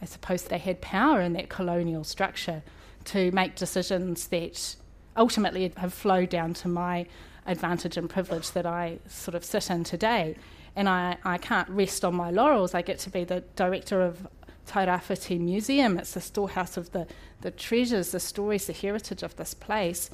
I 0.00 0.06
suppose, 0.06 0.42
they 0.44 0.58
had 0.58 0.80
power 0.80 1.20
in 1.20 1.34
that 1.34 1.48
colonial 1.48 2.04
structure 2.04 2.62
to 3.06 3.30
make 3.32 3.54
decisions 3.54 4.28
that 4.28 4.76
ultimately 5.16 5.72
have 5.76 5.92
flowed 5.92 6.30
down 6.30 6.54
to 6.54 6.68
my 6.68 7.06
advantage 7.46 7.96
and 7.96 8.08
privilege 8.08 8.52
that 8.52 8.66
I 8.66 8.98
sort 9.08 9.34
of 9.34 9.44
sit 9.44 9.70
in 9.70 9.84
today. 9.84 10.36
And 10.74 10.88
I, 10.88 11.18
I 11.24 11.36
can't 11.38 11.68
rest 11.68 12.04
on 12.04 12.14
my 12.14 12.30
laurels. 12.30 12.74
I 12.74 12.82
get 12.82 12.98
to 13.00 13.10
be 13.10 13.24
the 13.24 13.42
director 13.56 14.00
of 14.00 14.26
Tairāwhiti 14.66 15.40
Museum. 15.40 15.98
It's 15.98 16.14
the 16.14 16.20
storehouse 16.20 16.76
of 16.76 16.92
the, 16.92 17.06
the 17.40 17.50
treasures, 17.50 18.12
the 18.12 18.20
stories, 18.20 18.66
the 18.66 18.72
heritage 18.72 19.22
of 19.22 19.36
this 19.36 19.54
place. 19.54 20.10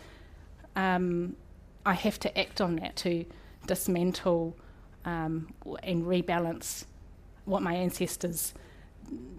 Um, 0.76 1.36
I 1.84 1.94
have 1.94 2.18
to 2.20 2.38
act 2.38 2.61
on 2.61 2.76
that 2.76 2.96
to 2.96 3.24
dismantle 3.66 4.57
um, 5.05 5.55
and 5.82 6.05
rebalance 6.05 6.84
what 7.44 7.62
my 7.62 7.74
ancestors 7.74 8.55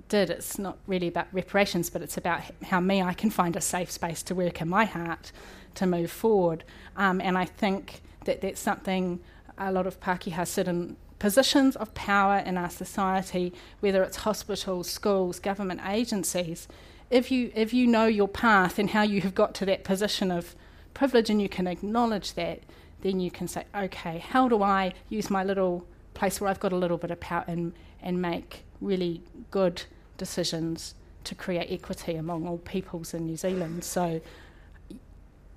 did. 0.07 0.29
It's 0.29 0.57
not 0.57 0.77
really 0.87 1.07
about 1.07 1.27
reparations, 1.31 1.89
but 1.89 2.01
it's 2.01 2.17
about 2.17 2.41
how 2.63 2.79
me 2.79 3.01
I 3.01 3.13
can 3.13 3.29
find 3.29 3.55
a 3.55 3.61
safe 3.61 3.91
space 3.91 4.23
to 4.23 4.35
work 4.35 4.61
in 4.61 4.69
my 4.69 4.85
heart 4.85 5.31
to 5.75 5.85
move 5.85 6.11
forward. 6.11 6.63
Um, 6.97 7.21
and 7.21 7.37
I 7.37 7.45
think 7.45 8.01
that 8.25 8.41
that's 8.41 8.59
something 8.59 9.19
a 9.57 9.71
lot 9.71 9.85
of 9.85 9.99
Pākehā 9.99 10.47
sit 10.47 10.67
in 10.67 10.95
positions 11.19 11.75
of 11.75 11.93
power 11.93 12.37
in 12.37 12.57
our 12.57 12.69
society, 12.69 13.53
whether 13.81 14.01
it's 14.03 14.17
hospitals, 14.17 14.89
schools, 14.89 15.39
government 15.39 15.81
agencies. 15.85 16.67
If 17.09 17.31
you 17.31 17.51
if 17.55 17.73
you 17.73 17.87
know 17.87 18.05
your 18.05 18.27
path 18.27 18.79
and 18.79 18.89
how 18.89 19.01
you 19.03 19.21
have 19.21 19.35
got 19.35 19.53
to 19.55 19.65
that 19.65 19.83
position 19.83 20.31
of 20.31 20.55
privilege 20.93 21.29
and 21.29 21.41
you 21.41 21.49
can 21.49 21.67
acknowledge 21.67 22.33
that, 22.33 22.61
then 23.01 23.19
you 23.19 23.31
can 23.31 23.47
say, 23.47 23.65
okay, 23.75 24.19
how 24.19 24.47
do 24.47 24.63
I 24.63 24.93
use 25.09 25.29
my 25.29 25.43
little 25.43 25.85
place 26.13 26.41
where 26.41 26.49
I've 26.49 26.59
got 26.59 26.73
a 26.73 26.75
little 26.75 26.97
bit 26.97 27.11
of 27.11 27.19
power 27.19 27.45
and, 27.47 27.73
and 28.01 28.21
make 28.21 28.63
really 28.81 29.21
good 29.51 29.83
decisions 30.17 30.95
to 31.23 31.35
create 31.35 31.71
equity 31.71 32.15
among 32.15 32.47
all 32.47 32.57
peoples 32.57 33.13
in 33.13 33.25
New 33.25 33.37
Zealand. 33.37 33.83
So 33.83 34.21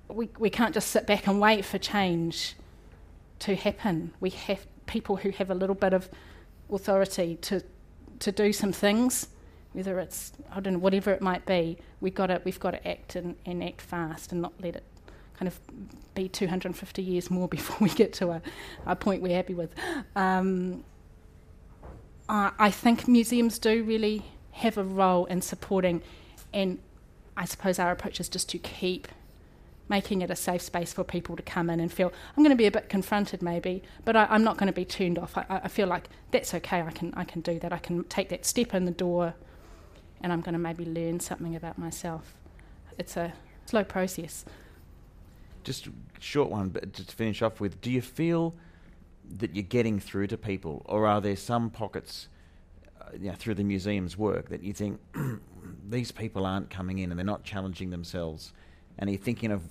we, 0.07 0.29
we 0.39 0.49
can't 0.49 0.73
just 0.73 0.89
sit 0.89 1.05
back 1.05 1.27
and 1.27 1.39
wait 1.39 1.65
for 1.65 1.77
change 1.77 2.55
to 3.39 3.55
happen. 3.55 4.13
We 4.19 4.29
have 4.29 4.65
people 4.85 5.17
who 5.17 5.29
have 5.31 5.49
a 5.49 5.55
little 5.55 5.75
bit 5.75 5.93
of 5.93 6.09
authority 6.71 7.37
to, 7.41 7.61
to 8.19 8.31
do 8.31 8.53
some 8.53 8.71
things, 8.71 9.27
whether 9.73 9.99
it's, 9.99 10.33
I 10.51 10.59
don't 10.59 10.73
know, 10.73 10.79
whatever 10.79 11.11
it 11.11 11.21
might 11.21 11.45
be, 11.45 11.77
we've 12.01 12.15
got 12.15 12.27
to, 12.27 12.41
we've 12.43 12.59
got 12.59 12.71
to 12.71 12.87
act 12.87 13.15
and, 13.15 13.35
and 13.45 13.63
act 13.63 13.81
fast 13.81 14.31
and 14.31 14.41
not 14.41 14.53
let 14.61 14.75
it 14.75 14.83
kind 15.37 15.47
of 15.47 15.59
be 16.15 16.29
250 16.29 17.01
years 17.01 17.29
more 17.29 17.47
before 17.49 17.77
we 17.79 17.89
get 17.89 18.13
to 18.13 18.31
a, 18.31 18.41
a 18.85 18.95
point 18.95 19.21
we're 19.21 19.35
happy 19.35 19.53
with. 19.53 19.71
Um, 20.15 20.83
I, 22.29 22.51
I 22.57 22.71
think 22.71 23.07
museums 23.07 23.59
do 23.59 23.83
really 23.83 24.23
have 24.51 24.77
a 24.77 24.83
role 24.83 25.25
in 25.25 25.41
supporting, 25.41 26.01
and 26.53 26.79
I 27.35 27.45
suppose 27.45 27.79
our 27.79 27.91
approach 27.91 28.19
is 28.19 28.29
just 28.29 28.49
to 28.49 28.59
keep 28.59 29.07
making 29.89 30.21
it 30.21 30.31
a 30.31 30.35
safe 30.35 30.61
space 30.61 30.93
for 30.93 31.03
people 31.03 31.35
to 31.35 31.43
come 31.43 31.69
in 31.69 31.79
and 31.79 31.91
feel 31.91 32.11
I'm 32.35 32.43
going 32.43 32.55
to 32.55 32.57
be 32.57 32.65
a 32.65 32.71
bit 32.71 32.89
confronted 32.89 33.41
maybe, 33.41 33.83
but 34.05 34.15
I, 34.15 34.33
am 34.33 34.43
not 34.43 34.57
going 34.57 34.67
to 34.67 34.73
be 34.73 34.85
turned 34.85 35.19
off. 35.19 35.37
I, 35.37 35.45
I, 35.49 35.67
feel 35.67 35.87
like 35.87 36.07
that's 36.31 36.53
okay. 36.53 36.81
I 36.81 36.91
can 36.91 37.13
I 37.15 37.23
can 37.23 37.41
do 37.41 37.59
that. 37.59 37.73
I 37.73 37.77
can 37.77 38.03
take 38.05 38.29
that 38.29 38.45
step 38.45 38.73
in 38.73 38.85
the 38.85 38.91
door, 38.91 39.33
and 40.21 40.31
I'm 40.31 40.41
going 40.41 40.53
to 40.53 40.59
maybe 40.59 40.85
learn 40.85 41.19
something 41.19 41.55
about 41.55 41.77
myself. 41.77 42.35
It's 42.97 43.17
a 43.17 43.33
slow 43.65 43.83
process 43.83 44.45
just 45.63 45.87
short 46.19 46.49
one, 46.49 46.69
but 46.69 46.93
to 46.93 47.03
finish 47.03 47.41
off 47.41 47.59
with, 47.59 47.81
do 47.81 47.91
you 47.91 48.01
feel 48.01 48.55
that 49.37 49.55
you're 49.55 49.63
getting 49.63 49.99
through 49.99 50.27
to 50.27 50.37
people, 50.37 50.83
or 50.85 51.07
are 51.07 51.21
there 51.21 51.35
some 51.35 51.69
pockets, 51.69 52.27
uh, 53.01 53.33
through 53.35 53.55
the 53.55 53.63
museum's 53.63 54.17
work 54.17 54.49
that 54.49 54.63
you 54.63 54.73
think 54.73 54.99
these 55.89 56.11
people 56.11 56.45
aren't 56.45 56.69
coming 56.69 56.99
in 56.99 57.11
and 57.11 57.17
they're 57.17 57.25
not 57.25 57.43
challenging 57.43 57.89
themselves, 57.89 58.53
and 58.97 59.09
are 59.09 59.11
you 59.11 59.17
thinking 59.17 59.51
of 59.51 59.61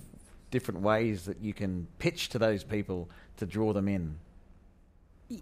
different 0.51 0.81
ways 0.81 1.25
that 1.25 1.41
you 1.41 1.53
can 1.53 1.87
pitch 1.99 2.29
to 2.29 2.39
those 2.39 2.63
people 2.63 3.09
to 3.37 3.45
draw 3.45 3.73
them 3.73 3.87
in? 3.87 4.17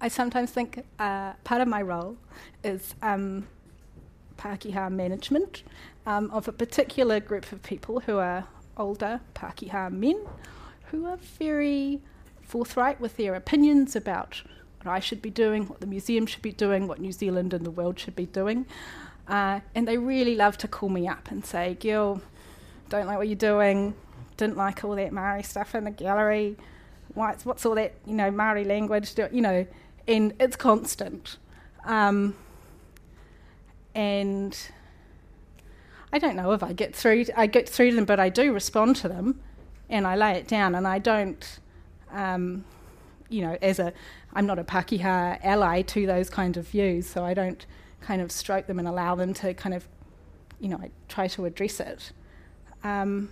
I 0.00 0.08
sometimes 0.08 0.50
think 0.50 0.84
uh, 0.98 1.32
part 1.44 1.60
of 1.60 1.68
my 1.68 1.82
role 1.82 2.16
is 2.62 2.94
um, 3.02 3.46
Pākehā 4.36 4.90
management 4.90 5.62
um, 6.06 6.30
of 6.30 6.48
a 6.48 6.52
particular 6.52 7.18
group 7.18 7.50
of 7.50 7.62
people 7.62 8.00
who 8.00 8.18
are 8.18 8.46
older 8.76 9.20
Pākehā 9.34 9.90
men 9.90 10.20
who 10.90 11.06
are 11.06 11.16
very 11.16 12.00
forthright 12.42 13.00
with 13.00 13.16
their 13.16 13.34
opinions 13.34 13.96
about 13.96 14.42
what 14.82 14.92
I 14.92 15.00
should 15.00 15.20
be 15.20 15.30
doing, 15.30 15.66
what 15.66 15.80
the 15.80 15.86
museum 15.86 16.26
should 16.26 16.42
be 16.42 16.52
doing, 16.52 16.86
what 16.86 17.00
New 17.00 17.12
Zealand 17.12 17.52
and 17.52 17.66
the 17.66 17.70
world 17.70 17.98
should 17.98 18.16
be 18.16 18.26
doing. 18.26 18.66
Uh, 19.26 19.60
and 19.74 19.86
they 19.86 19.98
really 19.98 20.34
love 20.34 20.56
to 20.58 20.68
call 20.68 20.88
me 20.88 21.06
up 21.06 21.30
and 21.30 21.44
say, 21.44 21.76
Gil, 21.78 22.22
don't 22.88 23.06
like 23.06 23.18
what 23.18 23.28
you're 23.28 23.36
doing, 23.36 23.94
didn't 24.36 24.56
like 24.56 24.84
all 24.84 24.96
that 24.96 25.12
Maori 25.12 25.42
stuff 25.42 25.74
in 25.74 25.84
the 25.84 25.90
gallery, 25.90 26.56
what's, 27.14 27.44
what's 27.44 27.64
all 27.66 27.74
that, 27.74 27.94
you 28.06 28.14
know, 28.14 28.30
Maori 28.30 28.64
language, 28.64 29.14
do, 29.14 29.28
you 29.32 29.40
know, 29.40 29.66
and 30.06 30.32
it's 30.40 30.56
constant. 30.56 31.36
Um, 31.84 32.34
and 33.94 34.56
I 36.12 36.18
don't 36.18 36.36
know 36.36 36.52
if 36.52 36.62
I 36.62 36.72
get 36.72 36.94
through. 36.94 37.26
I 37.36 37.46
get 37.46 37.68
through 37.68 37.90
to 37.90 37.96
them, 37.96 38.04
but 38.04 38.18
I 38.18 38.28
do 38.28 38.52
respond 38.52 38.96
to 38.96 39.08
them, 39.08 39.40
and 39.90 40.06
I 40.06 40.16
lay 40.16 40.32
it 40.32 40.48
down, 40.48 40.74
and 40.74 40.86
I 40.86 40.98
don't. 40.98 41.58
Um, 42.10 42.64
you 43.28 43.42
know, 43.42 43.58
as 43.60 43.78
a, 43.78 43.92
I'm 44.32 44.46
not 44.46 44.58
a 44.58 44.64
Pākehā 44.64 45.38
ally 45.44 45.82
to 45.82 46.06
those 46.06 46.30
kind 46.30 46.56
of 46.56 46.66
views, 46.68 47.06
so 47.06 47.24
I 47.24 47.34
don't 47.34 47.66
kind 48.00 48.22
of 48.22 48.32
stroke 48.32 48.66
them 48.66 48.78
and 48.78 48.88
allow 48.88 49.14
them 49.14 49.34
to 49.34 49.52
kind 49.52 49.74
of, 49.74 49.86
you 50.60 50.68
know, 50.68 50.78
I 50.78 50.90
try 51.08 51.28
to 51.28 51.44
address 51.44 51.78
it. 51.80 52.12
Um, 52.84 53.30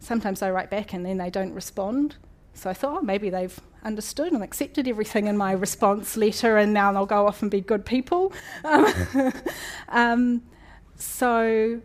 sometimes 0.00 0.42
I 0.42 0.50
write 0.50 0.70
back 0.70 0.92
and 0.92 1.04
then 1.04 1.18
they 1.18 1.30
don't 1.30 1.52
respond. 1.52 2.16
So 2.54 2.70
I 2.70 2.74
thought, 2.74 2.98
oh, 2.98 3.02
maybe 3.02 3.28
they've 3.28 3.58
understood 3.84 4.32
and 4.32 4.42
accepted 4.42 4.88
everything 4.88 5.26
in 5.26 5.36
my 5.36 5.52
response 5.52 6.16
letter, 6.16 6.56
and 6.56 6.72
now 6.72 6.90
they'll 6.92 7.06
go 7.06 7.26
off 7.26 7.42
and 7.42 7.50
be 7.50 7.60
good 7.60 7.84
people. 7.84 8.32
Um, 8.64 9.32
um, 9.88 10.42
so 10.96 11.80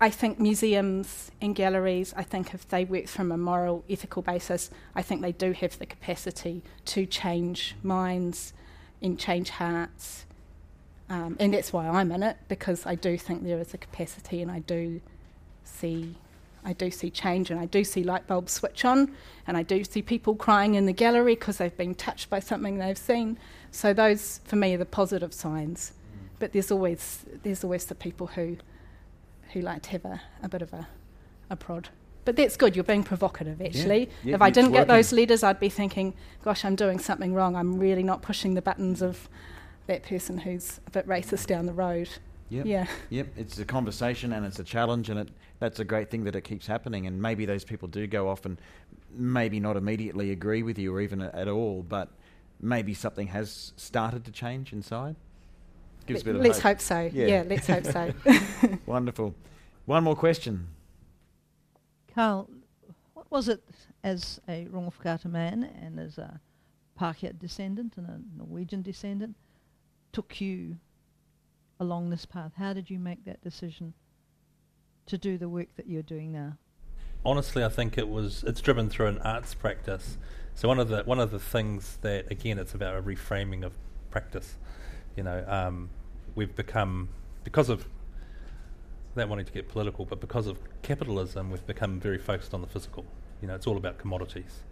I 0.00 0.10
think 0.10 0.38
museums 0.38 1.30
and 1.40 1.54
galleries, 1.54 2.14
I 2.16 2.22
think 2.22 2.54
if 2.54 2.68
they 2.68 2.84
work 2.84 3.06
from 3.08 3.32
a 3.32 3.36
moral, 3.36 3.84
ethical 3.90 4.22
basis, 4.22 4.70
I 4.94 5.02
think 5.02 5.22
they 5.22 5.32
do 5.32 5.52
have 5.52 5.78
the 5.78 5.86
capacity 5.86 6.62
to 6.86 7.04
change 7.04 7.76
minds 7.82 8.52
and 9.02 9.18
change 9.18 9.50
hearts. 9.50 10.24
Um, 11.10 11.36
and 11.40 11.52
that's 11.52 11.72
why 11.72 11.88
I'm 11.88 12.12
in 12.12 12.22
it, 12.22 12.36
because 12.48 12.86
I 12.86 12.94
do 12.94 13.18
think 13.18 13.44
there 13.44 13.58
is 13.58 13.74
a 13.74 13.78
capacity 13.78 14.40
and 14.40 14.50
I 14.50 14.60
do 14.60 15.00
see 15.68 16.16
I 16.64 16.72
do 16.72 16.90
see 16.90 17.10
change 17.10 17.50
and 17.50 17.58
I 17.58 17.66
do 17.66 17.84
see 17.84 18.02
light 18.02 18.26
bulbs 18.26 18.52
switch 18.52 18.84
on 18.84 19.12
and 19.46 19.56
I 19.56 19.62
do 19.62 19.84
see 19.84 20.02
people 20.02 20.34
crying 20.34 20.74
in 20.74 20.86
the 20.86 20.92
gallery 20.92 21.34
because 21.34 21.58
they've 21.58 21.76
been 21.76 21.94
touched 21.94 22.28
by 22.28 22.40
something 22.40 22.78
they've 22.78 22.98
seen. 22.98 23.38
So 23.70 23.92
those 23.92 24.40
for 24.44 24.56
me 24.56 24.74
are 24.74 24.78
the 24.78 24.84
positive 24.84 25.32
signs. 25.32 25.92
Mm. 25.92 26.28
But 26.38 26.52
there's 26.52 26.70
always 26.70 27.24
there's 27.42 27.64
always 27.64 27.86
the 27.86 27.94
people 27.94 28.28
who 28.28 28.56
who 29.52 29.60
like 29.60 29.82
to 29.82 29.90
have 29.90 30.04
a, 30.04 30.20
a 30.42 30.48
bit 30.48 30.62
of 30.62 30.72
a, 30.72 30.88
a 31.48 31.56
prod. 31.56 31.88
But 32.24 32.36
that's 32.36 32.58
good, 32.58 32.76
you're 32.76 32.84
being 32.84 33.04
provocative 33.04 33.62
actually. 33.62 34.10
Yeah, 34.22 34.34
if 34.34 34.42
I 34.42 34.50
didn't 34.50 34.72
get 34.72 34.88
those 34.88 35.12
letters 35.12 35.42
I'd 35.42 35.60
be 35.60 35.70
thinking, 35.70 36.12
gosh, 36.44 36.64
I'm 36.64 36.76
doing 36.76 36.98
something 36.98 37.32
wrong. 37.32 37.56
I'm 37.56 37.78
really 37.78 38.02
not 38.02 38.20
pushing 38.20 38.54
the 38.54 38.62
buttons 38.62 39.00
of 39.00 39.28
that 39.86 40.02
person 40.02 40.38
who's 40.38 40.80
a 40.86 40.90
bit 40.90 41.06
racist 41.08 41.46
down 41.46 41.64
the 41.64 41.72
road. 41.72 42.10
Yep. 42.50 42.66
Yeah. 42.66 42.86
Yep. 43.10 43.28
It's 43.36 43.58
a 43.58 43.64
conversation 43.64 44.32
and 44.32 44.46
it's 44.46 44.58
a 44.58 44.64
challenge, 44.64 45.10
and 45.10 45.20
it 45.20 45.28
that's 45.58 45.80
a 45.80 45.84
great 45.84 46.10
thing 46.10 46.24
that 46.24 46.34
it 46.34 46.42
keeps 46.42 46.66
happening. 46.66 47.06
And 47.06 47.20
maybe 47.20 47.44
those 47.44 47.64
people 47.64 47.88
do 47.88 48.06
go 48.06 48.28
off 48.28 48.44
and 48.46 48.60
maybe 49.10 49.60
not 49.60 49.76
immediately 49.76 50.30
agree 50.30 50.62
with 50.62 50.78
you 50.78 50.94
or 50.94 51.00
even 51.00 51.20
at 51.22 51.48
all, 51.48 51.82
but 51.82 52.08
maybe 52.60 52.94
something 52.94 53.28
has 53.28 53.72
started 53.76 54.24
to 54.24 54.30
change 54.30 54.72
inside. 54.72 55.16
Gives 56.06 56.22
a 56.22 56.24
bit 56.24 56.36
of 56.36 56.42
let's 56.42 56.58
hope. 56.58 56.78
hope 56.78 56.80
so. 56.80 57.10
Yeah. 57.12 57.26
Yeah, 57.26 57.44
let's 57.46 57.66
hope 57.66 57.84
so. 57.84 58.12
Wonderful. 58.86 59.34
One 59.86 60.04
more 60.04 60.16
question. 60.16 60.68
Carl, 62.14 62.48
what 63.14 63.30
was 63.30 63.48
it 63.48 63.62
as 64.02 64.40
a 64.48 64.66
Rongowhakaata 64.66 65.26
man 65.26 65.70
and 65.82 65.98
as 66.00 66.18
a 66.18 66.40
Pākehā 66.98 67.38
descendant 67.38 67.94
and 67.96 68.06
a 68.06 68.20
Norwegian 68.38 68.82
descendant 68.82 69.36
took 70.12 70.40
you 70.40 70.78
along 71.80 72.10
this 72.10 72.26
path? 72.26 72.52
How 72.56 72.72
did 72.72 72.90
you 72.90 72.98
make 72.98 73.24
that 73.24 73.42
decision 73.42 73.94
to 75.06 75.18
do 75.18 75.38
the 75.38 75.48
work 75.48 75.68
that 75.76 75.88
you're 75.88 76.02
doing 76.02 76.32
now? 76.32 76.58
honestly, 77.24 77.64
I 77.64 77.68
think 77.68 77.98
it 77.98 78.08
was 78.08 78.44
it's 78.44 78.60
driven 78.60 78.88
through 78.88 79.06
an 79.06 79.18
arts 79.18 79.54
practice. 79.54 80.18
So 80.54 80.68
one 80.68 80.78
of 80.78 80.88
the 80.88 81.02
one 81.02 81.20
of 81.20 81.30
the 81.30 81.38
things 81.38 81.98
that 82.02 82.30
again 82.30 82.58
it's 82.58 82.74
about 82.74 82.96
a 82.96 83.02
reframing 83.02 83.64
of 83.64 83.72
practice. 84.10 84.56
You 85.16 85.22
know, 85.24 85.44
um, 85.48 85.90
we've 86.34 86.54
become 86.54 87.08
because 87.44 87.68
of 87.68 87.88
without 89.14 89.28
wanting 89.28 89.46
to 89.46 89.52
get 89.52 89.68
political, 89.68 90.04
but 90.04 90.20
because 90.20 90.46
of 90.46 90.58
capitalism, 90.82 91.50
we've 91.50 91.66
become 91.66 91.98
very 91.98 92.18
focused 92.18 92.54
on 92.54 92.60
the 92.60 92.66
physical. 92.66 93.04
You 93.40 93.48
know, 93.48 93.54
it's 93.54 93.66
all 93.66 93.76
about 93.76 93.98
commodities. 93.98 94.62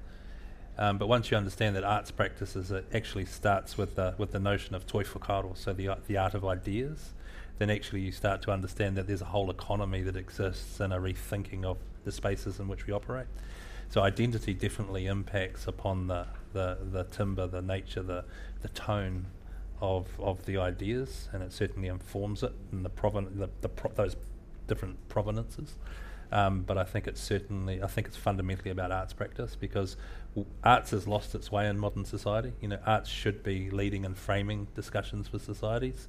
Um, 0.78 0.98
but 0.98 1.08
once 1.08 1.30
you 1.30 1.36
understand 1.36 1.74
that 1.76 1.84
arts 1.84 2.10
practices, 2.10 2.70
it 2.70 2.84
actually 2.92 3.24
starts 3.24 3.78
with 3.78 3.96
the 3.96 4.14
with 4.18 4.32
the 4.32 4.40
notion 4.40 4.74
of 4.74 4.86
toi 4.86 5.04
whakaaro, 5.04 5.56
so 5.56 5.72
the 5.72 5.96
the 6.06 6.16
art 6.16 6.34
of 6.34 6.44
ideas. 6.44 7.14
Then 7.58 7.70
actually 7.70 8.02
you 8.02 8.12
start 8.12 8.42
to 8.42 8.50
understand 8.50 8.96
that 8.96 9.06
there's 9.06 9.22
a 9.22 9.26
whole 9.26 9.50
economy 9.50 10.02
that 10.02 10.16
exists 10.16 10.78
and 10.78 10.92
a 10.92 10.98
rethinking 10.98 11.64
of 11.64 11.78
the 12.04 12.12
spaces 12.12 12.60
in 12.60 12.68
which 12.68 12.86
we 12.86 12.92
operate. 12.92 13.26
So 13.88 14.02
identity 14.02 14.52
definitely 14.52 15.06
impacts 15.06 15.66
upon 15.66 16.08
the, 16.08 16.26
the, 16.52 16.76
the 16.92 17.04
timber, 17.04 17.46
the 17.46 17.62
nature, 17.62 18.02
the, 18.02 18.24
the 18.60 18.68
tone 18.68 19.26
of, 19.80 20.08
of 20.20 20.44
the 20.44 20.58
ideas, 20.58 21.28
and 21.32 21.42
it 21.42 21.52
certainly 21.52 21.88
informs 21.88 22.42
it 22.42 22.52
and 22.72 22.84
the, 22.84 22.90
provin- 22.90 23.38
the, 23.38 23.48
the 23.60 23.68
pro- 23.68 23.92
those 23.92 24.16
different 24.66 25.08
provenances. 25.08 25.76
Um, 26.32 26.62
but 26.62 26.76
I 26.76 26.84
think 26.84 27.06
it's 27.06 27.20
certainly, 27.20 27.82
I 27.82 27.86
think 27.86 28.08
it's 28.08 28.16
fundamentally 28.16 28.70
about 28.70 28.90
arts 28.90 29.12
practice 29.12 29.54
because 29.54 29.96
arts 30.62 30.90
has 30.90 31.06
lost 31.06 31.34
its 31.34 31.50
way 31.50 31.68
in 31.68 31.78
modern 31.78 32.04
society. 32.04 32.52
You 32.60 32.68
know, 32.68 32.78
arts 32.84 33.08
should 33.08 33.42
be 33.42 33.70
leading 33.70 34.04
and 34.04 34.16
framing 34.16 34.68
discussions 34.74 35.28
for 35.28 35.38
societies. 35.38 36.08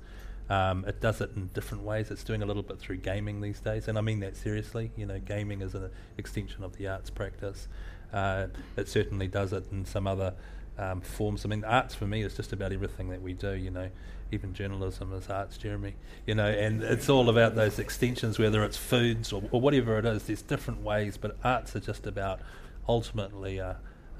Um, 0.50 0.86
it 0.86 1.02
does 1.02 1.20
it 1.22 1.32
in 1.36 1.48
different 1.54 1.84
ways. 1.84 2.10
It's 2.10 2.24
doing 2.24 2.42
a 2.42 2.46
little 2.46 2.64
bit 2.64 2.80
through 2.80 2.98
gaming 2.98 3.42
these 3.42 3.60
days, 3.60 3.88
and 3.88 3.98
I 3.98 4.02
mean 4.02 4.22
that 4.22 4.36
seriously. 4.36 4.92
You 4.96 5.06
know, 5.06 5.20
gaming 5.20 5.62
is 5.62 5.76
an 5.76 5.90
extension 6.18 6.64
of 6.64 6.78
the 6.78 6.88
arts 6.88 7.10
practice. 7.10 7.68
Uh, 8.14 8.48
it 8.78 8.88
certainly 8.88 9.28
does 9.28 9.52
it 9.52 9.66
in 9.72 9.86
some 9.86 10.08
other 10.08 10.34
um, 10.78 11.02
forms. 11.02 11.44
I 11.44 11.50
mean, 11.50 11.66
arts 11.66 11.96
for 11.96 12.08
me 12.08 12.24
is 12.24 12.36
just 12.36 12.54
about 12.54 12.72
everything 12.72 13.10
that 13.10 13.22
we 13.22 13.34
do. 13.34 13.54
You 13.54 13.72
know, 13.72 13.90
even 14.32 14.54
journalism 14.54 15.14
is 15.14 15.30
arts, 15.30 15.58
Jeremy. 15.58 15.96
You 16.26 16.36
know, 16.36 16.48
and 16.48 16.82
it's 16.82 17.10
all 17.10 17.30
about 17.30 17.56
those 17.56 17.78
extensions, 17.78 18.40
whether 18.40 18.64
it's 18.64 18.78
foods 18.78 19.34
or, 19.34 19.44
or 19.52 19.60
whatever 19.60 20.00
it 20.00 20.06
is. 20.06 20.24
There's 20.24 20.42
different 20.42 20.82
ways, 20.82 21.18
but 21.18 21.36
arts 21.44 21.76
are 21.76 21.82
just 21.82 22.08
about 22.08 22.40
ultimately. 22.88 23.60
Uh, 23.60 23.74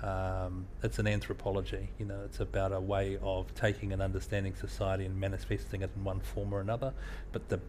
um, 0.04 0.68
it's 0.84 1.00
an 1.00 1.08
anthropology, 1.08 1.90
you 1.98 2.06
know. 2.06 2.22
It's 2.26 2.40
about 2.40 2.72
a 2.72 2.80
way 2.80 3.18
of 3.22 3.54
taking 3.56 3.94
and 3.94 4.02
understanding 4.02 4.56
society 4.56 5.06
and 5.06 5.20
manifesting 5.20 5.82
it 5.82 5.90
in 5.96 6.04
one 6.04 6.20
form 6.20 6.54
or 6.54 6.62
another. 6.62 6.94
But 7.32 7.50
the 7.50 7.60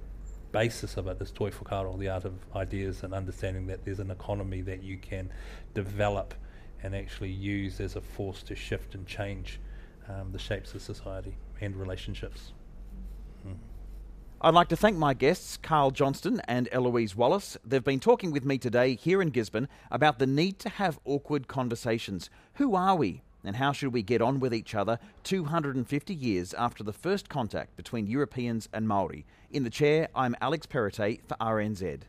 basis 0.52 0.96
of 0.96 1.06
it 1.06 1.20
is 1.20 1.30
toi 1.30 1.50
whakaaro, 1.50 1.98
the 1.98 2.08
art 2.08 2.24
of 2.24 2.34
ideas, 2.54 3.02
and 3.02 3.14
understanding 3.14 3.66
that 3.68 3.84
there's 3.84 4.00
an 4.00 4.10
economy 4.10 4.60
that 4.62 4.82
you 4.82 4.98
can 4.98 5.30
develop 5.74 6.34
and 6.82 6.94
actually 6.94 7.30
use 7.30 7.80
as 7.80 7.96
a 7.96 8.00
force 8.00 8.42
to 8.44 8.54
shift 8.54 8.94
and 8.94 9.06
change 9.06 9.58
um, 10.08 10.32
the 10.32 10.38
shapes 10.38 10.74
of 10.74 10.82
society 10.82 11.34
and 11.60 11.76
relationships. 11.76 12.52
I'd 14.40 14.54
like 14.54 14.68
to 14.68 14.76
thank 14.76 14.96
my 14.96 15.14
guests, 15.14 15.56
Carl 15.56 15.90
Johnston 15.90 16.40
and 16.46 16.68
Eloise 16.70 17.16
Wallace. 17.16 17.56
They've 17.64 17.82
been 17.82 17.98
talking 17.98 18.30
with 18.30 18.44
me 18.44 18.56
today 18.56 18.94
here 18.94 19.20
in 19.20 19.30
Gisborne 19.30 19.66
about 19.90 20.20
the 20.20 20.28
need 20.28 20.60
to 20.60 20.68
have 20.68 21.00
awkward 21.04 21.48
conversations. 21.48 22.30
Who 22.54 22.76
are 22.76 22.94
we? 22.94 23.22
And 23.42 23.56
how 23.56 23.72
should 23.72 23.92
we 23.92 24.04
get 24.04 24.22
on 24.22 24.38
with 24.38 24.54
each 24.54 24.76
other 24.76 25.00
250 25.24 26.14
years 26.14 26.54
after 26.54 26.84
the 26.84 26.92
first 26.92 27.28
contact 27.28 27.76
between 27.76 28.06
Europeans 28.06 28.68
and 28.72 28.86
Maori? 28.86 29.26
In 29.50 29.64
the 29.64 29.70
chair, 29.70 30.06
I'm 30.14 30.36
Alex 30.40 30.68
Perrottet 30.68 31.22
for 31.26 31.36
RNZ. 31.38 32.02